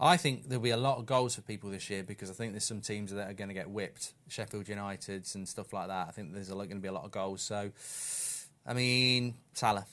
I 0.00 0.16
think 0.16 0.48
there'll 0.48 0.62
be 0.62 0.70
a 0.70 0.76
lot 0.76 0.98
of 0.98 1.06
goals 1.06 1.34
for 1.34 1.40
people 1.42 1.70
this 1.70 1.90
year 1.90 2.04
because 2.04 2.30
I 2.30 2.32
think 2.34 2.52
there's 2.52 2.62
some 2.64 2.80
teams 2.80 3.12
that 3.12 3.28
are 3.28 3.32
going 3.34 3.48
to 3.48 3.54
get 3.54 3.68
whipped, 3.68 4.12
Sheffield 4.28 4.68
United's 4.68 5.34
and 5.34 5.46
stuff 5.48 5.72
like 5.72 5.88
that. 5.88 6.06
I 6.06 6.10
think 6.12 6.32
there's 6.32 6.50
going 6.50 6.68
to 6.68 6.76
be 6.76 6.86
a 6.86 6.92
lot 6.92 7.04
of 7.04 7.10
goals. 7.10 7.42
So, 7.42 7.72
I 8.64 8.74
mean, 8.74 9.34
Salah. 9.54 9.86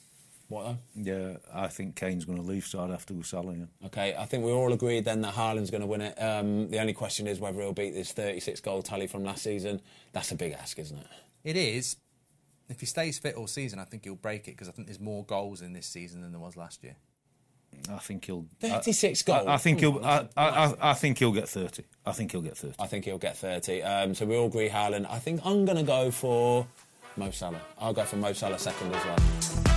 What 0.48 0.64
though? 0.64 0.78
Yeah, 0.94 1.36
I 1.52 1.66
think 1.68 1.96
Kane's 1.96 2.24
going 2.24 2.38
to 2.38 2.44
leave, 2.44 2.64
so 2.64 2.80
I'd 2.80 2.90
have 2.90 3.04
to 3.06 3.14
go 3.14 3.22
Salah. 3.22 3.54
Yeah. 3.56 3.86
Okay, 3.86 4.14
I 4.16 4.26
think 4.26 4.44
we 4.44 4.52
all 4.52 4.72
agreed 4.72 5.04
then 5.04 5.20
that 5.22 5.34
Haaland's 5.34 5.70
going 5.70 5.80
to 5.80 5.86
win 5.88 6.00
it. 6.02 6.14
Um, 6.22 6.70
the 6.70 6.78
only 6.78 6.92
question 6.92 7.26
is 7.26 7.40
whether 7.40 7.60
he'll 7.60 7.72
beat 7.72 7.94
this 7.94 8.12
36 8.12 8.60
goal 8.60 8.82
tally 8.82 9.06
from 9.08 9.24
last 9.24 9.42
season. 9.42 9.80
That's 10.12 10.30
a 10.30 10.36
big 10.36 10.52
ask, 10.52 10.78
isn't 10.78 10.96
it? 10.98 11.06
It 11.42 11.56
is. 11.56 11.96
If 12.68 12.80
he 12.80 12.86
stays 12.86 13.18
fit 13.18 13.34
all 13.34 13.46
season, 13.48 13.78
I 13.80 13.84
think 13.84 14.04
he'll 14.04 14.14
break 14.16 14.42
it 14.48 14.52
because 14.52 14.68
I 14.68 14.72
think 14.72 14.86
there's 14.88 15.00
more 15.00 15.24
goals 15.24 15.62
in 15.62 15.72
this 15.72 15.86
season 15.86 16.20
than 16.20 16.30
there 16.32 16.40
was 16.40 16.56
last 16.56 16.82
year. 16.84 16.96
I 17.92 17.98
think 17.98 18.24
he'll 18.24 18.46
36 18.60 19.22
I- 19.28 19.32
goals. 19.32 19.46
I, 19.48 19.54
I 19.54 19.56
think 19.56 19.80
Come 19.80 19.94
he'll. 19.94 20.04
on, 20.04 20.28
I, 20.36 20.42
I, 20.42 20.64
I, 20.66 20.74
I 20.90 20.94
think 20.94 21.18
he'll 21.18 21.32
get 21.32 21.48
thirty. 21.48 21.84
I 22.06 22.12
think 22.12 22.30
he'll 22.32 22.40
get 22.40 22.56
thirty. 22.56 22.74
I 22.78 22.86
think 22.86 23.04
he'll 23.04 23.18
get 23.18 23.36
30. 23.36 23.82
Um, 23.82 24.14
so 24.14 24.24
we 24.26 24.36
all 24.36 24.46
agree 24.46 24.68
Haaland. 24.68 25.06
I 25.10 25.18
think 25.18 25.40
I'm 25.44 25.64
going 25.64 25.76
to 25.76 25.82
go 25.82 26.10
for 26.12 26.66
Mo 27.16 27.30
Salah. 27.32 27.60
I'll 27.78 27.92
go 27.92 28.04
for 28.04 28.16
Mo 28.16 28.32
Salah 28.32 28.58
second 28.58 28.94
as 28.94 29.04
well. 29.04 29.75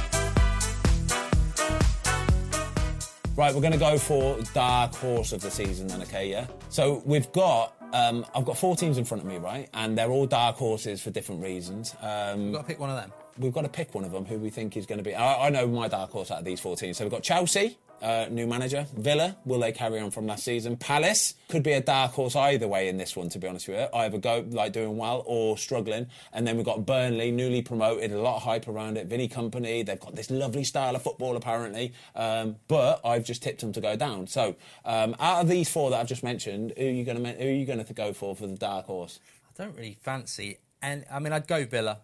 Right, 3.35 3.55
we're 3.55 3.61
going 3.61 3.71
to 3.73 3.79
go 3.79 3.97
for 3.97 4.37
dark 4.53 4.93
horse 4.95 5.31
of 5.31 5.39
the 5.39 5.49
season 5.49 5.87
then, 5.87 6.01
okay, 6.01 6.29
yeah? 6.29 6.47
So 6.67 7.01
we've 7.05 7.31
got, 7.31 7.73
um, 7.93 8.25
I've 8.35 8.43
got 8.43 8.57
four 8.57 8.75
teams 8.75 8.97
in 8.97 9.05
front 9.05 9.23
of 9.23 9.29
me, 9.29 9.37
right? 9.37 9.69
And 9.73 9.97
they're 9.97 10.09
all 10.09 10.25
dark 10.25 10.57
horses 10.57 11.01
for 11.01 11.09
different 11.09 11.41
reasons. 11.41 11.95
Um, 12.01 12.47
You've 12.47 12.53
got 12.55 12.61
to 12.61 12.67
pick 12.67 12.79
one 12.81 12.89
of 12.89 12.97
them. 12.97 13.13
we've 13.37 13.53
got 13.53 13.61
to 13.61 13.69
pick 13.69 13.95
one 13.95 14.03
of 14.03 14.11
them 14.11 14.25
who 14.25 14.37
we 14.39 14.49
think 14.49 14.75
is 14.75 14.85
going 14.85 14.97
to 14.97 15.03
be. 15.05 15.15
I, 15.15 15.47
I 15.47 15.49
know 15.51 15.65
my 15.67 15.87
dark 15.87 16.11
horse 16.11 16.31
out 16.31 16.39
of 16.39 16.45
these 16.45 16.59
four 16.59 16.75
teams. 16.75 16.97
So 16.97 17.05
we've 17.05 17.11
got 17.11 17.23
Chelsea, 17.23 17.77
uh, 18.01 18.27
new 18.29 18.47
manager. 18.47 18.85
Villa, 18.95 19.38
will 19.45 19.59
they 19.59 19.71
carry 19.71 19.99
on 19.99 20.12
from 20.12 20.27
last 20.27 20.43
season? 20.43 20.77
Palace 20.77 21.35
could 21.47 21.63
be 21.63 21.73
a 21.73 21.81
dark 21.81 22.12
horse 22.12 22.35
either 22.35 22.67
way 22.67 22.88
in 22.88 22.97
this 22.97 23.15
one, 23.15 23.29
to 23.29 23.39
be 23.39 23.47
honest 23.47 23.67
with 23.67 23.79
you. 23.79 23.88
Either 23.93 24.17
go 24.17 24.45
like 24.49 24.73
doing 24.73 24.97
well 24.97 25.23
or 25.25 25.57
struggling. 25.57 26.07
And 26.33 26.47
then 26.47 26.55
we've 26.57 26.65
got 26.65 26.85
Burnley, 26.85 27.31
newly 27.31 27.62
promoted, 27.62 28.12
a 28.12 28.21
lot 28.21 28.38
of 28.38 28.43
hype 28.43 28.67
around 28.67 28.97
it. 28.97 29.07
Vinny 29.07 29.27
Kompany, 29.27 29.85
they've 29.85 29.99
got 29.99 30.15
this 30.15 30.29
lovely 30.31 30.63
style 30.63 30.95
of 30.95 31.01
football 31.01 31.35
apparently. 31.35 31.93
Um, 32.15 32.57
but 32.67 33.01
I've 33.03 33.25
just 33.25 33.43
tipped 33.43 33.62
them 33.62 33.73
to 33.73 33.81
go 33.81 33.95
down. 33.95 34.27
So 34.27 34.55
um, 34.85 35.15
out 35.19 35.41
of 35.41 35.47
these 35.47 35.69
four 35.69 35.89
that 35.89 35.99
I've 35.99 36.07
just 36.07 36.23
mentioned, 36.23 36.73
who 36.77 36.85
are 36.85 36.89
you 36.89 37.03
going 37.03 37.23
to 37.23 37.31
who 37.31 37.47
are 37.47 37.51
you 37.51 37.65
going 37.65 37.83
to 37.83 37.93
go 37.93 38.13
for 38.13 38.35
for 38.35 38.47
the 38.47 38.55
dark 38.55 38.85
horse? 38.85 39.19
I 39.49 39.63
don't 39.63 39.75
really 39.75 39.97
fancy, 40.01 40.59
and 40.81 41.05
I 41.12 41.19
mean, 41.19 41.33
I'd 41.33 41.47
go 41.47 41.65
Villa, 41.65 41.99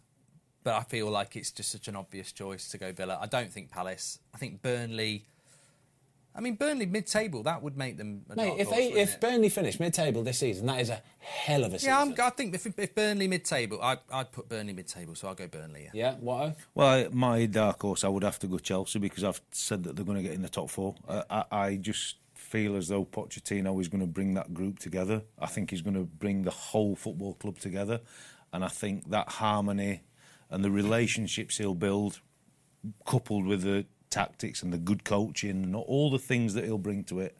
but 0.63 0.73
I 0.73 0.83
feel 0.83 1.09
like 1.09 1.35
it's 1.35 1.51
just 1.51 1.71
such 1.71 1.87
an 1.87 1.95
obvious 1.95 2.31
choice 2.31 2.69
to 2.69 2.77
go 2.77 2.91
Villa. 2.91 3.17
I 3.21 3.27
don't 3.27 3.51
think 3.51 3.71
Palace. 3.71 4.19
I 4.33 4.37
think 4.37 4.61
Burnley. 4.61 5.25
I 6.37 6.41
mean, 6.41 6.55
Burnley 6.55 6.85
mid-table 6.85 7.43
that 7.43 7.63
would 7.63 7.77
make 7.77 7.97
them. 7.97 8.25
A 8.29 8.35
Mate, 8.35 8.47
dark 8.47 8.59
if 8.59 8.67
horse, 8.67 8.77
they, 8.77 8.91
if 8.91 9.13
it? 9.15 9.21
Burnley 9.21 9.49
finish 9.49 9.79
mid-table 9.79 10.23
this 10.23 10.39
season, 10.39 10.65
that 10.65 10.81
is 10.81 10.89
a 10.89 11.01
hell 11.19 11.63
of 11.63 11.73
a 11.73 11.79
season. 11.79 11.89
yeah, 11.89 12.01
I'm, 12.01 12.13
I 12.19 12.29
think 12.31 12.53
if, 12.53 12.67
if 12.77 12.93
Burnley 12.93 13.27
mid-table, 13.27 13.81
I, 13.81 13.97
I'd 14.11 14.31
put 14.31 14.49
Burnley 14.49 14.73
mid-table, 14.73 15.15
so 15.15 15.29
I'll 15.29 15.35
go 15.35 15.47
Burnley. 15.47 15.83
Yeah. 15.85 15.91
Yeah, 15.93 16.15
what? 16.19 16.57
Well, 16.73 17.09
my 17.11 17.45
dark 17.45 17.81
horse, 17.81 18.03
I 18.03 18.09
would 18.09 18.23
have 18.23 18.37
to 18.39 18.47
go 18.47 18.57
Chelsea 18.57 18.99
because 18.99 19.23
I've 19.23 19.41
said 19.51 19.83
that 19.85 19.95
they're 19.95 20.05
going 20.05 20.17
to 20.17 20.23
get 20.23 20.33
in 20.33 20.41
the 20.41 20.49
top 20.49 20.69
four. 20.69 20.95
Uh, 21.07 21.23
I, 21.29 21.43
I 21.51 21.75
just 21.77 22.17
feel 22.33 22.75
as 22.75 22.89
though 22.89 23.05
Pochettino 23.05 23.79
is 23.79 23.87
going 23.87 24.01
to 24.01 24.07
bring 24.07 24.33
that 24.33 24.53
group 24.53 24.79
together. 24.79 25.23
I 25.39 25.47
think 25.47 25.71
he's 25.71 25.81
going 25.81 25.95
to 25.95 26.03
bring 26.05 26.43
the 26.43 26.51
whole 26.51 26.95
football 26.95 27.33
club 27.35 27.59
together, 27.59 28.01
and 28.51 28.63
I 28.63 28.67
think 28.67 29.09
that 29.09 29.29
harmony 29.29 30.03
and 30.49 30.63
the 30.63 30.71
relationships 30.71 31.57
he'll 31.57 31.75
build, 31.75 32.19
coupled 33.05 33.45
with 33.45 33.63
the 33.63 33.85
tactics 34.09 34.63
and 34.63 34.71
the 34.71 34.77
good 34.77 35.03
coaching 35.03 35.63
and 35.63 35.75
all 35.75 36.09
the 36.09 36.19
things 36.19 36.53
that 36.53 36.65
he'll 36.65 36.77
bring 36.77 37.03
to 37.05 37.19
it. 37.19 37.37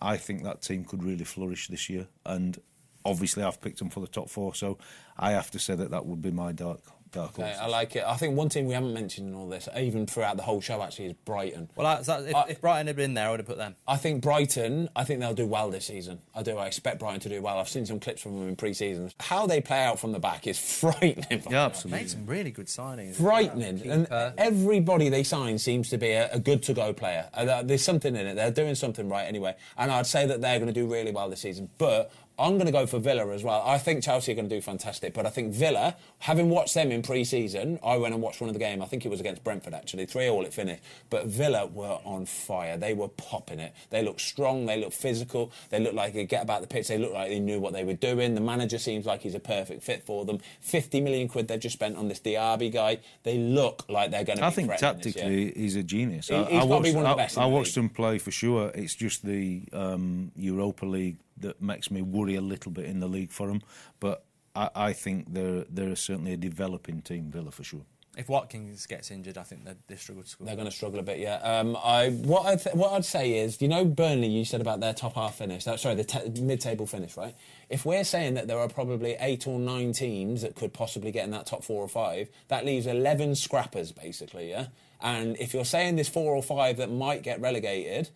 I 0.00 0.16
think 0.16 0.44
that 0.44 0.62
team 0.62 0.84
could 0.84 1.02
really 1.02 1.24
flourish 1.24 1.68
this 1.68 1.90
year. 1.90 2.08
And 2.24 2.60
obviously, 3.04 3.42
I've 3.42 3.60
picked 3.60 3.78
them 3.78 3.90
for 3.90 4.00
the 4.00 4.06
top 4.06 4.30
four, 4.30 4.54
so 4.54 4.78
I 5.18 5.32
have 5.32 5.50
to 5.52 5.58
say 5.58 5.74
that 5.74 5.90
that 5.90 6.06
would 6.06 6.22
be 6.22 6.30
my 6.30 6.52
dark 6.52 6.80
dark 7.12 7.30
Okay, 7.38 7.42
horse. 7.42 7.56
I 7.60 7.66
like 7.66 7.96
it. 7.96 8.04
I 8.06 8.16
think 8.16 8.36
one 8.36 8.48
team 8.48 8.66
we 8.66 8.74
haven't 8.74 8.94
mentioned 8.94 9.28
in 9.28 9.34
all 9.34 9.48
this, 9.48 9.68
even 9.76 10.06
throughout 10.06 10.36
the 10.36 10.42
whole 10.42 10.60
show, 10.60 10.82
actually, 10.82 11.06
is 11.06 11.12
Brighton. 11.24 11.68
Well, 11.76 11.86
that's, 11.96 12.06
that, 12.06 12.24
if, 12.28 12.34
I- 12.34 12.46
if 12.48 12.60
Brighton 12.60 12.86
had 12.86 12.96
been 12.96 13.14
there, 13.14 13.28
I 13.28 13.30
would 13.30 13.40
have 13.40 13.46
put 13.46 13.56
them. 13.58 13.76
I 13.88 13.96
think 13.96 14.22
Brighton, 14.22 14.88
I 14.94 15.04
think 15.04 15.20
they'll 15.20 15.34
do 15.34 15.46
well 15.46 15.70
this 15.70 15.86
season. 15.86 16.20
I 16.34 16.42
do. 16.42 16.56
I 16.56 16.66
expect 16.66 16.98
Brighton 17.00 17.20
to 17.20 17.28
do 17.28 17.42
well. 17.42 17.58
I've 17.58 17.68
seen 17.68 17.86
some 17.86 18.00
clips 18.00 18.22
from 18.22 18.38
them 18.38 18.48
in 18.48 18.56
pre-season. 18.56 19.10
How 19.20 19.46
they 19.46 19.60
play 19.60 19.82
out 19.84 19.98
from 19.98 20.12
the 20.12 20.18
back 20.20 20.46
is 20.46 20.58
frightening. 20.80 21.42
Yeah, 21.50 21.64
absolutely. 21.66 22.00
Made 22.00 22.10
some 22.10 22.26
really 22.26 22.50
good 22.50 22.66
signings. 22.66 23.16
Frightening. 23.16 23.82
And 23.90 24.06
everybody 24.38 25.08
they 25.08 25.22
sign 25.22 25.58
seems 25.58 25.88
to 25.90 25.98
be 25.98 26.10
a, 26.10 26.30
a 26.32 26.38
good 26.38 26.62
to 26.64 26.72
go 26.74 26.92
player. 26.92 27.28
Uh, 27.34 27.62
There's 27.62 27.84
something 27.84 28.14
in 28.16 28.26
it. 28.26 28.34
They're 28.34 28.50
doing 28.50 28.74
something 28.74 29.08
right 29.08 29.24
anyway. 29.24 29.54
And 29.76 29.90
I'd 29.90 30.06
say 30.06 30.26
that 30.26 30.40
they're 30.40 30.58
going 30.58 30.72
to 30.72 30.78
do 30.80 30.86
really 30.90 31.12
well 31.12 31.28
this 31.28 31.40
season. 31.40 31.70
But 31.78 32.10
I'm 32.40 32.54
going 32.54 32.66
to 32.66 32.72
go 32.72 32.86
for 32.86 32.98
Villa 32.98 33.30
as 33.32 33.44
well. 33.44 33.62
I 33.66 33.76
think 33.78 34.02
Chelsea 34.02 34.32
are 34.32 34.34
going 34.34 34.48
to 34.48 34.54
do 34.54 34.60
fantastic. 34.62 35.12
But 35.14 35.26
I 35.26 35.30
think 35.30 35.52
Villa, 35.52 35.96
having 36.20 36.48
watched 36.48 36.74
them 36.74 36.90
in 36.90 37.02
pre 37.02 37.22
season, 37.24 37.78
I 37.84 37.96
went 37.98 38.14
and 38.14 38.22
watched 38.22 38.40
one 38.40 38.48
of 38.48 38.54
the 38.54 38.58
game. 38.60 38.80
I 38.82 38.86
think 38.86 39.04
it 39.04 39.10
was 39.10 39.20
against 39.20 39.44
Brentford 39.44 39.74
actually. 39.74 40.06
3 40.06 40.28
all 40.28 40.44
it 40.44 40.54
finished. 40.54 40.82
But 41.10 41.26
Villa 41.26 41.66
were 41.66 41.98
on 42.04 42.24
fire. 42.26 42.76
They 42.76 42.94
were 42.94 43.08
popping 43.08 43.60
it. 43.60 43.74
They 43.90 44.02
looked 44.02 44.20
strong. 44.22 44.66
They 44.66 44.80
looked 44.80 44.94
physical. 44.94 45.52
They 45.68 45.80
looked 45.80 45.94
like 45.94 46.14
they 46.14 46.24
get 46.24 46.42
about 46.42 46.62
the 46.62 46.66
pitch. 46.66 46.88
They 46.88 46.98
looked 46.98 47.14
like 47.14 47.28
they 47.28 47.38
knew 47.40 47.60
what 47.60 47.72
they 47.74 47.84
were 47.84 47.92
doing. 47.94 48.34
The 48.34 48.40
manager 48.40 48.78
seems 48.78 49.04
like 49.06 49.20
he's 49.20 49.34
a 49.34 49.40
perfect 49.40 49.82
fit 49.82 50.02
for 50.04 50.24
them. 50.24 50.38
50 50.60 51.00
million 51.02 51.28
quid 51.28 51.48
they've 51.48 51.60
just 51.60 51.74
spent 51.74 51.96
on 51.96 52.08
this 52.08 52.20
Diaby 52.20 52.72
guy. 52.72 52.98
They 53.22 53.36
look 53.38 53.84
like 53.88 54.10
they're 54.10 54.24
going 54.24 54.38
to 54.38 54.44
I 54.44 54.48
be 54.48 54.54
think 54.56 54.68
threatening 54.68 55.02
this 55.02 55.14
year. 55.16 55.24
tactically 55.24 55.52
he's 55.62 55.76
a 55.76 55.82
genius. 55.82 56.28
He- 56.28 56.34
I, 56.34 56.44
he's 56.44 56.62
I 56.62 56.62
be 56.62 56.68
watched, 56.68 56.94
one 56.94 57.04
of 57.06 57.16
the 57.16 57.22
I- 57.22 57.24
best 57.24 57.36
in 57.36 57.42
I 57.42 57.46
watched 57.46 57.76
him 57.76 57.88
play 57.90 58.18
for 58.18 58.30
sure. 58.30 58.70
It's 58.74 58.94
just 58.94 59.24
the 59.26 59.62
um, 59.72 60.32
Europa 60.36 60.86
League 60.86 61.18
that 61.40 61.60
makes 61.60 61.90
me 61.90 62.02
worry 62.02 62.36
a 62.36 62.40
little 62.40 62.72
bit 62.72 62.84
in 62.84 63.00
the 63.00 63.08
league 63.08 63.32
for 63.32 63.48
them. 63.48 63.62
But 63.98 64.24
I, 64.54 64.70
I 64.74 64.92
think 64.92 65.32
they're 65.32 65.64
they're 65.68 65.96
certainly 65.96 66.32
a 66.32 66.36
developing 66.36 67.02
team, 67.02 67.30
Villa 67.30 67.50
for 67.50 67.64
sure. 67.64 67.82
If 68.16 68.28
Watkins 68.28 68.86
gets 68.86 69.12
injured, 69.12 69.38
I 69.38 69.44
think 69.44 69.64
they, 69.64 69.74
they 69.86 69.94
struggle 69.94 70.24
to 70.24 70.28
score. 70.28 70.44
They're 70.44 70.56
going 70.56 70.66
to 70.68 70.74
struggle 70.74 70.98
a 70.98 71.02
bit, 71.04 71.20
yeah. 71.20 71.36
Um, 71.36 71.76
I 71.76 72.10
what 72.10 72.44
I 72.44 72.56
th- 72.56 72.74
what 72.74 72.92
I'd 72.92 73.04
say 73.04 73.38
is, 73.38 73.62
you 73.62 73.68
know, 73.68 73.84
Burnley. 73.84 74.26
You 74.26 74.44
said 74.44 74.60
about 74.60 74.80
their 74.80 74.92
top 74.92 75.14
half 75.14 75.36
finish. 75.36 75.64
Uh, 75.64 75.76
sorry, 75.76 75.94
the 75.94 76.02
te- 76.02 76.40
mid-table 76.40 76.86
finish, 76.86 77.16
right? 77.16 77.36
If 77.68 77.86
we're 77.86 78.02
saying 78.02 78.34
that 78.34 78.48
there 78.48 78.58
are 78.58 78.68
probably 78.68 79.16
eight 79.20 79.46
or 79.46 79.60
nine 79.60 79.92
teams 79.92 80.42
that 80.42 80.56
could 80.56 80.72
possibly 80.72 81.12
get 81.12 81.24
in 81.24 81.30
that 81.30 81.46
top 81.46 81.62
four 81.62 81.84
or 81.84 81.88
five, 81.88 82.28
that 82.48 82.66
leaves 82.66 82.88
eleven 82.88 83.36
scrappers, 83.36 83.92
basically, 83.92 84.50
yeah. 84.50 84.66
And 85.00 85.36
if 85.38 85.54
you're 85.54 85.64
saying 85.64 85.94
there's 85.94 86.08
four 86.08 86.34
or 86.34 86.42
five 86.42 86.78
that 86.78 86.90
might 86.90 87.22
get 87.22 87.40
relegated, 87.40 88.10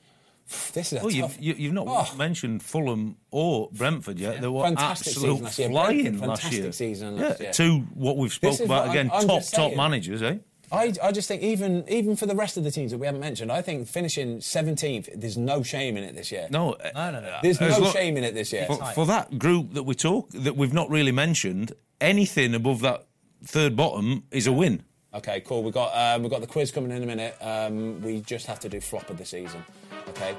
this 0.73 0.93
is 0.93 0.99
a 0.99 1.01
Oh, 1.03 1.09
tough. 1.09 1.15
you've, 1.15 1.41
you, 1.41 1.55
you've 1.57 1.73
not 1.73 1.87
Oh. 1.89 2.17
mentioned 2.17 2.63
Fulham 2.63 3.17
or 3.31 3.71
Brentford 3.73 4.19
yet. 4.19 4.41
They 4.41 4.49
were 4.49 4.63
Fantastic 4.65 5.09
absolute 5.13 5.29
season 5.31 5.45
last 5.45 5.59
year. 5.59 5.69
flying 5.71 6.03
Brentford, 6.03 6.29
last 6.29 6.43
fantastic 6.43 6.63
year. 6.63 6.73
season 6.73 7.17
yeah, 7.17 7.35
year. 7.41 7.53
two 7.53 7.79
what 7.95 8.17
we've 8.17 8.33
spoke 8.33 8.61
about 8.61 8.91
again. 8.91 9.11
I'm- 9.11 9.23
I'm 9.23 9.27
top 9.29 9.43
top 9.51 9.75
managers, 9.75 10.23
eh? 10.23 10.37
I, 10.73 10.93
I 11.03 11.13
just 11.13 11.29
think 11.29 11.43
even 11.43 11.85
even 11.89 12.17
for 12.17 12.27
the 12.27 12.35
rest 12.35 12.57
of 12.57 12.65
the 12.65 12.71
teams 12.71 12.91
that 12.91 12.99
we 12.99 13.07
haven't 13.07 13.21
mentioned, 13.21 13.53
I 13.53 13.63
think 13.63 13.87
finishing 13.87 14.39
17th, 14.39 15.09
there's 15.15 15.37
no 15.37 15.63
shame 15.63 15.97
in 15.97 16.03
it 16.05 16.17
this 16.17 16.33
year. 16.33 16.49
No, 16.51 16.75
No, 16.95 17.11
no, 17.13 17.21
no. 17.21 17.39
There's 17.43 17.61
no 17.61 17.69
lo- 17.79 17.91
shame 17.93 18.17
in 18.17 18.25
it 18.25 18.35
this 18.35 18.53
year. 18.53 18.67
For, 18.67 18.77
for 18.93 19.07
that 19.07 19.39
group 19.39 19.75
that 19.75 19.83
we 19.85 19.95
talk 19.95 20.31
that 20.31 20.57
we've 20.57 20.73
not 20.73 20.89
really 20.91 21.13
mentioned, 21.13 21.73
anything 22.01 22.55
above 22.55 22.81
that 22.81 23.07
third 23.45 23.77
bottom 23.77 24.25
is 24.31 24.47
a 24.47 24.53
win. 24.53 24.83
Okay, 25.15 25.41
cool. 25.43 25.63
We've 25.63 25.73
got 25.73 25.93
um, 25.95 26.23
we've 26.23 26.31
got 26.31 26.41
the 26.41 26.47
quiz 26.47 26.73
coming 26.73 26.91
in 26.91 27.03
a 27.03 27.07
minute. 27.07 27.37
Um, 27.41 28.01
we 28.03 28.21
just 28.23 28.47
have 28.47 28.59
to 28.61 28.69
do 28.69 28.81
flop 28.81 29.09
of 29.11 29.19
the 29.19 29.25
season. 29.25 29.65
Okay. 30.09 30.35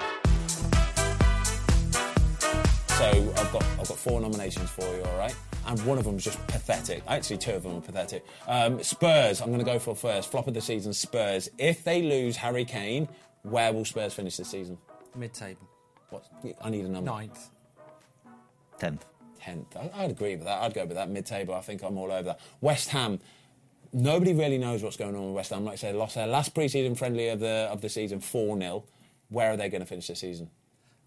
So 2.97 3.05
I've 3.37 3.51
got 3.51 3.63
I've 3.79 3.87
got 3.87 3.97
four 3.97 4.19
nominations 4.19 4.69
for 4.69 4.83
you, 4.95 5.03
all 5.03 5.17
right? 5.17 5.35
And 5.67 5.83
one 5.85 5.97
of 5.97 6.03
them 6.03 6.17
is 6.17 6.23
just 6.23 6.45
pathetic. 6.47 7.03
Actually, 7.07 7.37
two 7.37 7.51
of 7.53 7.63
them 7.63 7.77
are 7.77 7.81
pathetic. 7.81 8.25
Um, 8.47 8.83
Spurs. 8.83 9.41
I'm 9.41 9.47
going 9.47 9.59
to 9.59 9.65
go 9.65 9.79
for 9.79 9.95
first. 9.95 10.29
Flop 10.29 10.47
of 10.47 10.53
the 10.53 10.61
season. 10.61 10.93
Spurs. 10.93 11.49
If 11.57 11.83
they 11.83 12.03
lose 12.03 12.35
Harry 12.37 12.65
Kane, 12.65 13.07
where 13.43 13.73
will 13.73 13.85
Spurs 13.85 14.13
finish 14.13 14.37
this 14.37 14.49
season? 14.49 14.77
Mid-table. 15.15 15.67
What? 16.11 16.23
I 16.61 16.69
need 16.69 16.85
a 16.85 16.89
number. 16.89 17.09
Ninth. 17.09 17.49
Tenth. 18.77 19.05
tenth. 19.39 19.75
I- 19.75 19.89
I'd 19.95 20.11
agree 20.11 20.35
with 20.35 20.45
that. 20.45 20.61
I'd 20.61 20.75
go 20.75 20.85
with 20.85 20.97
that 20.97 21.09
mid-table. 21.09 21.55
I 21.55 21.61
think 21.61 21.81
I'm 21.81 21.97
all 21.97 22.11
over 22.11 22.23
that. 22.23 22.39
West 22.61 22.89
Ham. 22.89 23.19
Nobody 23.93 24.33
really 24.33 24.57
knows 24.57 24.83
what's 24.83 24.97
going 24.97 25.15
on 25.15 25.27
with 25.27 25.35
West 25.35 25.51
Ham. 25.51 25.65
Like 25.65 25.73
I 25.73 25.77
said, 25.77 25.95
lost 25.95 26.15
their 26.15 26.27
last 26.27 26.53
pre-season 26.53 26.95
friendly 26.95 27.29
of 27.29 27.39
the 27.39 27.69
of 27.71 27.81
the 27.81 27.89
season, 27.89 28.19
four 28.19 28.57
0 28.57 28.83
Where 29.29 29.51
are 29.51 29.57
they 29.57 29.69
going 29.69 29.81
to 29.81 29.87
finish 29.87 30.07
the 30.07 30.15
season? 30.15 30.49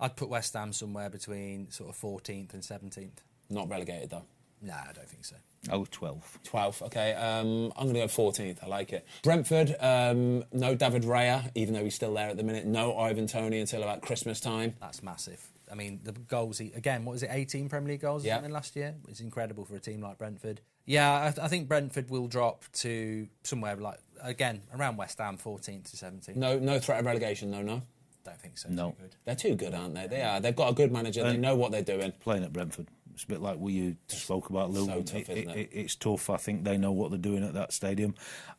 I'd 0.00 0.16
put 0.16 0.28
West 0.28 0.54
Ham 0.54 0.72
somewhere 0.72 1.10
between 1.10 1.70
sort 1.70 1.90
of 1.90 1.96
14th 2.00 2.54
and 2.54 2.62
17th. 2.62 3.18
Not 3.50 3.68
relegated 3.68 4.10
though. 4.10 4.24
Nah, 4.60 4.74
I 4.88 4.92
don't 4.92 5.08
think 5.08 5.24
so. 5.24 5.36
Oh, 5.70 5.86
12. 5.90 6.38
12th, 6.44 6.82
okay. 6.82 7.14
Um, 7.14 7.72
I'm 7.76 7.84
going 7.92 7.94
to 7.94 8.00
go 8.00 8.06
14th. 8.06 8.58
I 8.62 8.66
like 8.66 8.92
it. 8.92 9.06
Brentford, 9.22 9.76
um, 9.80 10.44
no 10.52 10.74
David 10.74 11.02
Raya, 11.02 11.50
even 11.54 11.74
though 11.74 11.84
he's 11.84 11.94
still 11.94 12.14
there 12.14 12.28
at 12.28 12.36
the 12.36 12.42
minute. 12.42 12.66
No 12.66 12.96
Ivan 12.98 13.26
Toney 13.26 13.60
until 13.60 13.82
about 13.82 14.02
Christmas 14.02 14.40
time. 14.40 14.74
That's 14.80 15.02
massive. 15.02 15.46
I 15.70 15.74
mean, 15.74 16.00
the 16.02 16.12
goals, 16.12 16.58
he, 16.58 16.72
again, 16.74 17.04
what 17.04 17.12
was 17.12 17.22
it, 17.22 17.30
18 17.32 17.68
Premier 17.68 17.92
League 17.92 18.00
goals 18.00 18.24
or 18.24 18.28
Yeah. 18.28 18.40
last 18.48 18.74
year? 18.76 18.94
It's 19.08 19.20
incredible 19.20 19.64
for 19.64 19.76
a 19.76 19.80
team 19.80 20.00
like 20.00 20.18
Brentford. 20.18 20.60
Yeah, 20.86 21.24
I, 21.26 21.30
th- 21.30 21.38
I 21.44 21.48
think 21.48 21.68
Brentford 21.68 22.08
will 22.10 22.26
drop 22.28 22.64
to 22.74 23.28
somewhere 23.44 23.76
like, 23.76 23.98
again, 24.22 24.62
around 24.74 24.96
West 24.96 25.18
Ham, 25.18 25.36
14th 25.36 25.90
to 25.90 25.96
17th. 25.96 26.36
No, 26.36 26.58
no 26.58 26.78
threat 26.78 27.00
of 27.00 27.06
relegation, 27.06 27.50
though, 27.50 27.62
no. 27.62 27.82
Don't 28.24 28.40
think 28.40 28.56
so. 28.58 28.68
No. 28.70 28.90
Too 28.90 28.96
good. 29.02 29.16
They're 29.24 29.34
too 29.36 29.54
good, 29.54 29.74
aren't 29.74 29.94
they? 29.94 30.06
They 30.06 30.22
are. 30.22 30.40
They've 30.40 30.56
got 30.56 30.70
a 30.70 30.74
good 30.74 30.90
manager. 30.92 31.22
They 31.22 31.34
Um, 31.36 31.40
know 31.40 31.56
what 31.56 31.72
they're 31.72 31.82
doing. 31.82 32.12
Playing 32.20 32.44
at 32.44 32.52
Brentford. 32.52 32.88
It's 33.14 33.24
a 33.24 33.26
bit 33.26 33.40
like 33.40 33.58
what 33.58 33.72
you 33.72 33.96
spoke 34.06 34.48
about, 34.48 34.70
Lou. 34.70 34.86
So 34.86 35.02
tough, 35.02 35.28
isn't 35.28 35.50
it? 35.50 35.70
It's 35.72 35.96
tough. 35.96 36.30
I 36.30 36.36
think 36.36 36.64
they 36.64 36.76
know 36.78 36.92
what 36.92 37.10
they're 37.10 37.18
doing 37.18 37.42
at 37.44 37.54
that 37.54 37.72
stadium. 37.72 38.14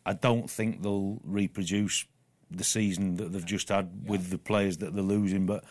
I 0.06 0.14
don't 0.14 0.50
think 0.50 0.82
they'll 0.82 1.20
reproduce 1.24 2.06
the 2.52 2.64
season 2.64 3.16
that 3.18 3.32
they've 3.32 3.46
just 3.46 3.70
had 3.70 4.08
with 4.10 4.30
the 4.32 4.38
players 4.38 4.78
that 4.80 4.94
they're 4.96 5.04
losing, 5.04 5.46
but 5.46 5.64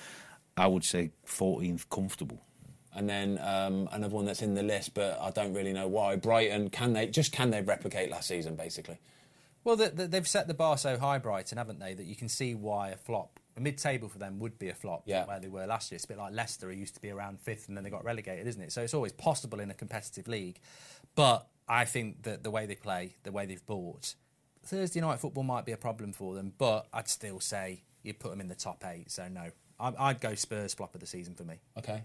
I 0.58 0.66
would 0.66 0.84
say 0.84 1.12
14th 1.26 1.88
comfortable. 1.88 2.42
And 2.94 3.08
then 3.08 3.38
um, 3.42 3.88
another 3.92 4.14
one 4.14 4.24
that's 4.24 4.42
in 4.42 4.54
the 4.54 4.62
list, 4.62 4.94
but 4.94 5.18
I 5.20 5.30
don't 5.30 5.54
really 5.54 5.72
know 5.72 5.86
why. 5.86 6.16
Brighton, 6.16 6.68
can 6.70 6.94
they 6.94 7.06
just 7.06 7.30
can 7.32 7.50
they 7.50 7.62
replicate 7.62 8.10
last 8.10 8.26
season, 8.28 8.56
basically? 8.56 8.98
Well, 9.62 9.76
the, 9.76 9.90
the, 9.90 10.06
they've 10.08 10.26
set 10.26 10.48
the 10.48 10.54
bar 10.54 10.78
so 10.78 10.98
high, 10.98 11.18
Brighton, 11.18 11.58
haven't 11.58 11.78
they, 11.78 11.94
that 11.94 12.06
you 12.06 12.16
can 12.16 12.28
see 12.28 12.54
why 12.54 12.88
a 12.88 12.96
flop, 12.96 13.38
a 13.56 13.60
mid-table 13.60 14.08
for 14.08 14.18
them 14.18 14.38
would 14.38 14.58
be 14.58 14.68
a 14.68 14.74
flop 14.74 15.02
Yeah. 15.04 15.26
where 15.26 15.38
they 15.38 15.48
were 15.48 15.66
last 15.66 15.90
year. 15.92 15.96
It's 15.96 16.06
a 16.06 16.08
bit 16.08 16.18
like 16.18 16.32
Leicester, 16.32 16.70
who 16.70 16.76
used 16.76 16.94
to 16.94 17.00
be 17.00 17.10
around 17.10 17.38
fifth 17.40 17.68
and 17.68 17.76
then 17.76 17.84
they 17.84 17.90
got 17.90 18.04
relegated, 18.04 18.46
isn't 18.46 18.62
it? 18.62 18.72
So 18.72 18.82
it's 18.82 18.94
always 18.94 19.12
possible 19.12 19.60
in 19.60 19.70
a 19.70 19.74
competitive 19.74 20.26
league. 20.26 20.58
But 21.14 21.46
I 21.68 21.84
think 21.84 22.22
that 22.22 22.42
the 22.42 22.50
way 22.50 22.66
they 22.66 22.76
play, 22.76 23.16
the 23.24 23.32
way 23.32 23.46
they've 23.46 23.64
bought, 23.66 24.14
Thursday 24.64 25.00
night 25.00 25.20
football 25.20 25.44
might 25.44 25.66
be 25.66 25.72
a 25.72 25.76
problem 25.76 26.12
for 26.12 26.34
them, 26.34 26.52
but 26.56 26.86
I'd 26.92 27.08
still 27.08 27.38
say 27.40 27.82
you'd 28.02 28.18
put 28.18 28.30
them 28.30 28.40
in 28.40 28.48
the 28.48 28.54
top 28.54 28.84
eight. 28.86 29.10
So 29.10 29.28
no, 29.28 29.50
I, 29.80 29.92
I'd 29.98 30.20
go 30.20 30.34
Spurs 30.34 30.74
flop 30.74 30.94
of 30.94 31.00
the 31.00 31.06
season 31.06 31.34
for 31.34 31.44
me. 31.44 31.60
Okay. 31.78 32.04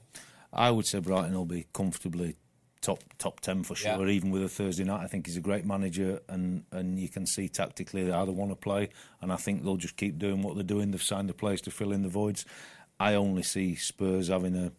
I 0.52 0.70
would 0.72 0.86
say 0.86 1.00
Brighton 1.00 1.34
will 1.34 1.46
be 1.46 1.66
comfortably 1.74 2.36
top 2.82 3.00
top 3.18 3.40
ten 3.40 3.64
for 3.64 3.74
Yeah. 3.74 3.96
sure. 3.98 4.08
Even 4.08 4.30
with 4.32 4.44
a 4.44 4.50
Thursday 4.50 4.84
night, 4.84 5.02
I 5.04 5.08
think 5.08 5.26
he's 5.26 5.38
a 5.38 5.42
great 5.42 5.66
manager, 5.66 6.20
and 6.30 6.66
and 6.72 7.00
you 7.00 7.10
can 7.10 7.26
see 7.26 7.48
tactically 7.50 8.10
how 8.12 8.26
they 8.26 8.32
want 8.32 8.52
to 8.52 8.56
play, 8.56 8.90
and 9.22 9.32
I 9.34 9.38
think 9.38 9.64
they'll 9.64 9.78
just 9.78 9.96
keep 9.98 10.20
doing 10.20 10.42
what 10.42 10.56
they're 10.56 10.64
doing. 10.64 10.92
They've 10.92 11.02
signed 11.02 11.30
the 11.30 11.34
players 11.34 11.62
to 11.62 11.72
fill 11.72 11.92
in 11.92 12.04
the 12.04 12.10
voids. 12.10 12.46
I 13.00 13.16
only 13.16 13.42
see 13.44 13.76
Spurs 13.76 14.28
having 14.28 14.56
a 14.56 14.72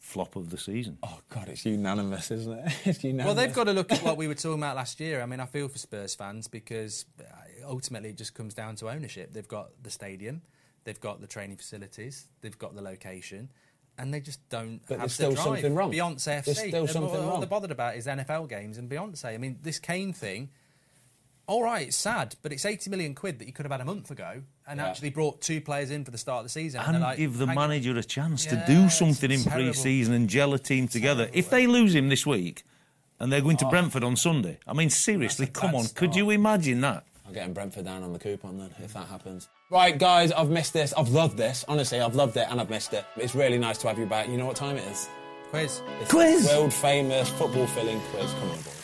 flop 0.00 0.36
of 0.36 0.50
the 0.50 0.58
season. 0.58 0.98
Oh 1.02 1.20
God, 1.28 1.48
it's 1.48 1.64
unanimous, 1.64 2.30
isn't 2.30 2.52
it? 2.52 2.72
it's 2.84 3.04
unanimous. 3.04 3.26
Well, 3.26 3.34
they've 3.46 3.54
got 3.54 3.64
to 3.64 3.72
look 3.72 3.92
at 3.92 4.02
what 4.02 4.16
we 4.16 4.26
were 4.26 4.34
talking 4.34 4.58
about 4.58 4.76
last 4.76 4.98
year. 5.00 5.22
I 5.22 5.26
mean, 5.26 5.40
I 5.40 5.46
feel 5.46 5.68
for 5.68 5.78
Spurs 5.78 6.14
fans 6.14 6.48
because 6.48 7.04
uh, 7.20 7.24
ultimately 7.68 8.10
it 8.10 8.16
just 8.18 8.34
comes 8.34 8.52
down 8.54 8.76
to 8.76 8.90
ownership. 8.90 9.32
They've 9.32 9.46
got 9.46 9.70
the 9.82 9.90
stadium, 9.90 10.42
they've 10.84 11.00
got 11.00 11.20
the 11.20 11.26
training 11.26 11.56
facilities, 11.56 12.26
they've 12.40 12.58
got 12.58 12.74
the 12.74 12.82
location, 12.82 13.50
and 13.98 14.12
they 14.12 14.20
just 14.20 14.46
don't 14.48 14.80
But 14.88 15.00
have 15.00 15.00
there's 15.00 15.10
the 15.12 15.14
still 15.14 15.34
drive. 15.34 15.44
something 15.44 15.74
wrong. 15.74 15.92
Beyonce 15.92 16.38
FC. 16.40 16.44
There's 16.44 16.58
still 16.68 16.86
something 16.88 17.20
all 17.20 17.28
wrong. 17.30 17.40
they're 17.40 17.48
bothered 17.48 17.70
about 17.70 17.96
is 17.96 18.06
NFL 18.06 18.48
games 18.48 18.78
and 18.78 18.88
Beyonce. 18.90 19.26
I 19.34 19.38
mean, 19.38 19.58
this 19.62 19.78
Kane 19.78 20.12
thing. 20.12 20.50
All 21.48 21.62
right, 21.62 21.88
it's 21.88 21.96
sad, 21.96 22.36
but 22.42 22.52
it's 22.52 22.64
80 22.64 22.88
million 22.88 23.14
quid 23.16 23.40
that 23.40 23.46
you 23.46 23.52
could 23.52 23.64
have 23.66 23.72
had 23.72 23.80
a 23.80 23.84
month 23.84 24.10
ago 24.12 24.42
and 24.66 24.78
Yeah. 24.78 24.86
actually 24.88 25.10
brought 25.10 25.40
two 25.40 25.60
players 25.60 25.90
in 25.90 26.04
for 26.04 26.12
the 26.12 26.16
start 26.16 26.38
of 26.38 26.44
the 26.44 26.48
season. 26.50 26.80
And 26.80 26.94
they're 26.94 27.02
like, 27.02 27.18
give 27.18 27.36
the 27.36 27.48
manager 27.48 27.96
a 27.98 28.02
chance 28.04 28.46
to 28.46 28.62
do 28.66 28.88
something 28.88 29.30
in 29.30 29.42
terrible. 29.42 29.72
pre-season 29.72 30.14
and 30.14 30.28
gel 30.30 30.54
a 30.54 30.58
team 30.58 30.86
together. 30.86 31.28
If 31.32 31.50
they 31.50 31.66
lose 31.66 31.94
him 31.94 32.08
this 32.08 32.24
week, 32.24 32.62
and 33.18 33.30
they're 33.32 33.40
going 33.40 33.56
to 33.58 33.66
oh. 33.66 33.70
Brentford 33.70 34.04
on 34.04 34.14
Sunday, 34.16 34.58
I 34.68 34.72
mean, 34.72 34.88
seriously, 34.88 35.46
come 35.48 35.72
bad 35.72 35.78
on, 35.80 35.86
could 35.88 36.14
you 36.16 36.30
imagine 36.30 36.80
that? 36.82 37.04
I'm 37.26 37.32
getting 37.34 37.52
Brentford 37.52 37.84
down 37.84 38.02
on 38.04 38.12
the 38.12 38.18
coupon 38.20 38.58
then, 38.58 38.70
if 38.82 38.92
that 38.94 39.08
happens. 39.08 39.48
Right, 39.72 39.96
guys, 39.96 40.32
I've 40.32 40.50
missed 40.50 40.74
this. 40.74 40.92
I've 40.92 41.08
loved 41.08 41.38
this. 41.38 41.64
Honestly, 41.66 41.98
I've 41.98 42.14
loved 42.14 42.36
it 42.36 42.46
and 42.50 42.60
I've 42.60 42.68
missed 42.68 42.92
it. 42.92 43.06
It's 43.16 43.34
really 43.34 43.56
nice 43.58 43.78
to 43.78 43.88
have 43.88 43.98
you 43.98 44.04
back. 44.04 44.28
You 44.28 44.36
know 44.36 44.44
what 44.44 44.54
time 44.56 44.76
it 44.76 44.84
is? 44.86 45.08
quiz. 45.48 45.80
It's 46.00 46.10
Quiz! 46.10 46.46
World 46.46 46.72
famous 46.74 47.28
football 47.30 47.66
Fill-In 47.66 47.98
quiz. 48.10 48.30
Come 48.34 48.50
on, 48.50 48.56
boys. 48.56 48.78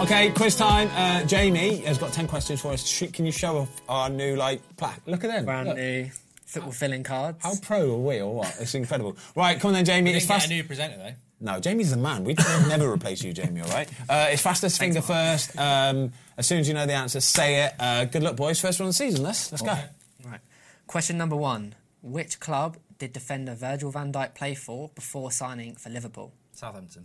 Okay, 0.00 0.30
quiz 0.30 0.54
time. 0.54 0.88
Uh, 0.94 1.24
Jamie 1.24 1.78
has 1.78 1.98
got 1.98 2.12
10 2.12 2.28
questions 2.28 2.60
for 2.60 2.72
us. 2.72 2.86
Sh- 2.86 3.10
Can 3.12 3.26
you 3.26 3.32
show 3.32 3.58
off 3.58 3.82
our 3.88 4.08
new, 4.08 4.36
like, 4.36 4.60
plaque? 4.76 5.00
Look 5.06 5.24
at 5.24 5.30
them. 5.30 5.44
Brand 5.44 5.68
Look. 5.68 5.76
new 5.76 6.08
football 6.46 6.70
Fill-In 6.70 7.02
cards. 7.02 7.38
How 7.42 7.54
pro 7.60 7.94
are 7.94 7.98
we, 7.98 8.20
or 8.20 8.32
what? 8.36 8.56
It's 8.60 8.74
incredible. 8.76 9.16
Right, 9.34 9.58
come 9.58 9.70
on 9.70 9.74
then, 9.74 9.84
Jamie. 9.84 10.12
We 10.12 10.16
It's 10.18 10.26
didn't 10.26 10.36
get 10.36 10.40
fast. 10.42 10.50
a 10.52 10.54
new 10.54 10.64
presenter 10.64 10.96
though. 10.98 11.14
No, 11.40 11.60
Jamie's 11.60 11.90
the 11.90 11.96
man. 11.96 12.24
We'd 12.24 12.38
never 12.68 12.90
replace 12.92 13.22
you, 13.22 13.32
Jamie, 13.32 13.60
all 13.60 13.68
right? 13.68 13.88
Uh, 14.08 14.26
it's 14.30 14.42
fastest 14.42 14.78
finger 14.78 15.00
first. 15.00 15.56
Um, 15.58 16.12
as 16.36 16.46
soon 16.46 16.58
as 16.58 16.66
you 16.68 16.74
know 16.74 16.84
the 16.86 16.94
answer, 16.94 17.20
say 17.20 17.64
it. 17.64 17.74
Uh, 17.78 18.04
good 18.06 18.22
luck, 18.24 18.36
boys. 18.36 18.60
First 18.60 18.80
one 18.80 18.88
of 18.88 18.90
the 18.90 18.96
season. 18.96 19.22
Let's, 19.22 19.52
let's 19.52 19.62
go. 19.62 19.76
Right. 20.24 20.40
Question 20.88 21.16
number 21.16 21.36
one. 21.36 21.74
Which 22.02 22.40
club 22.40 22.76
did 22.98 23.12
defender 23.12 23.54
Virgil 23.54 23.90
van 23.92 24.12
Dijk 24.12 24.34
play 24.34 24.54
for 24.54 24.90
before 24.94 25.30
signing 25.30 25.76
for 25.76 25.90
Liverpool? 25.90 26.32
Southampton. 26.52 27.04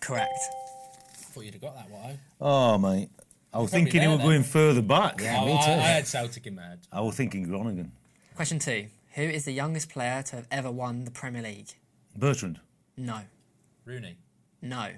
Correct. 0.00 0.30
I 1.12 1.16
thought 1.16 1.44
you'd 1.44 1.54
have 1.54 1.62
got 1.62 1.76
that. 1.76 1.90
What? 1.90 2.04
I, 2.04 2.18
Oh, 2.40 2.78
mate. 2.78 3.10
I 3.54 3.58
was 3.60 3.70
Probably 3.70 3.84
thinking 3.84 4.00
he 4.02 4.06
there 4.08 4.16
was 4.16 4.24
going 4.24 4.42
further 4.42 4.82
back. 4.82 5.22
I, 5.22 5.26
I, 5.26 5.52
I 5.52 5.76
had 5.76 6.06
Celtic 6.06 6.46
in 6.46 6.56
my 6.56 6.62
head. 6.62 6.80
I 6.92 7.00
was 7.00 7.14
thinking 7.14 7.44
Groningen. 7.44 7.92
Question 8.34 8.58
two. 8.58 8.86
Who 9.14 9.22
is 9.22 9.44
the 9.46 9.52
youngest 9.52 9.88
player 9.88 10.22
to 10.24 10.36
have 10.36 10.46
ever 10.50 10.70
won 10.70 11.04
the 11.04 11.10
Premier 11.10 11.42
League? 11.42 11.70
Bertrand. 12.16 12.60
No. 12.98 13.20
Rooney. 13.86 14.16
No. 14.60 14.88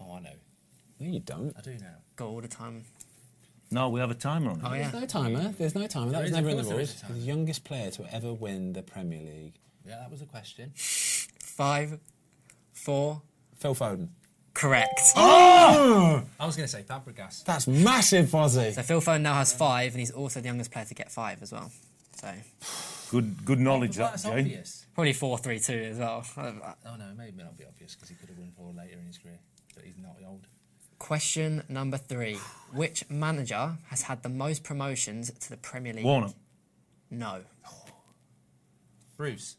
Oh, 0.00 0.14
I 0.14 0.20
know. 0.20 0.30
No, 1.00 1.06
you 1.10 1.20
don't. 1.20 1.52
I 1.58 1.60
do 1.60 1.72
now. 1.80 1.96
Got 2.16 2.26
all 2.26 2.40
the 2.40 2.48
time. 2.48 2.84
No, 3.70 3.88
we 3.88 3.98
have 4.00 4.10
a 4.10 4.14
timer 4.14 4.50
on 4.52 4.58
it. 4.58 4.62
Oh, 4.64 4.72
yeah. 4.74 4.90
There's 4.90 5.00
no 5.02 5.06
timer. 5.06 5.54
There's 5.58 5.74
no 5.74 5.86
timer. 5.86 6.06
That 6.06 6.12
There 6.12 6.20
was 6.22 6.30
is, 6.30 6.36
never 6.36 6.48
of 6.50 6.58
in 6.58 6.64
the 6.64 6.70
rules. 6.74 6.90
is 6.90 6.96
a 7.02 7.06
timer. 7.06 7.14
The 7.14 7.20
youngest 7.20 7.64
player 7.64 7.90
to 7.90 8.14
ever 8.14 8.32
win 8.32 8.72
the 8.72 8.82
Premier 8.82 9.20
League. 9.20 9.54
Yeah, 9.86 9.96
that 9.98 10.10
was 10.10 10.22
a 10.22 10.26
question. 10.26 10.72
Five, 10.76 11.98
four. 12.72 13.22
Phil 13.56 13.74
Foden. 13.74 14.08
Correct. 14.52 15.00
Oh! 15.16 16.22
I 16.38 16.46
was 16.46 16.54
going 16.56 16.66
to 16.66 16.70
say 16.72 16.82
Fabregas. 16.82 17.44
That's 17.44 17.66
massive, 17.66 18.26
Fozzie. 18.26 18.72
So 18.72 18.82
Phil 18.82 19.00
Foden 19.00 19.22
now 19.22 19.34
has 19.34 19.52
five, 19.52 19.92
and 19.92 20.00
he's 20.00 20.10
also 20.12 20.40
the 20.40 20.46
youngest 20.46 20.70
player 20.70 20.84
to 20.84 20.94
get 20.94 21.10
five 21.10 21.42
as 21.42 21.50
well. 21.50 21.72
So 22.20 22.32
Good, 23.10 23.44
good 23.44 23.58
knowledge, 23.58 23.98
Well, 23.98 24.06
that, 24.06 24.12
that's 24.12 24.22
Jay. 24.24 24.38
obvious. 24.40 24.83
Probably 24.94 25.12
four, 25.12 25.38
three, 25.38 25.58
two 25.58 25.72
as 25.90 25.98
well. 25.98 26.24
Um, 26.36 26.62
oh 26.86 26.96
no, 26.96 27.06
maybe 27.16 27.36
may 27.36 27.42
not 27.44 27.56
be 27.58 27.64
obvious 27.64 27.94
because 27.94 28.08
he 28.08 28.14
could 28.14 28.28
have 28.28 28.38
won 28.38 28.52
four 28.56 28.72
later 28.76 28.98
in 28.98 29.06
his 29.06 29.18
career, 29.18 29.38
but 29.74 29.84
he's 29.84 29.98
not 29.98 30.16
old. 30.26 30.46
Question 30.98 31.64
number 31.68 31.96
three. 31.98 32.38
Which 32.72 33.08
manager 33.10 33.76
has 33.88 34.02
had 34.02 34.22
the 34.22 34.28
most 34.28 34.62
promotions 34.62 35.30
to 35.32 35.50
the 35.50 35.56
Premier 35.56 35.92
League? 35.92 36.04
Warnock. 36.04 36.34
No. 37.10 37.40
Bruce. 39.16 39.56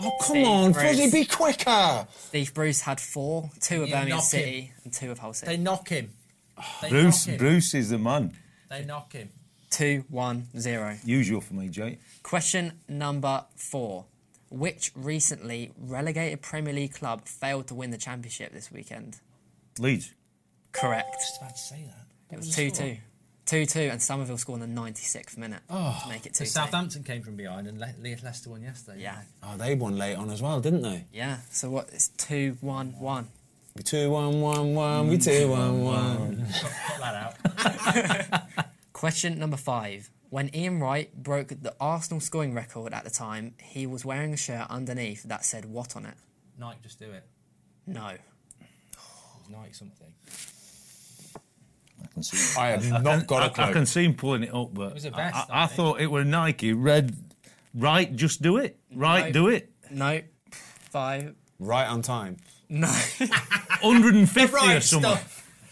Oh, 0.00 0.10
come 0.20 0.28
Steve 0.36 0.46
on, 0.46 0.72
Bruce. 0.72 0.84
Fozzie, 1.00 1.12
be 1.12 1.24
quicker. 1.24 2.06
Steve 2.16 2.54
Bruce 2.54 2.80
had 2.82 3.00
four, 3.00 3.50
two 3.60 3.82
of 3.82 3.88
You 3.88 3.94
Birmingham 3.94 4.16
knock 4.18 4.24
City 4.24 4.60
him. 4.60 4.74
and 4.84 4.92
two 4.92 5.10
of 5.10 5.18
Hull 5.18 5.32
They 5.32 5.36
City. 5.38 5.56
knock 5.58 5.88
him. 5.88 6.10
They 6.82 6.88
Bruce, 6.88 7.26
knock 7.26 7.32
him. 7.34 7.38
Bruce 7.38 7.74
is 7.74 7.90
the 7.90 7.98
man. 7.98 8.36
They 8.70 8.84
knock 8.84 9.12
him. 9.12 9.30
Two, 9.70 10.04
one, 10.08 10.46
zero. 10.58 10.96
Usual 11.04 11.40
for 11.40 11.54
me, 11.54 11.68
Jay. 11.68 11.98
Question 12.22 12.72
number 12.88 13.44
four. 13.56 14.06
Which 14.50 14.92
recently 14.94 15.72
relegated 15.78 16.40
Premier 16.40 16.72
League 16.72 16.94
club 16.94 17.26
failed 17.26 17.66
to 17.68 17.74
win 17.74 17.90
the 17.90 17.98
championship 17.98 18.52
this 18.52 18.72
weekend? 18.72 19.20
Leeds. 19.78 20.14
Correct. 20.72 21.14
Just 21.14 21.40
about 21.40 21.56
to 21.56 21.62
say 21.62 21.84
that. 21.86 22.34
It 22.34 22.38
was 22.38 22.54
2 22.54 22.70
2. 22.70 22.96
2 23.46 23.66
2, 23.66 23.80
and 23.80 24.00
Summerville 24.00 24.36
scored 24.36 24.60
in 24.60 24.74
the 24.74 24.80
96th 24.80 25.38
minute 25.38 25.60
to 25.68 25.74
oh, 25.74 26.04
make 26.08 26.26
it 26.26 26.34
2 26.34 26.44
So 26.44 26.60
Southampton 26.60 27.02
came 27.02 27.22
from 27.22 27.36
behind 27.36 27.66
and 27.66 27.78
Le- 27.78 27.94
Le- 28.02 28.16
Leicester 28.22 28.50
won 28.50 28.62
yesterday. 28.62 29.00
Yeah. 29.02 29.22
Oh, 29.42 29.56
they 29.56 29.74
won 29.74 29.96
late 29.96 30.16
on 30.16 30.28
as 30.30 30.42
well, 30.42 30.60
didn't 30.60 30.82
they? 30.82 31.06
Yeah. 31.12 31.38
So 31.50 31.70
what? 31.70 31.88
It's 31.92 32.08
2 32.08 32.58
1 32.60 32.98
1. 32.98 33.28
We 33.78 33.84
two 33.84 34.10
one 34.10 34.40
one 34.40 34.74
one. 34.74 35.06
We 35.06 35.18
two 35.18 35.50
one 35.50 35.84
one. 35.84 36.46
Cut 36.60 36.98
that 36.98 37.36
out. 38.34 38.66
Question 38.92 39.38
number 39.38 39.56
five. 39.56 40.10
When 40.30 40.54
Ian 40.54 40.80
Wright 40.80 41.14
broke 41.16 41.48
the 41.48 41.74
Arsenal 41.80 42.20
scoring 42.20 42.52
record 42.54 42.92
at 42.92 43.04
the 43.04 43.10
time, 43.10 43.54
he 43.62 43.86
was 43.86 44.04
wearing 44.04 44.34
a 44.34 44.36
shirt 44.36 44.66
underneath 44.68 45.22
that 45.24 45.44
said 45.44 45.64
what 45.64 45.96
on 45.96 46.04
it? 46.04 46.14
Nike, 46.58 46.78
just 46.82 46.98
do 46.98 47.10
it. 47.10 47.24
No. 47.86 48.08
It 48.08 48.20
Nike 49.50 49.72
something. 49.72 50.12
I 52.02 52.06
can 52.12 52.22
see. 52.22 52.60
I 52.60 52.66
have 52.68 53.02
not 53.02 53.26
got 53.26 53.42
a 53.42 53.46
I, 53.46 53.48
clue. 53.48 53.64
I 53.64 53.72
can 53.72 53.86
see 53.86 54.04
him 54.04 54.14
pulling 54.14 54.42
it 54.44 54.54
up, 54.54 54.74
but 54.74 54.92
was 54.94 55.06
a 55.06 55.14
I, 55.14 55.16
vest, 55.16 55.50
I, 55.50 55.52
I 55.52 55.62
I 55.62 55.66
think. 55.66 55.76
thought 55.76 56.00
it 56.00 56.10
were 56.10 56.24
Nike. 56.24 56.72
Red, 56.74 57.16
right? 57.74 58.14
Just 58.14 58.42
do 58.42 58.58
it. 58.58 58.78
Right, 58.94 59.26
No. 59.26 59.32
do 59.32 59.48
it. 59.48 59.70
No. 59.90 60.20
Five. 60.90 61.34
Right 61.58 61.86
on 61.88 62.02
time. 62.02 62.36
No. 62.68 62.86
150 63.80 64.56
or 64.76 64.80
something. 64.80 65.18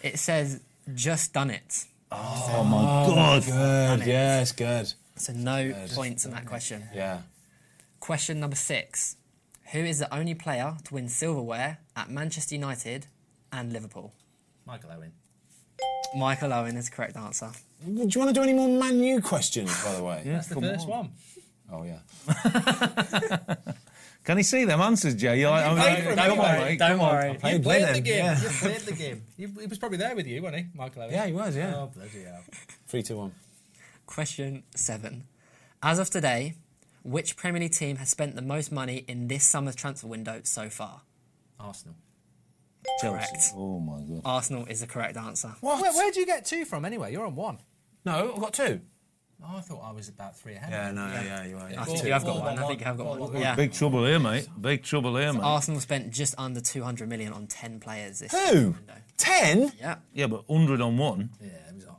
it 0.03 0.19
says 0.19 0.61
just 0.95 1.33
done 1.35 1.51
it. 1.51 1.85
Oh, 2.13 2.53
oh 2.57 2.65
my 2.65 2.83
god! 3.07 3.45
Good. 3.45 4.07
Yes, 4.07 4.53
good. 4.53 4.93
So 5.17 5.33
no 5.33 5.73
points 5.95 6.25
in 6.25 6.31
that 6.33 6.47
question. 6.47 6.89
Yeah. 6.95 7.23
Question 8.01 8.41
number 8.41 8.57
six. 8.57 9.17
Who 9.73 9.81
is 9.81 9.99
the 9.99 10.15
only 10.15 10.35
player 10.35 10.77
to 10.85 10.95
win 10.95 11.09
silverware 11.09 11.79
at 11.97 12.09
Manchester 12.09 12.55
United 12.55 13.07
and 13.53 13.73
Liverpool? 13.73 14.13
Michael 14.65 14.91
Owen. 14.93 15.13
Michael 16.17 16.53
Owen 16.53 16.77
is 16.77 16.89
the 16.89 16.95
correct 16.95 17.17
answer. 17.17 17.51
Do 17.85 17.91
you 17.91 18.21
want 18.21 18.29
to 18.29 18.33
do 18.33 18.43
any 18.43 18.53
more 18.53 18.69
Man 18.69 19.01
U 19.03 19.21
questions, 19.21 19.85
by 19.85 19.95
the 19.95 20.05
way? 20.05 20.23
That's 20.25 20.47
the 20.49 20.61
first 20.61 20.87
one. 20.87 21.11
Oh, 21.73 21.83
yeah. 21.83 21.99
Can 24.27 24.37
he 24.37 24.43
see 24.43 24.65
them 24.65 24.81
answers, 24.81 25.15
Jay? 25.15 25.39
You're 25.41 25.51
like, 25.51 25.65
I 25.65 25.69
mean, 25.69 25.79
played 25.79 26.03
for 26.05 26.11
him 26.11 26.17
come 26.17 26.41
on, 26.41 26.47
anyway. 26.47 26.69
mate. 26.71 26.79
Don't 26.81 26.99
worry. 26.99 27.33
You 27.33 27.39
Played 27.39 27.63
played 27.63 27.95
the 27.95 28.01
game. 28.01 28.17
yeah. 28.25 28.43
You 28.43 28.49
played 28.49 28.81
the 28.81 28.93
game. 28.93 29.23
He, 29.37 29.47
he 29.47 29.67
was 29.67 29.79
probably 29.79 29.99
there 29.99 30.15
with 30.17 30.27
you, 30.27 30.43
wasn't 30.43 30.63
he, 30.65 30.67
Michael 30.77 31.03
Owen? 31.03 31.13
Yeah, 31.13 31.27
he 31.27 31.33
was, 31.33 31.57
yeah. 31.57 31.75
Oh, 31.77 31.87
bloody 31.95 32.25
hell. 32.25 32.43
Three, 32.89 33.03
two, 33.03 33.17
one. 33.17 33.33
Question 34.07 34.65
seven. 34.75 35.25
As 35.83 35.99
of 36.01 36.11
today, 36.11 36.57
which 37.05 37.37
Premier 37.37 37.61
League 37.63 37.73
team 37.73 37.97
has 37.97 38.09
spent 38.11 38.35
the 38.35 38.43
most 38.43 38.73
money 38.73 39.05
in 39.07 39.29
this 39.29 39.45
summer's 39.45 39.77
transfer 39.77 40.09
window 40.09 40.41
so 40.43 40.69
far? 40.71 41.03
Arsenal. 41.61 41.95
Correct. 43.01 43.39
Oh 43.55 43.79
my 43.81 44.01
god! 44.03 44.23
Arsenal 44.25 44.67
is 44.67 44.81
the 44.81 44.87
correct 44.87 45.17
answer. 45.17 45.55
What? 45.61 45.81
Where, 45.83 45.93
where 45.93 46.11
do 46.13 46.21
you 46.21 46.27
get 46.27 46.45
two 46.45 46.65
from 46.65 46.85
anyway? 46.85 47.13
You're 47.13 47.27
on 47.27 47.35
one. 47.37 47.59
No, 48.05 48.33
I've 48.35 48.41
got 48.41 48.55
two. 48.55 48.81
Oh, 49.45 49.57
I 49.59 49.61
thought 49.61 49.83
I 49.85 49.93
was 49.93 50.09
about 50.09 50.37
three 50.37 50.55
ahead. 50.55 50.71
Yeah, 50.73 50.91
no, 50.93 51.07
yeah, 51.07 51.45
you 51.45 51.57
are. 51.57 51.69
I 51.79 51.85
think 51.85 52.05
you 52.05 52.13
have 52.13 52.25
got 52.25 52.41
one. 52.41 52.59
I 52.59 52.67
think 52.67 52.81
you 52.81 52.87
have 52.87 52.97
got 52.97 53.07
one, 53.07 53.19
one. 53.21 53.33
one. 53.35 53.43
Yeah. 53.43 53.55
Big 53.55 53.73
trouble 53.73 54.05
here, 54.05 54.19
mate. 54.19 54.49
Big 54.61 54.83
trouble 54.83 55.15
here, 55.17 55.33
mate. 55.33 55.43
Arsenal 55.43 55.81
spent 55.81 56.11
just 56.11 56.35
under 56.39 56.61
200 56.61 57.09
million 57.09 57.33
on 57.33 57.47
10 57.47 57.79
players 57.81 58.21
this 58.21 58.33
Who? 58.33 58.55
window. 58.71 58.95
Ten? 59.19 59.73
Yeah. 59.79 59.97
Yeah, 60.15 60.27
but 60.27 60.49
100 60.49 60.81
on 60.81 60.97
one. 60.97 61.31
Yeah, 61.41 61.49
it 61.69 61.75
was. 61.75 61.85
oh. 61.89 61.97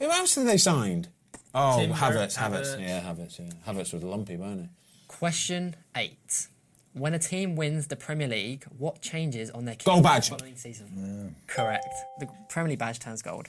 Who 0.00 0.10
else 0.10 0.34
have 0.34 0.44
they 0.44 0.56
signed? 0.58 1.08
Oh, 1.54 1.78
Timber, 1.78 1.94
Havertz, 1.96 2.36
Havertz. 2.36 2.76
Havertz. 2.76 2.80
Yeah, 2.80 3.00
Havertz, 3.02 3.38
yeah. 3.38 3.72
Havertz 3.72 3.92
was 3.92 4.02
lumpy, 4.02 4.36
weren't 4.36 4.62
he? 4.62 4.68
Question 5.06 5.76
eight. 5.96 6.48
When 6.94 7.14
a 7.14 7.18
team 7.18 7.56
wins 7.56 7.86
the 7.86 7.96
Premier 7.96 8.28
League, 8.28 8.64
what 8.76 9.00
changes 9.00 9.50
on 9.50 9.64
their 9.64 9.74
kit 9.76 9.84
Gold 9.86 10.02
badge. 10.02 10.28
the 10.30 10.36
following 10.36 10.56
season? 10.56 11.36
Correct. 11.46 11.86
The 12.18 12.28
Premier 12.48 12.70
League 12.70 12.78
badge 12.78 12.98
turns 12.98 13.22
gold. 13.22 13.48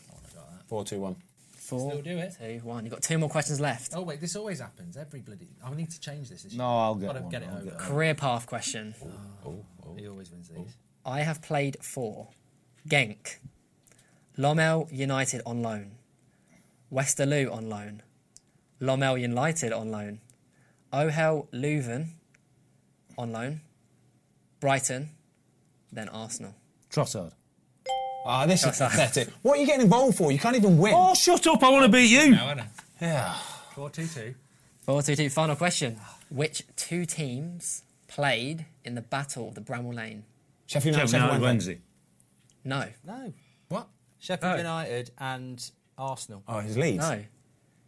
Four, 0.67 0.85
two, 0.85 0.99
one. 0.99 1.15
Four, 1.79 1.91
Still 1.91 2.01
do 2.01 2.17
it. 2.17 2.35
two, 2.39 2.59
one. 2.65 2.83
You've 2.85 2.93
got 2.93 3.01
two 3.01 3.17
more 3.17 3.29
questions 3.29 3.59
left. 3.59 3.93
Oh 3.95 4.01
wait, 4.01 4.21
this 4.21 4.35
always 4.35 4.59
happens. 4.59 4.97
Every 4.97 5.19
bloody. 5.21 5.49
I 5.63 5.73
need 5.73 5.89
to 5.91 5.99
change 5.99 6.29
this. 6.29 6.43
this 6.43 6.53
No, 6.53 6.63
year. 6.63 6.71
I'll 6.71 6.95
get 6.95 7.07
Gotta 7.07 7.19
one, 7.21 7.29
get 7.31 7.41
it 7.43 7.49
I'll 7.49 7.57
over. 7.57 7.65
get 7.71 7.79
Career 7.79 8.15
path 8.15 8.45
question. 8.47 8.95
Oh, 9.03 9.09
oh, 9.45 9.65
oh. 9.87 9.95
He 9.95 10.07
always 10.07 10.31
wins 10.31 10.49
these. 10.49 10.75
I 11.05 11.21
have 11.21 11.41
played 11.41 11.77
for 11.81 12.29
Genk, 12.87 13.37
Lommel 14.37 14.87
United 14.91 15.41
on 15.45 15.61
loan, 15.61 15.91
Westerlo 16.91 17.51
on 17.51 17.69
loan, 17.69 18.01
Lommel 18.81 19.19
United 19.19 19.71
on 19.73 19.91
loan, 19.91 20.19
Ohel 20.93 21.47
Leuven 21.51 22.09
on 23.17 23.31
loan, 23.31 23.61
Brighton, 24.59 25.09
then 25.91 26.07
Arsenal. 26.09 26.55
Trossard. 26.89 27.31
Ah, 28.25 28.45
this 28.45 28.65
is 28.65 28.77
pathetic. 28.77 29.29
What 29.41 29.57
are 29.57 29.61
you 29.61 29.65
getting 29.67 29.83
involved 29.83 30.17
for? 30.17 30.31
You 30.31 30.39
can't 30.39 30.55
even 30.55 30.77
win. 30.77 30.93
Oh, 30.95 31.13
shut 31.13 31.45
up! 31.47 31.61
I 31.63 31.69
want 31.69 31.85
to 31.85 31.91
beat 31.91 32.09
you. 32.09 32.31
Now, 32.31 32.49
Anna. 32.49 32.67
Yeah. 33.01 33.33
Four 33.75 33.89
two 33.89 34.07
two. 34.07 34.35
4 34.83 35.01
2 35.01 35.15
2. 35.15 35.29
Final 35.29 35.55
question. 35.55 35.97
Which 36.29 36.63
two 36.75 37.05
teams 37.05 37.83
played 38.07 38.65
in 38.83 38.95
the 38.95 39.01
Battle 39.01 39.47
of 39.47 39.55
the 39.55 39.61
Bramall 39.61 39.95
Lane? 39.95 40.25
Sheffield 40.65 40.95
United, 40.95 41.09
Sheffield 41.09 41.09
Sheffield 41.09 41.23
United 41.23 41.41
Wednesday. 41.41 41.79
No. 42.65 42.85
No. 43.05 43.33
What? 43.69 43.87
Sheffield 44.19 44.51
No. 44.53 44.57
United 44.57 45.11
and 45.19 45.71
Arsenal. 45.97 46.43
Oh, 46.47 46.59
his 46.59 46.77
Leeds. 46.77 46.97
No. 47.09 47.23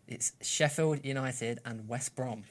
It's 0.07 0.31
Sheffield 0.41 1.03
United 1.05 1.59
and 1.65 1.87
West 1.89 2.15
Brom. 2.15 2.43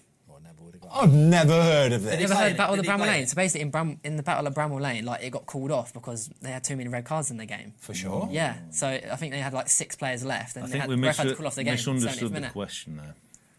Never 0.56 0.64
would 0.64 0.74
have. 0.74 0.90
I've 0.92 1.12
never 1.12 1.62
heard 1.62 1.92
of 1.92 2.02
Have 2.02 2.10
this. 2.10 2.20
you 2.20 2.24
ever 2.26 2.34
heard 2.34 2.46
it? 2.48 2.50
of 2.52 2.56
Battle 2.58 2.74
of 2.74 2.84
the 2.84 2.90
he 2.92 2.98
Bramall 2.98 3.06
Lane? 3.06 3.26
So 3.26 3.34
basically, 3.36 3.60
in, 3.62 3.70
Bram- 3.70 3.98
in 4.04 4.16
the 4.16 4.22
Battle 4.22 4.46
of 4.46 4.54
Bramall 4.54 4.80
Lane, 4.80 5.04
like 5.04 5.22
it 5.22 5.30
got 5.30 5.46
called 5.46 5.70
off 5.70 5.92
because 5.92 6.28
they 6.40 6.50
had 6.50 6.62
too 6.64 6.76
many 6.76 6.88
red 6.88 7.04
cards 7.04 7.30
in 7.30 7.36
the 7.36 7.46
game. 7.46 7.74
For 7.78 7.94
sure. 7.94 8.22
Mm. 8.26 8.32
Yeah, 8.32 8.56
so 8.70 8.88
I 8.88 9.16
think 9.16 9.32
they 9.32 9.38
had 9.40 9.52
like 9.52 9.68
six 9.68 9.96
players 9.96 10.24
left, 10.24 10.56
and 10.56 10.64
I 10.64 10.66
they 10.66 10.72
think 10.72 10.82
had, 10.82 10.90
we 10.90 10.96
ref 10.96 11.16
had 11.16 11.28
to 11.28 11.34
misu- 11.34 11.36
call 11.36 11.46
off 11.46 11.54
the 11.54 11.64
game. 11.64 11.72
in 11.72 11.76
the 11.76 11.82
70th 11.82 11.94
misunderstood 11.94 12.28
the 12.30 12.34
minute. 12.34 12.52
question 12.52 12.96
there. 12.96 13.14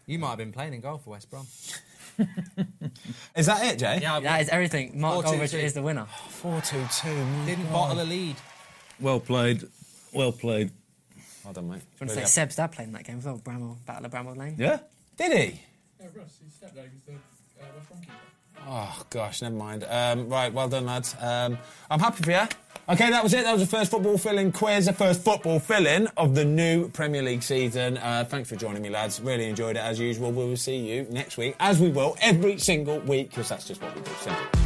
You 0.06 0.18
might 0.18 0.28
have 0.30 0.38
been 0.38 0.52
playing 0.52 0.74
in 0.74 0.80
goal 0.80 0.98
for 0.98 1.10
West 1.10 1.30
Brom. 1.30 1.46
Is 3.36 3.46
that 3.46 3.64
it, 3.66 3.78
Jay? 3.78 3.98
Yeah, 4.00 4.20
That 4.20 4.40
is 4.40 4.48
everything. 4.48 4.98
Mark 4.98 5.24
Four, 5.24 5.34
Goldbridge 5.34 5.62
is 5.62 5.74
the 5.74 5.82
winner. 5.82 6.06
Four, 6.30 6.60
two, 6.62 6.82
two. 6.90 7.08
my 7.14 7.44
didn't 7.44 7.64
God. 7.64 7.72
bottle 7.72 8.02
a 8.02 8.04
lead. 8.04 8.36
Well 9.00 9.20
played. 9.20 9.64
Well 10.14 10.32
played. 10.32 10.70
Well 11.44 11.52
done, 11.52 11.68
mate. 11.68 11.80
Do 11.80 11.84
you 12.04 12.08
want 12.08 12.18
to 12.20 12.26
say 12.26 12.40
Seb's 12.46 12.56
dad 12.56 12.72
played 12.72 12.86
in 12.88 12.92
that 12.94 13.04
game 13.04 13.18
as 13.18 13.24
well? 13.26 13.36
Bramwell, 13.36 13.76
Battle 13.84 14.06
of 14.06 14.10
Bramwell 14.10 14.34
Lane. 14.36 14.54
Yeah. 14.58 14.78
Did 15.18 15.32
he? 15.38 15.60
Yeah, 16.00 16.08
the 16.08 17.62
uh, 17.62 17.66
Brom 17.88 18.00
keeper. 18.00 18.14
Oh 18.68 19.02
gosh, 19.10 19.42
never 19.42 19.54
mind. 19.54 19.84
Um, 19.88 20.28
right, 20.28 20.52
well 20.52 20.68
done, 20.68 20.86
lads. 20.86 21.14
Um, 21.20 21.58
I'm 21.90 22.00
happy 22.00 22.22
for 22.22 22.30
you. 22.30 22.48
Okay, 22.88 23.10
that 23.10 23.22
was 23.22 23.34
it. 23.34 23.44
That 23.44 23.52
was 23.52 23.62
the 23.62 23.66
first 23.66 23.90
football 23.90 24.16
Fill-In 24.16 24.52
quiz, 24.52 24.86
the 24.86 24.92
first 24.92 25.22
football 25.24 25.58
Fill-In 25.58 26.08
of 26.16 26.34
the 26.34 26.44
new 26.44 26.88
Premier 26.90 27.22
League 27.22 27.42
season. 27.42 27.98
Uh, 27.98 28.24
thanks 28.24 28.48
for 28.48 28.56
joining 28.56 28.82
me, 28.82 28.90
lads. 28.90 29.20
Really 29.20 29.48
enjoyed 29.48 29.76
it 29.76 29.80
as 29.80 29.98
usual. 29.98 30.30
We 30.30 30.44
will 30.44 30.56
see 30.56 30.76
you 30.76 31.06
next 31.10 31.36
week, 31.36 31.56
as 31.58 31.80
we 31.80 31.90
will 31.90 32.16
every 32.20 32.58
single 32.58 33.00
week, 33.00 33.30
because 33.30 33.48
that's 33.48 33.66
just 33.66 33.82
what 33.82 33.94
we 33.94 34.02
do. 34.02 34.10
Simple. 34.20 34.65